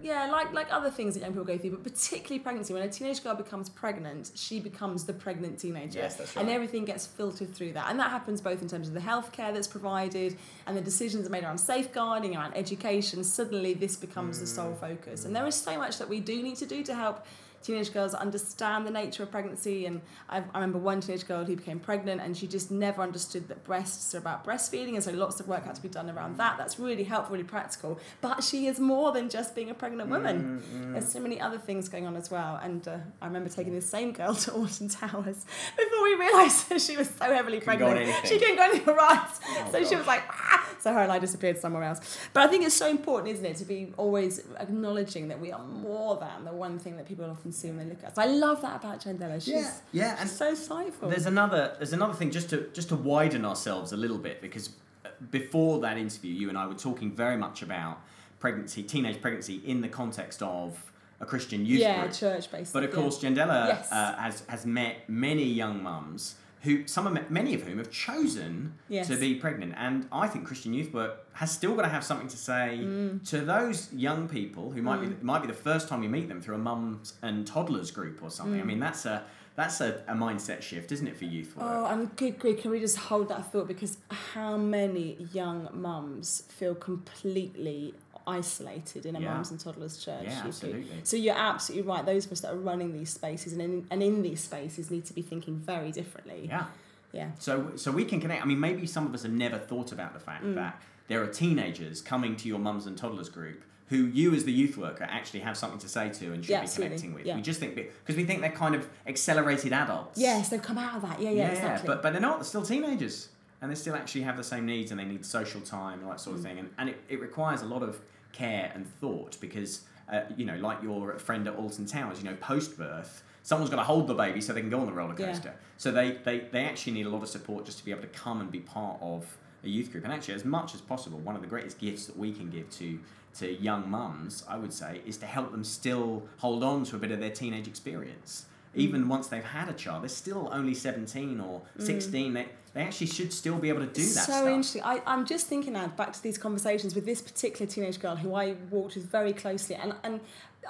yeah, 0.00 0.28
like 0.30 0.52
like 0.52 0.72
other 0.72 0.90
things 0.90 1.14
that 1.14 1.20
young 1.20 1.30
people 1.30 1.44
go 1.44 1.58
through, 1.58 1.70
but 1.70 1.84
particularly 1.84 2.40
pregnancy. 2.40 2.74
When 2.74 2.82
a 2.82 2.88
teenage 2.88 3.22
girl 3.22 3.34
becomes 3.34 3.68
pregnant, 3.68 4.32
she 4.34 4.58
becomes 4.58 5.04
the 5.04 5.12
pregnant 5.12 5.58
teenager. 5.58 6.00
Yes, 6.00 6.16
that's 6.16 6.36
And 6.36 6.48
everything 6.48 6.84
gets 6.84 7.06
filtered 7.06 7.54
through 7.54 7.72
that. 7.74 7.88
And 7.88 7.98
that 8.00 8.10
happens 8.10 8.40
both 8.40 8.62
in 8.62 8.68
terms 8.68 8.88
of 8.88 8.94
the 8.94 9.00
healthcare 9.00 9.54
that's 9.54 9.68
provided 9.68 10.36
and 10.66 10.76
the 10.76 10.80
decisions 10.80 11.28
made 11.30 11.44
around 11.44 11.58
safeguarding, 11.58 12.36
around 12.36 12.54
education. 12.56 13.22
Suddenly 13.22 13.74
this 13.74 13.94
becomes 13.96 14.40
the 14.40 14.46
sole 14.46 14.72
mm. 14.72 14.80
focus. 14.80 15.24
And 15.24 15.34
there 15.34 15.46
is 15.46 15.54
so 15.54 15.78
much 15.78 15.98
that 15.98 16.08
we 16.08 16.18
do 16.18 16.42
need 16.42 16.56
to 16.56 16.66
do 16.66 16.82
to 16.82 16.94
help 16.94 17.24
teenage 17.62 17.92
girls 17.92 18.14
understand 18.14 18.86
the 18.86 18.90
nature 18.90 19.22
of 19.22 19.30
pregnancy. 19.30 19.86
And 19.86 20.00
I, 20.28 20.38
I 20.38 20.60
remember 20.60 20.78
one 20.78 21.00
teenage 21.00 21.26
girl 21.26 21.44
who 21.44 21.56
became 21.56 21.78
pregnant 21.78 22.20
and 22.20 22.36
she 22.36 22.46
just 22.46 22.70
never 22.70 23.02
understood 23.02 23.48
that 23.48 23.64
breasts 23.64 24.14
are 24.14 24.18
about 24.18 24.44
breastfeeding. 24.44 24.94
And 24.94 25.02
so 25.02 25.12
lots 25.12 25.40
of 25.40 25.48
work 25.48 25.64
had 25.64 25.74
to 25.74 25.82
be 25.82 25.88
done 25.88 26.10
around 26.10 26.38
that. 26.38 26.58
That's 26.58 26.78
really 26.78 27.04
helpful, 27.04 27.34
really 27.34 27.44
practical. 27.44 27.98
But 28.20 28.42
she 28.44 28.66
is 28.66 28.80
more 28.80 29.12
than 29.12 29.28
just 29.28 29.54
being 29.54 29.70
a 29.70 29.74
pregnant 29.74 30.10
woman. 30.10 30.62
There's 30.92 31.08
so 31.08 31.20
many 31.20 31.40
other 31.40 31.58
things 31.58 31.88
going 31.88 32.06
on 32.06 32.16
as 32.16 32.30
well. 32.30 32.60
And 32.62 32.86
uh, 32.86 32.98
I 33.20 33.26
remember 33.26 33.48
taking 33.48 33.72
this 33.72 33.88
same 33.88 34.12
girl 34.12 34.34
to 34.44 34.52
Alton 34.52 34.88
Towers 34.88 35.44
before 35.76 36.02
we 36.02 36.14
realised 36.14 36.68
that 36.70 36.80
she 36.80 36.96
was 36.96 37.08
so 37.08 37.24
heavily 37.24 37.60
pregnant. 37.60 38.08
She 38.26 38.38
couldn't 38.38 38.56
go 38.56 38.62
anywhere 38.62 38.96
right. 38.96 39.28
so 39.70 39.84
she 39.84 39.96
was 39.96 40.06
like, 40.06 40.22
ah! 40.28 40.68
so 40.82 40.92
her 40.92 41.00
and 41.00 41.12
I 41.12 41.18
disappeared 41.18 41.58
somewhere 41.58 41.84
else. 41.84 42.18
But 42.32 42.42
I 42.42 42.48
think 42.48 42.64
it's 42.64 42.74
so 42.74 42.88
important, 42.88 43.32
isn't 43.32 43.44
it, 43.44 43.56
to 43.56 43.64
be 43.64 43.92
always 43.96 44.42
acknowledging 44.58 45.28
that 45.28 45.40
we 45.40 45.52
are 45.52 45.64
more 45.64 46.16
than 46.16 46.44
the 46.44 46.52
one 46.52 46.78
thing 46.78 46.96
that 46.96 47.06
people 47.06 47.24
often 47.24 47.51
see 47.52 47.68
when 47.68 47.78
they 47.78 47.84
look 47.84 48.02
at 48.04 48.10
us. 48.12 48.18
I 48.18 48.26
love 48.26 48.62
that 48.62 48.76
about 48.76 49.00
Jendella. 49.04 49.40
She's 49.40 49.54
Yeah, 49.54 49.72
yeah, 49.92 50.16
and 50.20 50.28
so 50.28 50.52
insightful. 50.54 51.08
There's 51.10 51.26
another 51.26 51.74
there's 51.78 51.92
another 51.92 52.14
thing 52.14 52.30
just 52.30 52.50
to 52.50 52.68
just 52.72 52.88
to 52.90 52.96
widen 52.96 53.44
ourselves 53.44 53.92
a 53.92 53.96
little 53.96 54.18
bit 54.18 54.40
because 54.40 54.70
uh, 55.04 55.08
before 55.30 55.80
that 55.80 55.96
interview, 55.98 56.32
you 56.32 56.48
and 56.48 56.58
I 56.58 56.66
were 56.66 56.74
talking 56.74 57.12
very 57.12 57.36
much 57.36 57.62
about 57.62 58.00
pregnancy, 58.40 58.82
teenage 58.82 59.20
pregnancy, 59.20 59.62
in 59.64 59.80
the 59.80 59.88
context 59.88 60.42
of 60.42 60.90
a 61.20 61.26
Christian 61.26 61.64
youth 61.64 61.80
yeah, 61.80 62.00
group. 62.02 62.12
church 62.12 62.50
based. 62.50 62.72
But 62.72 62.82
of 62.84 62.92
course, 62.92 63.18
Jendella 63.22 63.68
Yes. 63.68 63.92
uh, 63.92 64.16
has 64.16 64.42
has 64.48 64.66
met 64.66 65.08
many 65.08 65.44
young 65.44 65.82
mums 65.82 66.34
who 66.62 66.86
some 66.86 67.06
of 67.06 67.30
many 67.30 67.54
of 67.54 67.62
whom 67.62 67.78
have 67.78 67.90
chosen 67.90 68.74
Yes. 68.88 69.08
to 69.08 69.16
be 69.16 69.34
pregnant, 69.34 69.74
and 69.76 70.06
I 70.12 70.28
think 70.28 70.46
Christian 70.46 70.72
Youth 70.74 70.92
Work 70.94 71.26
has 71.34 71.50
still 71.50 71.74
got 71.74 71.82
to 71.82 71.88
have 71.88 72.04
something 72.04 72.28
to 72.28 72.36
say 72.36 72.78
Mm. 72.82 73.28
to 73.30 73.40
those 73.40 73.92
young 73.92 74.28
people 74.28 74.70
who 74.70 74.80
might 74.82 75.00
be 75.00 75.08
might 75.24 75.40
be 75.42 75.48
the 75.48 75.52
first 75.70 75.88
time 75.88 76.02
you 76.02 76.08
meet 76.08 76.28
them 76.28 76.40
through 76.40 76.54
a 76.56 76.58
mums 76.58 77.14
and 77.22 77.46
toddlers 77.46 77.90
group 77.90 78.22
or 78.22 78.30
something. 78.30 78.58
Mm. 78.60 78.62
I 78.62 78.66
mean, 78.66 78.80
that's 78.80 79.04
a 79.06 79.24
that's 79.54 79.82
a, 79.82 80.02
a 80.08 80.14
mindset 80.14 80.62
shift, 80.62 80.92
isn't 80.92 81.06
it, 81.06 81.14
for 81.16 81.26
youth 81.26 81.54
work? 81.56 81.66
Oh, 81.68 81.84
and 81.86 82.14
good 82.16 82.38
grief, 82.38 82.62
can 82.62 82.70
we 82.70 82.80
just 82.80 82.96
hold 82.96 83.28
that 83.28 83.52
thought? 83.52 83.68
Because 83.68 83.98
how 84.10 84.56
many 84.56 85.28
young 85.34 85.68
mums 85.74 86.44
feel 86.48 86.74
completely 86.74 87.92
isolated 88.26 89.06
in 89.06 89.16
a 89.16 89.20
Yeah. 89.20 89.34
mums 89.34 89.50
and 89.50 89.58
toddlers 89.60 89.98
church? 89.98 90.24
Yeah, 90.24 90.42
absolutely. 90.44 90.86
So 91.04 91.16
you're 91.16 91.34
absolutely 91.36 91.88
right. 91.88 92.04
Those 92.04 92.26
of 92.26 92.32
us 92.32 92.40
that 92.40 92.52
are 92.52 92.56
running 92.56 92.92
these 92.92 93.10
spaces 93.10 93.52
and 93.52 93.62
in, 93.62 93.86
and 93.90 94.02
in 94.02 94.22
these 94.22 94.40
spaces 94.42 94.90
need 94.90 95.04
to 95.06 95.12
be 95.12 95.22
thinking 95.22 95.56
very 95.56 95.90
differently. 95.92 96.46
yeah. 96.48 96.66
Yeah. 97.12 97.32
So, 97.38 97.72
so 97.76 97.92
we 97.92 98.06
can 98.06 98.20
connect. 98.22 98.42
I 98.42 98.46
mean, 98.46 98.58
maybe 98.58 98.86
some 98.86 99.04
of 99.06 99.12
us 99.12 99.22
have 99.24 99.32
never 99.32 99.58
thought 99.58 99.92
about 99.92 100.14
the 100.14 100.18
fact 100.20 100.44
Mm. 100.44 100.54
that 100.54 100.80
there 101.08 101.22
are 101.22 101.26
teenagers 101.26 102.00
coming 102.00 102.36
to 102.36 102.48
your 102.48 102.58
mums 102.58 102.86
and 102.86 102.96
toddlers 102.96 103.28
group 103.28 103.62
who 103.88 104.06
you, 104.06 104.34
as 104.34 104.44
the 104.44 104.52
youth 104.52 104.78
worker, 104.78 105.04
actually 105.10 105.40
have 105.40 105.54
something 105.58 105.78
to 105.80 105.88
say 105.90 106.08
to 106.08 106.32
and 106.32 106.42
should 106.42 106.50
Yeah, 106.52 106.60
be 106.60 106.64
absolutely. 106.64 106.96
connecting 106.96 107.14
with. 107.14 107.26
Yeah. 107.26 107.36
We 107.36 107.42
just 107.42 107.60
think 107.60 107.74
because 107.74 108.16
we 108.16 108.24
think 108.24 108.40
they're 108.40 108.50
kind 108.50 108.74
of 108.74 108.88
accelerated 109.06 109.74
adults. 109.74 110.18
Yes, 110.18 110.48
they've 110.48 110.62
come 110.62 110.78
out 110.78 110.96
of 110.96 111.02
that. 111.02 111.20
Yeah, 111.20 111.28
yeah, 111.30 111.48
exactly. 111.48 111.86
but 111.86 112.02
but 112.02 112.12
they're 112.12 112.20
not. 112.22 112.38
They're 112.38 112.44
still 112.44 112.62
teenagers, 112.62 113.28
and 113.60 113.70
they 113.70 113.74
still 113.74 113.94
actually 113.94 114.22
have 114.22 114.38
the 114.38 114.44
same 114.44 114.64
needs, 114.64 114.90
and 114.90 114.98
they 114.98 115.04
need 115.04 115.26
social 115.26 115.60
time 115.60 115.98
and 115.98 116.04
all 116.04 116.10
that 116.12 116.20
sort 116.20 116.36
Mm. 116.36 116.38
of 116.38 116.44
thing. 116.46 116.58
And 116.60 116.70
and 116.78 116.88
it, 116.88 117.00
it 117.10 117.20
requires 117.20 117.60
a 117.60 117.66
lot 117.66 117.82
of 117.82 118.00
care 118.32 118.70
and 118.74 118.86
thought 119.00 119.36
because 119.40 119.82
uh, 120.12 120.22
you 120.36 120.44
know, 120.44 120.56
like 120.56 120.82
your 120.82 121.18
friend 121.18 121.46
at 121.48 121.54
Alton 121.56 121.86
Towers, 121.86 122.18
you 122.18 122.24
know, 122.28 122.36
post 122.36 122.76
birth. 122.76 123.22
Someone's 123.44 123.70
got 123.70 123.76
to 123.76 123.82
hold 123.84 124.06
the 124.06 124.14
baby 124.14 124.40
so 124.40 124.52
they 124.52 124.60
can 124.60 124.68
go 124.70 124.78
on 124.80 124.86
the 124.86 124.92
roller 124.92 125.14
Yeah. 125.18 125.26
coaster. 125.28 125.54
So 125.78 125.90
they, 125.90 126.18
they, 126.24 126.40
they 126.52 126.64
actually 126.64 126.92
need 126.92 127.06
a 127.06 127.08
lot 127.08 127.22
of 127.22 127.28
support 127.28 127.64
just 127.64 127.78
to 127.78 127.84
be 127.84 127.90
able 127.92 128.02
to 128.02 128.08
come 128.08 128.40
and 128.40 128.50
be 128.52 128.60
part 128.60 128.98
of 129.00 129.36
a 129.64 129.68
youth 129.68 129.90
group. 129.90 130.04
And 130.04 130.12
actually, 130.12 130.34
as 130.34 130.44
much 130.44 130.74
as 130.74 130.80
possible, 130.80 131.18
one 131.18 131.34
of 131.34 131.40
the 131.40 131.48
greatest 131.48 131.78
gifts 131.78 132.06
that 132.06 132.16
we 132.16 132.32
can 132.32 132.50
give 132.50 132.68
to 132.72 132.98
to 133.38 133.50
young 133.50 133.90
mums, 133.90 134.44
I 134.46 134.58
would 134.58 134.72
say, 134.74 135.00
is 135.06 135.16
to 135.18 135.26
help 135.26 135.52
them 135.52 135.64
still 135.64 136.22
hold 136.36 136.62
on 136.62 136.84
to 136.84 136.96
a 136.96 136.98
bit 136.98 137.10
of 137.10 137.18
their 137.20 137.30
teenage 137.30 137.66
experience. 137.66 138.44
Mm. 138.74 138.80
Even 138.80 139.08
once 139.08 139.28
they've 139.28 139.44
had 139.44 139.68
a 139.68 139.72
child, 139.72 140.02
they're 140.02 140.08
still 140.08 140.48
only 140.52 140.74
17 140.74 141.40
or 141.40 141.62
mm. 141.78 141.82
16. 141.82 142.32
They, 142.32 142.46
they 142.74 142.82
actually 142.82 143.08
should 143.08 143.32
still 143.32 143.58
be 143.58 143.68
able 143.68 143.80
to 143.80 143.86
do 143.86 144.02
that 144.02 144.08
so 144.08 144.32
stuff. 144.32 144.46
interesting. 144.46 144.82
I, 144.82 145.02
I'm 145.06 145.26
just 145.26 145.46
thinking 145.46 145.74
now 145.74 145.88
back 145.88 146.12
to 146.14 146.22
these 146.22 146.38
conversations 146.38 146.94
with 146.94 147.04
this 147.04 147.20
particular 147.20 147.70
teenage 147.70 148.00
girl 148.00 148.16
who 148.16 148.34
I 148.34 148.54
walked 148.70 148.94
with 148.94 149.10
very 149.10 149.32
closely, 149.32 149.76
and 149.76 149.94
and 150.02 150.20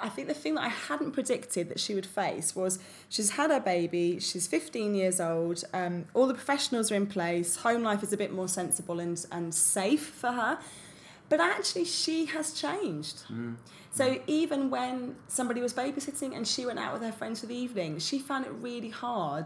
I 0.01 0.09
think 0.09 0.27
the 0.27 0.33
thing 0.33 0.55
that 0.55 0.63
I 0.63 0.69
hadn't 0.69 1.11
predicted 1.11 1.69
that 1.69 1.79
she 1.79 1.95
would 1.95 2.05
face 2.05 2.55
was 2.55 2.79
she's 3.09 3.31
had 3.31 3.51
her 3.51 3.59
baby, 3.59 4.19
she's 4.19 4.47
15 4.47 4.95
years 4.95 5.21
old, 5.21 5.63
um, 5.73 6.05
all 6.13 6.27
the 6.27 6.33
professionals 6.33 6.91
are 6.91 6.95
in 6.95 7.07
place, 7.07 7.57
home 7.57 7.83
life 7.83 8.03
is 8.03 8.11
a 8.11 8.17
bit 8.17 8.33
more 8.33 8.47
sensible 8.47 8.99
and 8.99 9.23
and 9.31 9.53
safe 9.53 10.05
for 10.05 10.31
her, 10.31 10.59
but 11.29 11.39
actually 11.39 11.85
she 11.85 12.25
has 12.25 12.53
changed. 12.53 13.23
Mm. 13.31 13.55
So 13.93 14.19
even 14.25 14.71
when 14.71 15.15
somebody 15.27 15.61
was 15.61 15.71
babysitting 15.71 16.35
and 16.35 16.47
she 16.47 16.65
went 16.65 16.79
out 16.79 16.93
with 16.93 17.03
her 17.03 17.11
friends 17.11 17.41
for 17.41 17.45
the 17.45 17.55
evening, 17.55 17.99
she 17.99 18.17
found 18.17 18.45
it 18.45 18.51
really 18.59 18.89
hard 18.89 19.45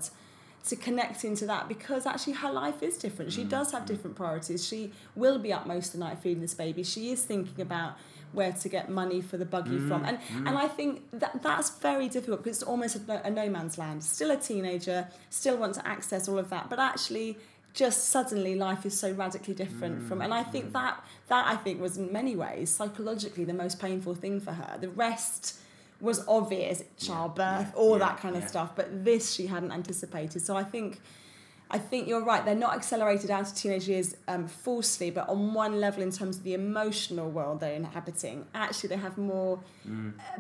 to 0.70 0.76
connect 0.78 1.26
into 1.26 1.46
that 1.46 1.68
because 1.68 2.06
actually 2.06 2.34
her 2.34 2.52
life 2.52 2.82
is 2.82 2.98
different. 2.98 3.34
She 3.34 3.44
does 3.44 3.72
have 3.72 3.84
mm-hmm. 3.84 3.94
different 3.94 4.16
priorities. 4.16 4.66
She 4.66 4.94
will 5.16 5.38
be 5.38 5.52
up 5.52 5.68
most 5.68 5.88
of 5.88 6.00
the 6.00 6.06
night 6.06 6.20
feeding 6.20 6.42
this 6.42 6.54
baby. 6.54 6.84
She 6.84 7.12
is 7.12 7.24
thinking 7.24 7.62
about 7.62 7.98
where 8.32 8.54
to 8.54 8.70
get 8.70 8.90
money 8.90 9.22
for 9.22 9.38
the 9.38 9.46
buggy 9.46 9.80
from. 9.80 10.06
And 10.06 10.18
mm-hmm. 10.18 10.48
and 10.48 10.58
I 10.58 10.68
think 10.68 11.04
that 11.14 11.42
that's 11.44 11.70
very 11.80 12.08
difficult 12.08 12.44
because 12.44 12.62
it's 12.62 12.68
almost 12.68 12.96
a 12.96 13.00
no, 13.06 13.22
a 13.24 13.30
no 13.30 13.50
man's 13.50 13.78
land. 13.78 14.04
Still 14.04 14.32
a 14.32 14.38
teenager, 14.38 15.08
still 15.30 15.58
want 15.58 15.76
to 15.76 15.88
access 15.88 16.28
all 16.28 16.38
of 16.38 16.50
that, 16.50 16.70
but 16.70 16.80
actually 16.80 17.38
just 17.78 18.10
suddenly 18.10 18.56
life 18.56 18.88
is 18.88 19.00
so 19.00 19.12
radically 19.12 19.54
different 19.54 20.02
from 20.08 20.20
and 20.22 20.34
I 20.34 20.42
think 20.42 20.74
that 20.74 21.04
that 21.28 21.46
I 21.46 21.56
think 21.56 21.80
was 21.80 21.98
in 21.98 22.12
many 22.12 22.36
ways 22.36 22.72
psychologically 22.72 23.46
the 23.46 23.54
most 23.54 23.80
painful 23.80 24.16
thing 24.16 24.40
for 24.42 24.52
her. 24.52 24.78
The 24.82 24.90
rest 24.90 25.60
was 26.02 26.28
obvious, 26.28 26.84
childbirth, 26.98 27.68
yeah, 27.68 27.72
all 27.76 28.00
yeah, 28.00 28.06
that 28.06 28.18
kind 28.18 28.36
of 28.36 28.48
stuff, 28.50 28.76
but 28.76 29.06
this 29.06 29.34
she 29.34 29.46
hadn't 29.46 29.72
anticipated. 29.72 30.42
So 30.42 30.58
I 30.58 30.64
think 30.64 31.00
I 31.70 31.78
think 31.78 32.08
you're 32.08 32.24
right. 32.24 32.44
They're 32.44 32.56
not 32.56 32.74
accelerated 32.76 33.30
out 33.30 33.48
of 33.48 33.54
teenage 33.56 33.88
years 33.88 34.16
um, 34.28 34.48
falsely, 34.48 35.12
but 35.12 35.30
on 35.30 35.54
one 35.54 35.80
level, 35.80 36.02
in 36.02 36.12
terms 36.12 36.38
of 36.38 36.44
the 36.44 36.56
emotional 36.56 37.30
world 37.30 37.60
they're 37.60 37.74
inhabiting, 37.74 38.46
actually 38.56 38.90
they 38.90 38.98
have 38.98 39.20
more, 39.20 39.60
uh, 39.88 39.92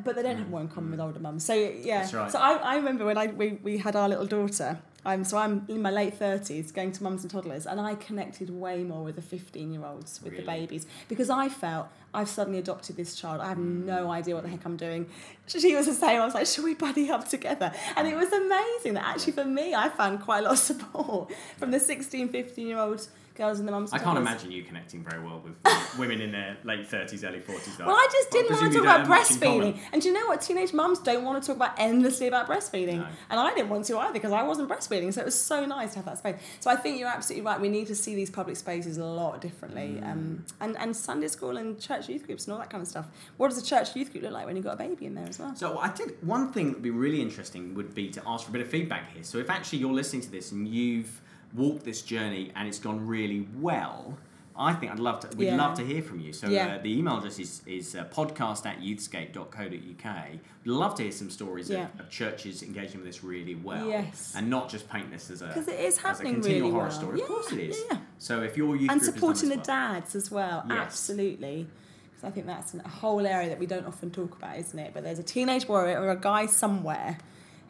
but 0.03 0.15
they 0.15 0.23
don't 0.23 0.37
have 0.37 0.49
more 0.49 0.61
in 0.61 0.69
common 0.69 0.89
with 0.91 0.99
older 0.99 1.19
mums. 1.19 1.45
So 1.45 1.53
yeah. 1.53 1.67
Mm. 1.67 2.01
That's 2.01 2.13
right. 2.13 2.31
So 2.31 2.39
I, 2.39 2.53
I 2.53 2.75
remember 2.77 3.05
when 3.05 3.17
I 3.17 3.27
we, 3.27 3.59
we 3.61 3.77
had 3.77 3.95
our 3.95 4.09
little 4.09 4.25
daughter. 4.25 4.79
I'm 5.05 5.23
so 5.23 5.37
I'm 5.37 5.65
in 5.69 5.81
my 5.81 5.89
late 5.91 6.15
thirties, 6.15 6.71
going 6.71 6.91
to 6.91 7.03
mums 7.03 7.21
and 7.23 7.31
toddlers, 7.31 7.65
and 7.65 7.79
I 7.79 7.95
connected 7.95 8.49
way 8.49 8.83
more 8.83 9.03
with 9.03 9.15
the 9.15 9.21
15 9.21 9.71
year 9.71 9.85
olds 9.85 10.21
with 10.21 10.35
the 10.35 10.43
babies 10.43 10.85
because 11.07 11.29
I 11.29 11.47
felt 11.49 11.87
I've 12.13 12.27
suddenly 12.27 12.59
adopted 12.59 12.97
this 12.97 13.15
child. 13.15 13.39
I 13.41 13.47
have 13.49 13.57
Mm. 13.57 13.85
no 13.85 14.11
idea 14.11 14.33
what 14.35 14.43
the 14.43 14.49
heck 14.49 14.65
I'm 14.65 14.75
doing. 14.75 15.07
She 15.47 15.73
was 15.75 15.85
the 15.85 15.93
same. 15.93 16.19
I 16.21 16.25
was 16.25 16.33
like, 16.33 16.45
should 16.47 16.63
we 16.65 16.73
buddy 16.73 17.09
up 17.09 17.27
together? 17.29 17.71
And 17.95 18.07
it 18.07 18.15
was 18.15 18.31
amazing 18.33 18.95
that 18.95 19.05
actually 19.05 19.33
for 19.33 19.45
me, 19.45 19.73
I 19.75 19.87
found 19.89 20.21
quite 20.21 20.39
a 20.39 20.41
lot 20.43 20.53
of 20.53 20.59
support 20.59 21.31
from 21.57 21.71
the 21.71 21.79
16, 21.79 22.29
15 22.29 22.67
year 22.67 22.77
old 22.79 23.07
girls 23.37 23.59
and 23.59 23.67
the 23.67 23.71
mums. 23.71 23.93
I 23.93 23.99
can't 23.99 24.17
imagine 24.17 24.51
you 24.51 24.63
connecting 24.63 25.03
very 25.03 25.23
well 25.23 25.41
with 25.43 25.53
women 25.99 26.21
in 26.21 26.31
their 26.31 26.57
late 26.63 26.89
30s, 26.89 27.27
early 27.27 27.39
40s. 27.39 27.79
Well, 27.79 27.95
I 27.95 28.07
just 28.11 28.31
didn't 28.31 28.51
want 28.51 28.71
to 28.71 28.77
talk 28.77 28.83
about 28.83 28.97
don't 28.97 29.07
have 29.07 29.09
much 29.09 29.31
in 29.31 29.39
common. 29.39 29.73
breastfeeding. 29.73 29.79
And 29.93 30.01
do 30.01 30.07
you 30.07 30.13
know 30.13 30.27
what? 30.27 30.41
Teenage 30.41 30.73
mums 30.73 30.99
don't 30.99 31.23
want 31.23 31.41
to 31.41 31.47
talk 31.47 31.55
about 31.55 31.75
endlessly 31.77 32.27
about 32.27 32.47
breastfeeding. 32.47 32.97
No. 32.97 33.07
And 33.29 33.39
I 33.39 33.53
didn't 33.53 33.69
want 33.69 33.85
to 33.85 33.97
either 33.97 34.13
because 34.13 34.31
I 34.31 34.43
wasn't 34.43 34.69
breastfeeding. 34.69 35.13
So 35.13 35.21
it 35.21 35.25
was 35.25 35.39
so 35.39 35.65
nice 35.65 35.91
to 35.91 35.99
have 35.99 36.05
that 36.05 36.17
space. 36.17 36.35
So 36.59 36.69
I 36.69 36.75
think 36.75 36.99
you're 36.99 37.09
absolutely 37.09 37.45
right. 37.45 37.59
We 37.61 37.69
need 37.69 37.87
to 37.87 37.95
see 37.95 38.15
these 38.15 38.29
public 38.29 38.57
spaces 38.57 38.97
a 38.97 39.05
lot 39.05 39.39
differently. 39.41 39.99
Mm. 40.01 40.11
Um, 40.11 40.45
and, 40.59 40.77
and 40.77 40.95
Sunday 40.95 41.27
school 41.27 41.57
and 41.57 41.79
church 41.79 42.09
youth 42.09 42.25
groups 42.25 42.45
and 42.45 42.53
all 42.53 42.59
that 42.59 42.69
kind 42.69 42.81
of 42.81 42.87
stuff. 42.87 43.07
What 43.37 43.49
does 43.49 43.61
a 43.61 43.65
church 43.65 43.95
youth 43.95 44.11
group 44.11 44.23
look 44.23 44.33
like 44.33 44.45
when 44.45 44.55
you've 44.55 44.65
got 44.65 44.75
a 44.75 44.77
baby 44.77 45.05
in 45.05 45.15
there 45.15 45.27
as 45.27 45.39
well? 45.39 45.55
So 45.55 45.79
I 45.79 45.89
think 45.89 46.17
one 46.21 46.51
thing 46.51 46.67
that 46.67 46.73
would 46.75 46.83
be 46.83 46.89
really 46.89 47.21
interesting 47.21 47.75
would 47.75 47.93
be 47.93 48.09
to 48.09 48.21
ask 48.25 48.45
for 48.45 48.51
a 48.51 48.53
bit 48.53 48.61
of 48.61 48.69
feedback 48.69 49.13
here. 49.13 49.23
So 49.23 49.37
if 49.37 49.49
actually 49.49 49.79
you're 49.79 49.93
listening 49.93 50.21
to 50.23 50.31
this 50.31 50.51
and 50.51 50.67
you've 50.67 51.21
walked 51.53 51.83
this 51.85 52.01
journey 52.01 52.51
and 52.55 52.67
it's 52.67 52.79
gone 52.79 53.05
really 53.07 53.47
well, 53.59 54.17
I 54.59 54.73
think 54.73 54.91
I'd 54.91 54.99
love 54.99 55.19
to. 55.19 55.37
We'd 55.37 55.45
Yeah. 55.45 55.55
love 55.57 55.77
to 55.77 55.85
hear 55.85 56.01
from 56.01 56.19
you. 56.19 56.33
So 56.33 56.47
Yeah. 56.49 56.75
uh, 56.77 56.81
the 56.81 56.97
email 56.97 57.17
address 57.19 57.37
is, 57.39 57.61
is 57.67 57.95
uh, 57.95 58.05
podcast 58.05 58.65
at 58.65 58.81
youthscape.co.uk. 58.81 60.29
We'd 60.65 60.71
love 60.71 60.95
to 60.95 61.03
hear 61.03 61.11
some 61.11 61.29
stories 61.29 61.69
Yeah. 61.69 61.87
of, 61.93 61.99
of 62.01 62.09
churches 62.09 62.63
engaging 62.63 62.97
with 62.97 63.05
this 63.05 63.23
really 63.23 63.55
well, 63.55 63.87
Yes. 63.87 64.33
and 64.35 64.49
not 64.49 64.69
just 64.69 64.89
paint 64.89 65.11
this 65.11 65.29
as 65.29 65.41
a 65.41 65.49
'Cause 65.53 65.67
it 65.67 65.79
is 65.79 65.97
as 65.97 66.03
a 66.03 66.07
happening 66.07 66.33
continual 66.35 66.61
really 66.69 66.71
horror 66.71 66.87
well. 66.89 66.99
story. 66.99 67.17
Yeah, 67.19 67.23
of 67.25 67.29
course 67.29 67.51
it 67.51 67.59
is. 67.59 67.83
yeah. 67.91 67.97
So 68.17 68.41
if 68.41 68.57
your 68.57 68.75
youth 68.75 68.89
and 68.89 68.99
group 68.99 69.01
has 69.01 69.07
done 69.07 69.13
supporting 69.35 69.49
the 69.49 69.55
well- 69.57 69.65
dads 69.65 70.15
as 70.15 70.31
well. 70.31 70.65
Yes. 70.67 70.77
Absolutely. 70.79 71.67
Because 72.09 72.23
I 72.23 72.31
think 72.31 72.47
that's 72.47 72.73
a 72.73 72.87
whole 72.87 73.27
area 73.27 73.49
that 73.49 73.59
we 73.59 73.67
don't 73.67 73.85
often 73.85 74.09
talk 74.09 74.35
about, 74.35 74.57
isn't 74.57 74.79
it? 74.79 74.91
But 74.93 75.03
there's 75.03 75.19
a 75.19 75.23
teenage 75.23 75.67
boy 75.67 75.93
or 75.93 76.09
a 76.09 76.15
guy 76.19 76.47
somewhere 76.47 77.19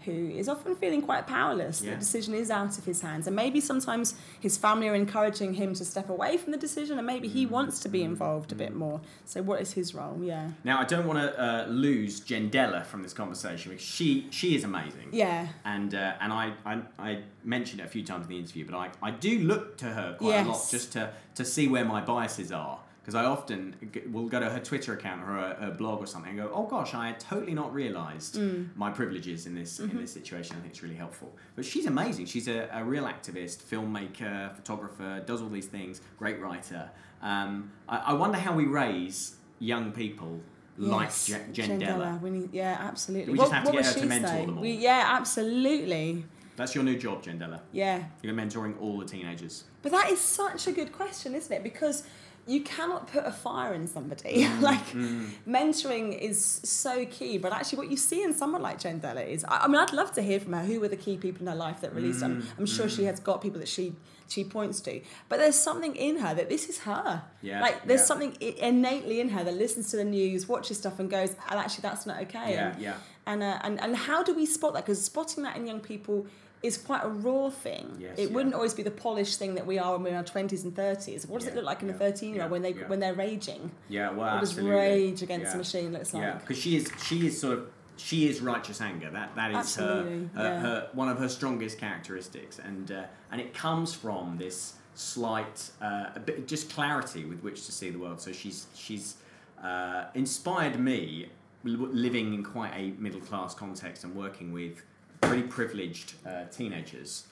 who 0.08 0.30
is 0.42 0.48
often 0.50 0.76
feeling 0.76 1.02
quite 1.02 1.28
powerless. 1.28 1.82
Yeah. 1.82 1.92
The 1.92 1.98
decision 1.98 2.34
is 2.34 2.50
out 2.50 2.78
of 2.80 2.86
his 2.86 3.00
hands. 3.02 3.28
And 3.28 3.36
maybe 3.36 3.60
sometimes 3.62 4.16
his 4.40 4.58
family 4.58 4.88
are 4.88 4.96
encouraging 4.96 5.54
him 5.62 5.74
to 5.76 5.86
step 5.86 6.10
away 6.10 6.38
from 6.38 6.52
the 6.52 6.58
decision 6.68 6.98
and 6.98 7.06
maybe 7.06 7.28
Mm. 7.28 7.34
he 7.34 7.46
wants 7.46 7.80
to 7.82 7.90
be 7.90 8.02
involved 8.04 8.52
a 8.52 8.56
bit 8.56 8.74
more. 8.74 9.02
So 9.26 9.42
what 9.50 9.62
is 9.62 9.74
his 9.74 9.94
role? 9.94 10.18
Yeah. 10.22 10.50
Now 10.64 10.80
I 10.80 10.86
don't 10.86 11.06
want 11.06 11.20
to 11.20 11.30
uh, 11.48 11.66
lose 11.68 12.14
Jendella 12.22 12.86
from 12.86 13.04
this 13.04 13.14
conversation 13.14 13.72
because 13.72 13.86
she 13.86 14.28
she 14.32 14.56
is 14.56 14.64
amazing. 14.64 15.10
Yeah. 15.12 15.48
and 15.66 15.94
uh, 15.94 16.14
and 16.22 16.30
I, 16.34 16.46
I 16.66 16.74
I 17.10 17.12
mentioned 17.44 17.82
it 17.82 17.86
a 17.86 17.90
few 17.90 18.04
times 18.04 18.24
in 18.26 18.30
the 18.30 18.40
interview, 18.40 18.66
but 18.70 18.76
I, 18.76 18.90
I 19.02 19.12
do 19.12 19.34
look 19.52 19.78
to 19.84 19.86
her 19.98 20.16
quite 20.18 20.46
a 20.46 20.50
lot 20.50 20.68
just 20.72 20.92
to 20.94 21.04
to 21.36 21.44
see 21.46 21.68
where 21.68 21.86
my 21.86 22.02
biases 22.02 22.52
are 22.52 22.80
because 23.08 23.16
I 23.16 23.24
often 23.24 23.74
g- 23.94 24.02
will 24.12 24.28
go 24.28 24.38
to 24.42 24.50
her 24.50 24.60
Twitter 24.60 24.92
account 24.92 25.22
or 25.22 25.28
her, 25.28 25.58
her 25.62 25.72
blog 25.72 26.02
or 26.02 26.06
something 26.06 26.32
and 26.32 26.38
go, 26.38 26.52
oh 26.54 26.66
gosh, 26.66 26.94
I 26.94 27.08
had 27.08 27.22
totally 27.22 27.54
not 27.54 27.74
realised 27.74 28.36
Mm. 28.36 28.76
my 28.76 28.92
privileges 28.92 29.46
in 29.46 29.56
this 29.56 29.80
Mm-hmm. 29.80 29.92
in 29.96 30.02
this 30.02 30.12
situation. 30.12 30.58
I 30.58 30.60
think 30.60 30.74
it's 30.74 30.84
really 30.84 30.98
helpful. 30.98 31.34
But 31.56 31.64
she's 31.64 31.86
amazing. 31.86 32.26
She's 32.26 32.50
a, 32.50 32.68
a 32.74 32.84
real 32.84 33.06
activist, 33.06 33.64
filmmaker, 33.64 34.54
photographer, 34.58 35.24
does 35.26 35.42
all 35.42 35.48
these 35.48 35.68
things. 35.68 36.02
Great 36.20 36.42
writer. 36.42 36.90
Um, 37.22 37.72
I, 37.88 37.98
I 38.12 38.14
wonder 38.14 38.38
how 38.38 38.54
we 38.54 38.66
raise 38.66 39.38
young 39.60 39.94
people 39.94 40.42
like 40.78 41.06
Yes, 41.08 41.28
Jen- 41.28 41.80
Jendella. 41.80 42.20
We 42.22 42.30
need, 42.30 42.54
yeah, 42.54 42.76
absolutely. 42.78 43.32
We 43.32 43.40
what 43.40 43.46
just 43.46 43.54
have 43.54 43.66
to 43.68 43.72
get 43.72 43.86
her 43.86 43.94
to 43.94 44.00
she 44.02 44.06
mentor 44.06 44.28
say? 44.28 44.46
them 44.46 44.56
all. 44.58 44.62
We, 44.62 44.72
yeah, 44.74 45.04
absolutely. 45.18 46.26
That's 46.58 46.76
your 46.76 46.84
new 46.84 46.98
job, 46.98 47.24
Jendella. 47.24 47.62
Yeah. 47.72 48.04
You're 48.22 48.34
mentoring 48.34 48.74
all 48.82 48.98
the 49.00 49.06
teenagers. 49.06 49.64
But 49.82 49.92
that 49.94 50.10
is 50.12 50.20
such 50.20 50.68
a 50.68 50.72
good 50.74 50.92
question, 50.92 51.36
isn't 51.36 51.56
it? 51.56 51.64
Because 51.64 52.04
you 52.48 52.62
cannot 52.62 53.12
put 53.12 53.26
a 53.26 53.32
fire 53.32 53.74
in 53.74 53.88
somebody. 53.88 54.46
Mm, 54.46 54.62
like 54.72 54.86
mm. 54.88 55.30
mentoring 55.48 56.18
is 56.18 56.44
so 56.64 57.06
key. 57.06 57.38
But 57.38 57.52
actually, 57.52 57.80
what 57.80 57.92
you 57.92 57.98
see 57.98 58.24
in 58.24 58.34
someone 58.34 58.62
like 58.62 58.80
Jendella 58.80 59.28
is, 59.28 59.44
I, 59.44 59.58
I 59.64 59.68
mean, 59.68 59.76
I'd 59.76 59.94
love 59.94 60.14
to 60.14 60.22
hear 60.22 60.40
from 60.40 60.54
her. 60.54 60.64
Who 60.64 60.80
were 60.80 60.88
the 60.88 60.98
key 60.98 61.18
people 61.18 61.42
in 61.42 61.48
her 61.48 61.56
life 61.56 61.82
that 61.82 61.94
released 61.94 62.22
them? 62.22 62.42
Mm, 62.42 62.60
I'm 62.60 62.66
sure 62.66 62.88
she 62.90 63.04
has 63.04 63.20
got 63.20 63.42
people 63.42 63.60
that 63.60 63.68
she 63.68 63.94
she 64.30 64.44
points 64.44 64.80
to. 64.82 65.02
But 65.30 65.40
there's 65.40 65.56
something 65.56 65.96
in 65.96 66.18
her 66.20 66.34
that 66.34 66.50
this 66.50 66.70
is 66.70 66.80
her. 66.80 67.24
Yeah, 67.42 67.62
Like 67.62 67.86
there's 67.86 68.02
yeah. 68.02 68.06
something 68.06 68.38
innately 68.40 69.20
in 69.20 69.30
her 69.30 69.44
that 69.44 69.54
listens 69.54 69.92
to 69.92 69.98
the 69.98 70.06
news, 70.06 70.48
watches 70.48 70.78
stuff, 70.78 71.00
and 71.00 71.10
goes, 71.10 71.36
"And 71.50 71.60
actually, 71.60 71.84
that's 71.84 72.06
not 72.06 72.22
okay." 72.24 72.54
Yeah, 72.54 72.72
and, 72.72 72.82
yeah. 72.82 72.96
And 73.26 73.44
uh, 73.44 73.60
and 73.62 73.80
and 73.82 73.96
how 73.96 74.24
do 74.24 74.34
we 74.34 74.46
spot 74.46 74.74
that? 74.74 74.86
Because 74.86 75.04
spotting 75.04 75.44
that 75.44 75.58
in 75.58 75.68
young 75.68 75.82
people 75.82 76.28
is 76.64 76.78
quite 76.78 77.04
a 77.04 77.08
raw 77.08 77.50
thing. 77.50 77.98
Yes, 78.00 78.18
it 78.18 78.30
yeah. 78.30 78.36
wouldn't 78.36 78.56
always 78.56 78.74
be 78.74 78.84
the 78.84 78.92
polished 78.92 79.38
thing 79.40 79.56
that 79.56 79.66
we 79.66 79.78
are 79.78 79.94
when 79.94 80.04
we're 80.04 80.10
in 80.10 80.16
our 80.16 80.24
twenties 80.24 80.64
and 80.64 80.76
thirties. 80.76 81.28
What 81.28 81.40
does 81.40 81.48
it 81.48 81.56
look 81.56 81.66
like 81.66 81.84
in 81.84 81.90
a 81.90 81.94
thirteen 81.94 82.34
year 82.34 82.44
old 82.44 82.52
when 82.52 82.62
they 82.62 82.74
yeah. 82.74 82.88
when 82.88 83.00
they're 83.00 83.14
raging? 83.14 83.72
Yeah, 83.90 84.12
well, 84.12 84.34
What 84.34 84.40
does 84.42 84.52
absolutely. 84.52 84.76
rage 84.76 85.22
against 85.22 85.46
yeah. 85.46 85.52
the 85.52 85.58
machine 85.58 85.94
looks 85.94 86.14
like? 86.14 86.24
Yeah, 86.24 86.38
because 86.38 86.58
she 86.58 86.76
is 86.76 86.92
she 87.04 87.28
is 87.28 87.40
sort 87.40 87.60
of 87.60 87.70
she 87.98 88.28
is 88.28 88.42
righteous 88.42 88.82
anger. 88.82 89.10
That 89.10 89.36
that 89.36 89.52
is 89.52 89.76
her, 89.76 90.04
her, 90.04 90.30
yeah. 90.36 90.60
her 90.60 90.90
one 90.94 91.10
of 91.10 91.20
her 91.20 91.30
strongest 91.30 91.78
characteristics, 91.78 92.60
and 92.60 92.92
uh, 92.92 93.04
and 93.32 93.42
it 93.42 93.54
comes 93.54 93.94
from 93.94 94.38
this 94.38 94.74
slight 94.96 95.70
uh, 95.82 96.08
a 96.16 96.20
bit 96.20 96.48
just 96.48 96.72
clarity 96.72 97.24
with 97.26 97.44
which 97.44 97.66
to 97.66 97.72
see 97.72 97.90
the 97.90 98.00
world. 98.00 98.20
So 98.22 98.32
she's 98.32 98.68
she's 98.74 99.16
uh, 99.64 100.06
inspired 100.14 100.80
me 100.80 101.30
living 101.64 102.34
in 102.34 102.44
quite 102.44 102.72
a 102.76 102.92
middle 103.02 103.20
class 103.20 103.54
context 103.54 104.04
and 104.04 104.16
working 104.16 104.52
with 104.52 104.84
pretty 105.28 105.44
privileged 105.44 106.14
uh, 106.26 106.46
teenagers. 106.52 107.24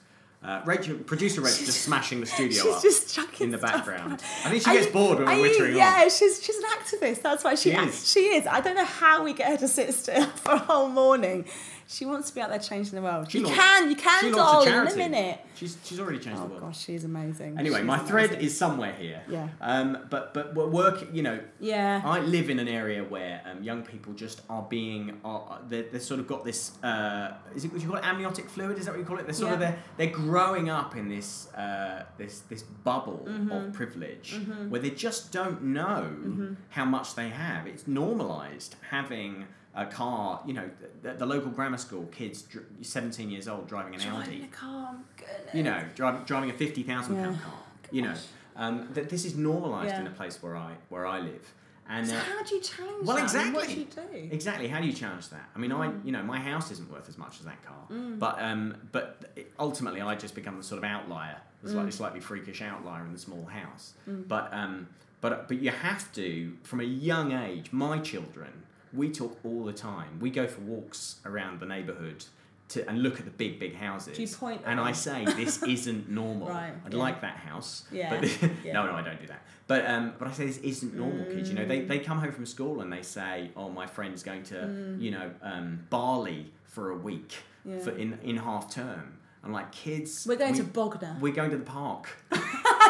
Uh, 0.44 0.60
Rachel, 0.64 0.96
producer 0.98 1.40
Rachel, 1.40 1.64
just 1.66 1.80
smashing 1.82 2.20
the 2.20 2.26
studio 2.26 2.62
She's 2.62 2.72
up 2.74 2.82
just 2.82 3.14
chucking 3.14 3.46
in 3.46 3.50
the 3.50 3.58
background. 3.58 4.22
I 4.44 4.50
think 4.50 4.62
she 4.62 4.70
gets 4.72 4.86
you- 4.86 4.92
bored 4.92 5.18
when 5.18 5.26
we're 5.26 5.46
you- 5.46 5.54
wittering 5.58 5.70
on. 5.70 5.76
Yeah, 5.76 6.08
she's 6.08 6.42
she's 6.42 6.56
an 6.56 6.64
activist. 6.78 7.22
That's 7.22 7.42
why 7.42 7.54
she 7.54 7.70
She 7.70 7.76
is. 7.76 8.10
She 8.12 8.20
is. 8.20 8.46
I 8.46 8.60
don't 8.60 8.76
know 8.76 8.84
how 8.84 9.24
we 9.24 9.32
get 9.32 9.50
her 9.50 9.56
to 9.56 9.68
sit 9.68 9.92
still 9.94 10.26
for 10.44 10.52
a 10.52 10.58
whole 10.58 10.88
morning. 10.88 11.46
She 11.88 12.04
wants 12.04 12.30
to 12.30 12.34
be 12.34 12.40
out 12.40 12.50
there 12.50 12.58
changing 12.58 12.96
the 12.96 13.02
world. 13.02 13.30
She 13.30 13.38
you 13.38 13.44
launched- 13.44 13.60
can, 13.60 13.90
you 13.90 13.96
can, 13.96 14.32
launched 14.32 14.66
in 14.68 14.74
a 14.74 14.96
minute. 14.96 15.38
She's, 15.54 15.78
she's 15.84 16.00
already 16.00 16.18
changed 16.18 16.40
Oh 16.40 16.44
the 16.44 16.48
world. 16.50 16.62
Oh 16.64 16.66
gosh, 16.66 16.80
she's 16.84 17.04
amazing. 17.04 17.58
Anyway, 17.58 17.78
She's 17.78 17.86
my 17.86 17.98
thread 17.98 18.42
is 18.42 18.58
somewhere 18.58 18.92
here. 18.92 19.22
Yeah. 19.28 19.48
Um, 19.60 19.96
but 20.10 20.34
but 20.34 20.54
work. 20.54 21.06
You 21.12 21.22
know, 21.22 21.40
Yeah. 21.60 22.02
I 22.04 22.18
live 22.20 22.50
in 22.50 22.58
an 22.58 22.66
area 22.68 23.04
where 23.04 23.40
um, 23.48 23.62
young 23.62 23.82
people 23.82 24.12
just 24.14 24.42
are 24.50 24.62
being 24.62 25.20
are 25.24 25.60
they 25.68 25.82
they're 25.82 26.00
sort 26.00 26.18
of 26.20 26.26
got 26.26 26.44
this. 26.44 26.72
Uh, 26.82 27.34
is 27.54 27.64
it 27.64 27.72
what 27.72 27.80
you 27.80 27.86
call 27.88 27.96
it 27.98 28.04
amniotic 28.04 28.50
fluid? 28.50 28.78
Is 28.78 28.86
that 28.86 28.90
what 28.92 28.98
you 28.98 29.06
call 29.06 29.18
it? 29.20 29.24
They're 29.26 29.32
sort 29.34 29.52
of 29.54 29.60
they're 29.60 29.78
they're 29.96 30.10
growing 30.10 30.68
up 30.68 30.96
in 30.96 31.08
this 31.08 31.52
uh, 31.54 32.04
this 32.18 32.40
this 32.40 32.62
bubble 32.62 33.24
Mm-hmm. 33.26 33.50
of 33.52 33.72
privilege 33.72 34.38
where 34.68 34.80
they 34.80 34.90
just 34.90 35.30
don't 35.32 35.62
know 35.62 36.10
Mm-hmm. 36.16 36.54
how 36.70 36.84
much 36.84 37.14
they 37.14 37.28
have. 37.28 37.66
It's 37.68 37.86
normalised 37.86 38.74
having. 38.90 39.46
A 39.76 39.84
car, 39.86 40.40
you 40.46 40.54
know, 40.54 40.68
the, 41.02 41.12
the 41.12 41.26
local 41.26 41.50
grammar 41.50 41.76
school 41.76 42.06
kids, 42.06 42.42
dr- 42.42 42.64
17 42.80 43.28
years 43.30 43.46
old, 43.46 43.68
driving 43.68 43.94
an 43.94 44.00
Driving 44.00 44.22
Audi 44.22 44.44
a 44.44 44.46
car, 44.56 44.96
goodness. 45.18 45.54
you 45.54 45.62
know, 45.62 45.82
driving, 45.94 46.22
driving 46.24 46.48
a 46.50 46.54
fifty 46.54 46.82
thousand 46.82 47.16
pound 47.16 47.36
Yeah. 47.36 47.42
car. 47.42 47.58
You 47.92 48.02
know, 48.02 48.14
um, 48.56 48.88
that 48.94 49.10
this 49.10 49.24
is 49.26 49.36
normalised 49.36 49.90
Yeah. 49.90 50.00
in 50.00 50.06
a 50.06 50.10
place 50.10 50.42
where 50.42 50.56
I 50.56 50.72
where 50.88 51.06
I 51.06 51.20
live, 51.20 51.52
and 51.88 52.06
So 52.08 52.16
uh, 52.16 52.20
how 52.20 52.42
do 52.42 52.54
you 52.54 52.60
challenge 52.62 53.06
well, 53.06 53.16
that? 53.16 53.34
I 53.34 53.44
mean, 53.44 53.54
exactly. 53.54 53.54
what 53.54 53.68
do 53.68 53.74
you 54.14 54.28
do? 54.28 54.34
exactly 54.34 54.68
how 54.68 54.80
do 54.80 54.86
you 54.86 54.92
challenge 54.94 55.28
that? 55.28 55.44
I 55.54 55.58
mean, 55.58 55.72
I 55.72 55.88
Mm. 55.88 56.04
you 56.06 56.12
know 56.12 56.22
my 56.22 56.38
house 56.40 56.70
isn't 56.70 56.90
worth 56.90 57.08
as 57.10 57.18
much 57.18 57.38
as 57.40 57.44
that 57.44 57.62
car, 57.62 57.84
but 58.18 58.42
um, 58.42 58.76
but 58.92 59.36
ultimately 59.58 60.00
I 60.00 60.14
just 60.14 60.34
become 60.34 60.56
the 60.56 60.64
sort 60.64 60.78
of 60.78 60.84
outlier, 60.84 61.36
the 61.62 61.68
Mm. 61.68 61.72
slightly 61.72 61.92
slightly 61.92 62.20
freakish 62.20 62.62
outlier 62.62 63.04
in 63.04 63.12
the 63.12 63.18
small 63.18 63.44
house. 63.44 63.92
But 64.06 64.48
um, 64.54 64.88
but 65.20 65.48
but 65.48 65.58
you 65.60 65.70
have 65.70 66.10
to 66.14 66.56
from 66.62 66.80
a 66.80 66.84
young 66.84 67.32
age. 67.32 67.72
My 67.72 67.98
children, 67.98 68.52
we 68.92 69.10
talk 69.10 69.38
all 69.44 69.64
the 69.64 69.72
time. 69.72 70.18
We 70.20 70.30
go 70.30 70.46
for 70.46 70.60
walks 70.62 71.16
around 71.24 71.60
the 71.60 71.66
neighbourhood. 71.66 72.24
To, 72.70 72.88
and 72.88 73.00
look 73.00 73.20
at 73.20 73.24
the 73.24 73.30
big, 73.30 73.60
big 73.60 73.76
houses. 73.76 74.16
Do 74.16 74.22
you 74.22 74.28
point 74.28 74.60
and 74.66 74.80
I 74.80 74.90
say 74.90 75.24
this 75.24 75.62
isn't 75.76 76.08
normal. 76.08 76.48
Right, 76.48 76.72
I'd 76.84 76.92
yeah. 76.92 76.98
like 76.98 77.20
that 77.20 77.36
house. 77.36 77.84
Yeah, 77.92 78.10
But 78.10 78.42
yeah. 78.64 78.72
no, 78.72 78.86
no, 78.86 78.92
I 78.94 79.02
don't 79.02 79.20
do 79.20 79.28
that. 79.28 79.40
But 79.68 79.86
um, 79.86 80.14
but 80.18 80.26
I 80.26 80.32
say 80.32 80.46
this 80.46 80.58
isn't 80.58 80.92
normal, 80.92 81.26
kids. 81.26 81.48
You 81.48 81.54
know, 81.54 81.64
they, 81.64 81.82
they 81.82 82.00
come 82.00 82.18
home 82.18 82.32
from 82.32 82.44
school 82.44 82.80
and 82.80 82.92
they 82.92 83.02
say, 83.02 83.50
"Oh, 83.56 83.68
my 83.68 83.86
friend's 83.86 84.24
going 84.24 84.42
to 84.44 84.96
you 84.98 85.12
know 85.12 85.30
um, 85.42 85.86
Bali 85.90 86.52
for 86.64 86.90
a 86.90 86.96
week 86.96 87.34
Mm. 87.64 87.78
Yeah. 87.78 87.84
for 87.84 87.90
in 87.92 88.18
in 88.24 88.36
half 88.36 88.74
term." 88.74 89.18
I'm 89.44 89.52
like, 89.52 89.70
kids. 89.70 90.26
We're 90.28 90.34
going 90.34 90.52
we, 90.54 90.58
to 90.58 90.64
Bognor. 90.64 91.18
We're 91.20 91.32
going 91.32 91.50
to 91.52 91.56
the 91.58 91.64
park. 91.64 92.08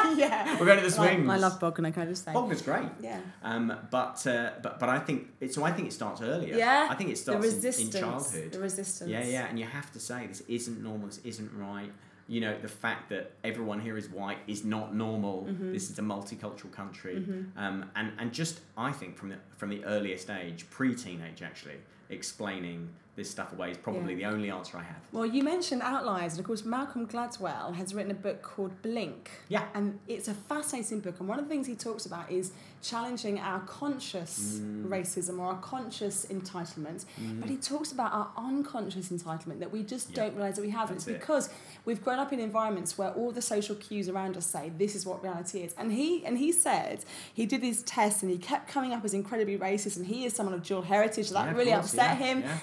yeah. 0.17 0.59
We're 0.59 0.67
going 0.67 0.83
to 0.83 0.89
the 0.89 1.03
I 1.03 1.07
swings. 1.07 1.29
I 1.29 1.37
love 1.37 1.61
Bognor, 1.61 1.91
can 1.93 2.03
I 2.03 2.07
just 2.07 2.25
say? 2.25 2.33
Bognor's 2.33 2.63
great. 2.63 2.89
Yeah. 3.01 3.21
Um, 3.43 3.77
but 3.91 4.27
uh, 4.27 4.51
but 4.63 4.79
but 4.79 4.89
I 4.89 4.99
think 4.99 5.29
it, 5.41 5.55
so. 5.55 5.65
I 5.65 5.73
think 5.73 5.89
it 5.89 5.93
starts 5.93 6.21
earlier. 6.23 6.57
Yeah. 6.57 6.89
I 6.91 6.95
think 6.95 7.11
it 7.11 7.19
starts 7.19 7.47
in, 7.47 7.87
in 7.87 7.91
childhood. 7.93 8.53
The 8.53 8.61
resistance. 8.61 9.11
Yeah, 9.11 9.25
yeah, 9.25 9.47
and 9.47 9.59
you 9.59 9.67
have 9.67 9.93
to 9.93 10.01
say 10.01 10.27
this 10.27 10.43
isn't 10.49 10.83
normal. 10.83 11.09
This 11.09 11.21
isn't 11.25 11.51
right. 11.55 11.91
You 12.29 12.41
know, 12.41 12.59
the 12.61 12.69
fact 12.69 13.11
that 13.11 13.33
everyone 13.45 13.79
here 13.79 13.97
is 13.97 14.09
white 14.09 14.39
is 14.49 14.65
not 14.65 14.93
normal. 14.95 15.47
Mm-hmm. 15.49 15.73
This 15.73 15.91
is 15.91 15.99
a 16.01 16.03
multicultural 16.03 16.73
country, 16.73 17.25
um, 17.57 17.91
and 17.95 18.13
and 18.19 18.33
just 18.33 18.61
I 18.77 18.93
think 18.93 19.17
from 19.17 19.29
the 19.31 19.37
from 19.57 19.71
the 19.71 19.85
earliest 19.85 20.29
age, 20.31 20.69
pre-teenage 20.71 21.43
actually, 21.43 21.77
explaining 22.11 22.89
this 23.17 23.31
stuff 23.31 23.53
away 23.53 23.71
is 23.71 23.79
probably 23.79 24.15
Yeah. 24.15 24.29
the 24.31 24.35
only 24.37 24.51
answer 24.51 24.77
I 24.77 24.83
have. 24.83 24.97
Well, 25.11 25.25
you 25.27 25.43
mentioned 25.43 25.81
outliers, 25.83 26.33
and 26.35 26.41
of 26.41 26.47
course, 26.47 26.65
Malcolm 26.67 27.07
Gladwell 27.07 27.75
has 27.75 27.95
written 27.95 28.11
a 28.11 28.15
book 28.15 28.43
called 28.43 28.83
Blink. 28.83 29.31
Yeah. 29.49 29.65
And 29.75 29.99
it's 30.07 30.29
a 30.29 30.35
fascinating 30.35 31.01
book, 31.01 31.19
and 31.19 31.29
one 31.29 31.39
of 31.39 31.47
the 31.47 31.49
things 31.49 31.67
he 31.67 31.75
talks 31.75 32.05
about 32.05 32.31
is 32.31 32.53
challenging 32.83 33.41
our 33.41 33.61
conscious 33.61 34.61
Mm. 34.61 34.89
racism 34.89 35.39
or 35.41 35.47
our 35.47 35.57
conscious 35.61 36.27
entitlement. 36.27 37.05
But 37.41 37.49
he 37.49 37.57
talks 37.57 37.91
about 37.91 38.13
our 38.13 38.31
unconscious 38.37 39.09
entitlement 39.09 39.59
that 39.61 39.73
we 39.73 39.83
just 39.83 40.11
Yeah. 40.11 40.17
don't 40.17 40.37
realise 40.37 40.57
that 40.57 40.63
we 40.63 40.71
have. 40.71 40.89
That's 40.91 41.07
it's 41.07 41.17
it. 41.17 41.19
because 41.19 41.49
we've 41.87 42.05
grown 42.05 42.19
up 42.19 42.33
in 42.33 42.39
environments 42.39 42.97
where 42.99 43.11
all 43.13 43.33
the 43.33 43.43
social 43.43 43.75
cues 43.77 44.09
around 44.09 44.37
us 44.37 44.47
say 44.47 44.71
this 44.77 44.95
is 44.95 45.05
what 45.07 45.23
reality 45.23 45.61
is. 45.63 45.75
And 45.79 45.91
he 45.93 46.25
and 46.25 46.39
he 46.39 46.53
said 46.53 47.05
he 47.33 47.47
did 47.47 47.61
these 47.63 47.83
tests 47.83 48.23
and 48.23 48.31
he 48.31 48.39
kept 48.39 48.69
coming 48.69 48.93
up 48.93 49.05
as 49.05 49.15
incredibly 49.15 49.59
racist, 49.59 49.97
and 49.97 50.07
he 50.07 50.25
is 50.27 50.35
someone 50.35 50.55
of 50.55 50.63
dual 50.63 50.83
heritage, 50.83 51.29
so 51.29 51.35
that 51.35 51.47
Yeah, 51.47 51.53
really 51.57 51.73
course, 51.73 51.87
upset 51.95 52.19
him. 52.19 52.43
yeah. 52.43 52.59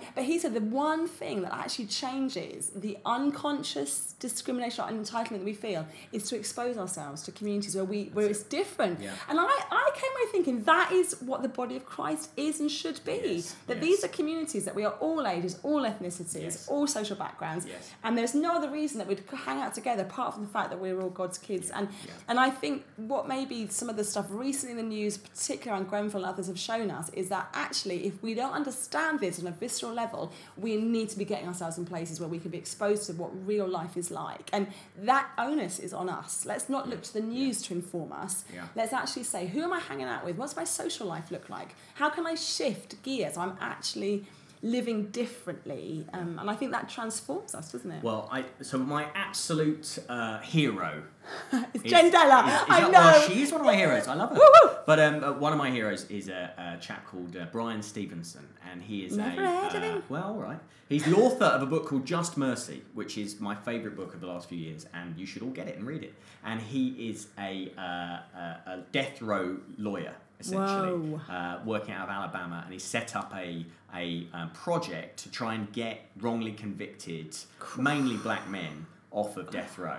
Um, 0.00 0.06
but 0.14 0.24
he 0.24 0.38
said 0.38 0.54
the 0.54 0.60
one 0.60 1.06
thing 1.08 1.42
that 1.42 1.52
actually 1.54 1.86
changes 1.86 2.70
the 2.74 2.96
unconscious 3.04 4.14
discrimination 4.18 4.84
or 4.84 4.88
entitlement 4.88 5.30
that 5.38 5.44
we 5.44 5.52
feel 5.54 5.86
is 6.12 6.28
to 6.30 6.36
expose 6.36 6.78
ourselves 6.78 7.22
to 7.22 7.32
communities 7.32 7.74
where 7.74 7.84
we 7.84 8.04
where 8.14 8.26
it's 8.26 8.42
different. 8.42 9.00
Yeah. 9.00 9.12
And 9.28 9.38
I, 9.40 9.44
I 9.44 9.90
came 9.94 10.10
away 10.12 10.32
thinking 10.32 10.64
that 10.64 10.92
is 10.92 11.16
what 11.20 11.42
the 11.42 11.48
body 11.48 11.76
of 11.76 11.84
Christ 11.84 12.30
is 12.36 12.60
and 12.60 12.70
should 12.70 13.00
be. 13.04 13.20
Yes, 13.24 13.54
That 13.66 13.76
yes. 13.78 13.84
these 13.86 14.04
are 14.04 14.08
communities 14.08 14.64
that 14.64 14.74
we 14.74 14.84
are 14.84 14.92
all 15.00 15.26
ages, 15.26 15.58
all 15.62 15.82
ethnicities, 15.82 16.42
Yes. 16.42 16.68
all 16.68 16.86
social 16.86 17.16
backgrounds, 17.16 17.66
and 18.04 18.16
there's 18.16 18.34
no 18.34 18.54
other 18.54 18.70
reason 18.70 18.98
that 18.98 19.06
we'd 19.08 19.22
hang 19.44 19.60
out 19.60 19.74
together 19.74 20.02
apart 20.02 20.34
from 20.34 20.42
the 20.44 20.50
fact 20.50 20.70
that 20.70 20.80
we're 20.80 21.00
all 21.00 21.10
God's 21.10 21.38
kids. 21.38 21.70
And 21.70 21.88
Yeah. 22.04 22.12
and 22.28 22.40
I 22.40 22.50
think 22.50 22.84
what 22.96 23.28
maybe 23.28 23.68
some 23.68 23.88
of 23.88 23.96
the 23.96 24.04
stuff 24.04 24.26
recently 24.30 24.72
in 24.72 24.76
the 24.76 24.94
news, 24.96 25.18
particularly 25.18 25.70
around 25.80 25.88
Grenfell 25.90 26.22
and 26.24 26.30
others, 26.32 26.46
have 26.46 26.58
shown 26.58 26.90
us 26.90 27.10
is 27.10 27.28
that 27.28 27.48
actually, 27.54 28.06
if 28.06 28.22
we 28.22 28.34
don't 28.34 28.52
understand 28.52 29.20
this 29.20 29.38
on 29.40 29.46
a 29.46 29.50
visceral 29.50 29.85
level, 29.92 30.32
we 30.56 30.76
need 30.76 31.08
to 31.10 31.18
be 31.18 31.24
getting 31.24 31.48
ourselves 31.48 31.78
in 31.78 31.84
places 31.84 32.20
where 32.20 32.28
we 32.28 32.38
can 32.38 32.50
be 32.50 32.58
exposed 32.58 33.06
to 33.06 33.12
what 33.14 33.30
real 33.46 33.68
life 33.68 33.96
is 33.96 34.10
like. 34.10 34.50
And 34.52 34.68
that 34.98 35.28
onus 35.38 35.78
is 35.78 35.92
on 35.92 36.08
us. 36.08 36.44
Let's 36.46 36.68
not 36.68 36.88
look 36.88 37.02
to 37.02 37.12
the 37.12 37.20
news 37.20 37.62
to 37.62 37.74
inform 37.74 38.12
us. 38.12 38.44
Yeah. 38.54 38.66
Let's 38.74 38.92
actually 38.92 39.24
say, 39.24 39.46
who 39.46 39.62
am 39.62 39.72
I 39.72 39.80
hanging 39.80 40.06
out 40.06 40.24
with? 40.24 40.36
What's 40.36 40.56
my 40.56 40.64
social 40.64 41.06
life 41.06 41.30
look 41.30 41.48
like? 41.48 41.74
How 41.94 42.10
can 42.10 42.26
I 42.26 42.34
shift 42.34 43.02
gears? 43.02 43.36
I'm 43.36 43.56
actually 43.60 44.26
living 44.62 45.06
differently. 45.10 46.06
Um, 46.12 46.38
and 46.38 46.48
I 46.50 46.54
think 46.54 46.72
that 46.72 46.88
transforms 46.88 47.54
us, 47.54 47.72
doesn't 47.72 47.90
it? 47.90 48.02
Well, 48.02 48.28
I 48.32 48.44
so 48.62 48.78
my 48.78 49.06
absolute 49.14 49.98
uh, 50.08 50.38
hero 50.40 51.02
it's 51.74 51.84
is- 51.84 51.92
Jendella. 51.92 52.46
is- 52.46 52.54
is 52.62 52.66
I 52.68 52.80
that- 52.80 52.90
know. 52.92 52.98
Well, 53.00 53.28
she 53.28 53.42
is 53.42 53.52
one 53.52 53.60
of 53.60 53.66
my 53.66 53.76
heroes. 53.76 54.08
I 54.08 54.14
love 54.14 54.30
her. 54.30 54.36
Woo, 54.36 54.42
woo. 54.64 54.70
But 54.86 55.00
um, 55.00 55.24
uh, 55.24 55.32
one 55.32 55.52
of 55.52 55.58
my 55.58 55.70
heroes 55.70 56.08
is 56.10 56.28
a, 56.28 56.52
a 56.76 56.80
chap 56.80 57.06
called 57.06 57.36
uh, 57.36 57.46
Bryan 57.46 57.82
Stevenson, 57.82 58.46
and 58.70 58.82
he 58.82 59.04
is 59.04 59.16
Never 59.16 59.42
a. 59.42 59.46
heard 59.46 59.74
of 59.74 59.82
uh, 59.82 59.86
him. 59.86 60.02
Well, 60.08 60.24
all 60.24 60.38
right. 60.40 60.58
He's 60.88 61.04
the 61.04 61.16
author 61.16 61.46
of 61.46 61.62
a 61.62 61.66
book 61.66 61.86
called 61.86 62.04
Just 62.06 62.36
Mercy, 62.36 62.82
which 62.94 63.18
is 63.18 63.40
my 63.40 63.56
favourite 63.56 63.96
book 63.96 64.14
of 64.14 64.20
the 64.20 64.28
last 64.28 64.48
few 64.48 64.56
years, 64.58 64.86
and 64.94 65.16
you 65.18 65.26
should 65.26 65.42
all 65.42 65.50
get 65.50 65.66
it 65.66 65.76
and 65.76 65.84
read 65.84 66.04
it. 66.04 66.14
And 66.44 66.60
he 66.60 67.10
is 67.10 67.26
a, 67.40 67.72
uh, 67.76 67.80
a, 67.82 68.60
a 68.66 68.84
death 68.92 69.20
row 69.20 69.56
lawyer, 69.78 70.14
essentially, 70.38 71.18
uh, 71.28 71.58
working 71.64 71.92
out 71.92 72.08
of 72.08 72.14
Alabama, 72.14 72.60
and 72.64 72.72
he 72.72 72.78
set 72.78 73.16
up 73.16 73.32
a 73.34 73.66
a 73.94 74.26
um, 74.32 74.50
project 74.50 75.18
to 75.24 75.30
try 75.30 75.54
and 75.54 75.72
get 75.72 76.06
wrongly 76.20 76.52
convicted, 76.52 77.36
mainly 77.78 78.16
black 78.16 78.48
men, 78.48 78.86
off 79.10 79.36
of 79.36 79.50
death 79.50 79.78
row. 79.78 79.98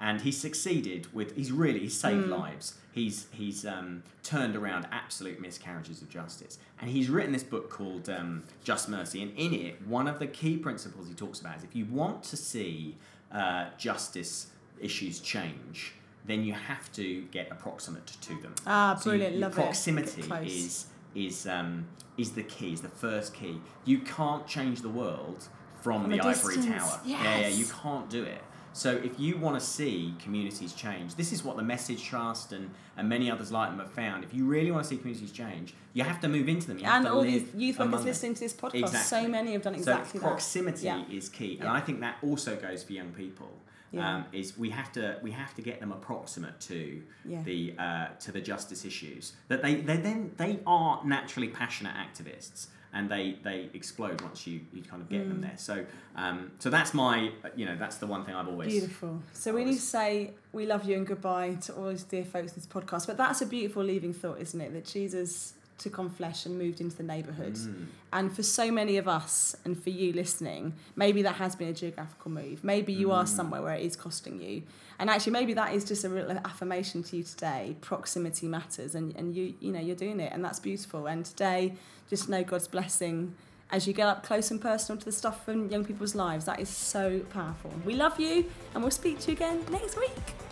And 0.00 0.20
he 0.20 0.30
succeeded 0.30 1.12
with. 1.12 1.34
He's 1.34 1.50
really 1.50 1.80
he's 1.80 1.98
saved 1.98 2.24
Hmm. 2.26 2.30
lives. 2.32 2.74
He's 2.92 3.26
he's 3.32 3.64
um, 3.66 4.02
turned 4.22 4.54
around 4.54 4.86
absolute 4.92 5.40
miscarriages 5.40 6.02
of 6.02 6.08
justice. 6.08 6.58
And 6.80 6.88
he's 6.90 7.08
written 7.08 7.32
this 7.32 7.42
book 7.42 7.68
called 7.70 8.08
um, 8.08 8.44
Just 8.62 8.88
Mercy. 8.88 9.22
And 9.22 9.36
in 9.36 9.52
it, 9.54 9.84
one 9.86 10.06
of 10.06 10.18
the 10.20 10.26
key 10.28 10.56
principles 10.56 11.08
he 11.08 11.14
talks 11.14 11.40
about 11.40 11.56
is 11.56 11.64
if 11.64 11.74
you 11.74 11.84
want 11.86 12.22
to 12.24 12.36
see 12.36 12.96
uh, 13.32 13.66
justice 13.76 14.48
issues 14.80 15.18
change, 15.20 15.94
then 16.26 16.44
you 16.44 16.52
have 16.52 16.92
to 16.92 17.22
get 17.32 17.50
approximate 17.50 18.06
to 18.06 18.34
them. 18.40 18.54
Ah, 18.66 18.94
So 18.94 19.10
you- 19.12 19.18
brilliant, 19.18 19.40
love 19.40 19.52
it. 19.52 19.62
proximity 19.62 20.22
is 20.46 20.86
is 21.26 21.46
um, 21.46 21.86
is 22.16 22.32
the 22.32 22.42
key, 22.42 22.72
is 22.72 22.80
the 22.80 22.88
first 22.88 23.34
key. 23.34 23.60
You 23.84 23.98
can't 24.00 24.46
change 24.46 24.82
the 24.82 24.88
world 24.88 25.48
from, 25.82 26.02
From 26.02 26.10
the 26.10 26.20
ivory 26.20 26.56
distance, 26.56 26.66
tower. 26.82 27.00
Yeah, 27.04 27.38
yeah, 27.40 27.48
you 27.48 27.66
can't 27.66 28.08
do 28.10 28.24
it. 28.24 28.42
So 28.72 28.90
if 28.92 29.18
you 29.18 29.38
want 29.38 29.58
to 29.58 29.64
see 29.64 30.14
communities 30.22 30.72
change, 30.72 31.14
this 31.16 31.32
is 31.32 31.42
what 31.42 31.56
the 31.56 31.62
Message 31.62 32.04
Trust 32.04 32.52
and, 32.52 32.70
and 32.96 33.08
many 33.08 33.28
others 33.30 33.50
like 33.50 33.70
them 33.70 33.78
have 33.80 33.90
found. 33.90 34.22
If 34.24 34.32
you 34.34 34.44
really 34.46 34.70
want 34.70 34.84
to 34.84 34.88
see 34.88 34.96
communities 34.98 35.32
change, 35.32 35.74
you 35.94 36.04
have 36.04 36.20
to 36.20 36.28
move 36.28 36.48
into 36.48 36.68
them. 36.68 36.78
You 36.78 36.84
have 36.84 36.96
And 36.96 37.06
to 37.06 37.12
all 37.12 37.22
these 37.22 37.52
youth 37.54 37.78
workers 37.78 38.04
listening 38.04 38.34
to 38.34 38.40
this 38.40 38.52
podcast, 38.52 38.74
Exactly. 38.74 39.22
so 39.22 39.28
many 39.28 39.52
have 39.54 39.62
done 39.62 39.74
exactly 39.74 40.12
so 40.12 40.18
that. 40.18 40.28
proximity 40.28 40.84
Yeah. 40.86 41.02
is 41.10 41.28
key, 41.28 41.54
and 41.54 41.64
Yeah. 41.64 41.72
I 41.72 41.80
think 41.80 42.00
that 42.00 42.16
also 42.22 42.54
goes 42.56 42.84
for 42.84 42.92
young 42.92 43.10
people. 43.12 43.50
Yeah. 43.90 44.16
Um, 44.16 44.24
is 44.32 44.58
we 44.58 44.70
have 44.70 44.92
to 44.92 45.18
we 45.22 45.30
have 45.30 45.54
to 45.54 45.62
get 45.62 45.80
them 45.80 45.92
approximate 45.92 46.60
to 46.60 47.02
Yeah. 47.24 47.42
the 47.42 47.74
uh, 47.78 48.06
to 48.20 48.32
the 48.32 48.40
justice 48.40 48.84
issues 48.84 49.32
that 49.48 49.62
they 49.62 49.76
they 49.76 49.96
then 49.96 50.32
they 50.36 50.60
are 50.66 51.00
naturally 51.04 51.48
passionate 51.48 51.94
activists 51.94 52.66
and 52.92 53.10
they 53.10 53.38
they 53.42 53.68
explode 53.74 54.20
once 54.22 54.46
you, 54.46 54.60
you 54.72 54.82
kind 54.82 55.00
of 55.02 55.08
get 55.08 55.22
Mm. 55.24 55.28
them 55.28 55.40
there. 55.40 55.56
So 55.56 55.84
um, 56.16 56.50
so 56.58 56.68
that's 56.70 56.92
my 56.92 57.30
you 57.56 57.64
know 57.66 57.76
that's 57.76 57.96
the 57.96 58.06
one 58.06 58.24
thing 58.24 58.34
I've 58.34 58.48
always 58.48 58.72
Beautiful. 58.72 59.22
So 59.32 59.54
we 59.54 59.64
need 59.64 59.74
to 59.76 59.80
say 59.80 60.32
we 60.52 60.66
love 60.66 60.84
you 60.84 60.96
and 60.96 61.06
goodbye 61.06 61.54
to 61.62 61.74
all 61.74 61.88
these 61.88 62.02
dear 62.04 62.24
folks 62.24 62.52
in 62.52 62.56
this 62.56 62.66
podcast. 62.66 63.06
But 63.06 63.16
that's 63.16 63.40
a 63.42 63.46
beautiful 63.46 63.82
leaving 63.84 64.12
thought, 64.12 64.38
isn't 64.40 64.60
it? 64.60 64.72
That 64.74 64.84
Jesus 64.84 65.54
took 65.78 65.98
on 65.98 66.10
flesh 66.10 66.44
and 66.44 66.58
moved 66.58 66.80
into 66.80 66.96
the 66.96 67.02
neighbourhood. 67.02 67.54
Mm. 67.54 67.86
And 68.12 68.34
for 68.34 68.42
so 68.42 68.70
many 68.70 68.96
of 68.96 69.06
us 69.06 69.56
and 69.64 69.80
for 69.80 69.90
you 69.90 70.12
listening, 70.12 70.74
maybe 70.96 71.22
that 71.22 71.36
has 71.36 71.54
been 71.54 71.68
a 71.68 71.72
geographical 71.72 72.30
move. 72.30 72.64
Maybe 72.64 72.92
you 72.92 73.12
are 73.12 73.26
somewhere 73.26 73.62
where 73.62 73.74
it 73.74 73.84
is 73.84 73.96
costing 73.96 74.40
you. 74.40 74.62
And 74.98 75.08
actually 75.08 75.32
maybe 75.32 75.54
that 75.54 75.74
is 75.74 75.84
just 75.84 76.04
a 76.04 76.08
real 76.08 76.30
affirmation 76.30 77.02
to 77.04 77.16
you 77.16 77.22
today. 77.22 77.76
Proximity 77.80 78.48
matters 78.48 78.94
and, 78.94 79.14
and 79.16 79.34
you 79.34 79.54
you 79.60 79.72
know, 79.72 79.80
you're 79.80 79.96
doing 79.96 80.20
it 80.20 80.32
and 80.32 80.44
that's 80.44 80.58
beautiful. 80.58 81.06
And 81.06 81.24
today 81.24 81.74
just 82.10 82.28
know 82.28 82.42
God's 82.42 82.68
blessing 82.68 83.34
as 83.70 83.86
you 83.86 83.92
get 83.92 84.06
up 84.06 84.24
close 84.24 84.50
and 84.50 84.60
personal 84.60 84.98
to 84.98 85.04
the 85.04 85.12
stuff 85.12 85.48
in 85.48 85.70
young 85.70 85.84
people's 85.84 86.14
lives. 86.14 86.46
That 86.46 86.58
is 86.58 86.68
so 86.68 87.20
powerful. 87.30 87.72
We 87.84 87.94
love 87.94 88.18
you 88.18 88.46
and 88.74 88.82
we'll 88.82 88.90
speak 88.90 89.20
to 89.20 89.30
you 89.30 89.36
again 89.36 89.64
next 89.70 89.96
week. 89.98 90.47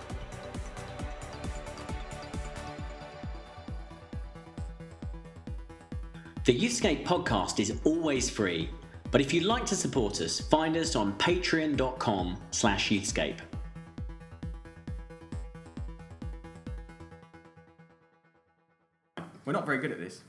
The 6.46 6.56
Youthscape 6.56 7.04
podcast 7.04 7.58
is 7.58 7.80
always 7.82 8.30
free, 8.30 8.70
but 9.10 9.20
if 9.20 9.34
you'd 9.34 9.42
like 9.42 9.66
to 9.66 9.74
support 9.74 10.20
us, 10.20 10.38
find 10.38 10.76
us 10.76 10.94
on 10.94 11.12
patreon.com 11.14 12.36
slash 12.52 12.90
youthscape. 12.90 13.38
We're 19.44 19.54
not 19.54 19.66
very 19.66 19.78
good 19.78 19.90
at 19.90 19.98
this. 19.98 20.22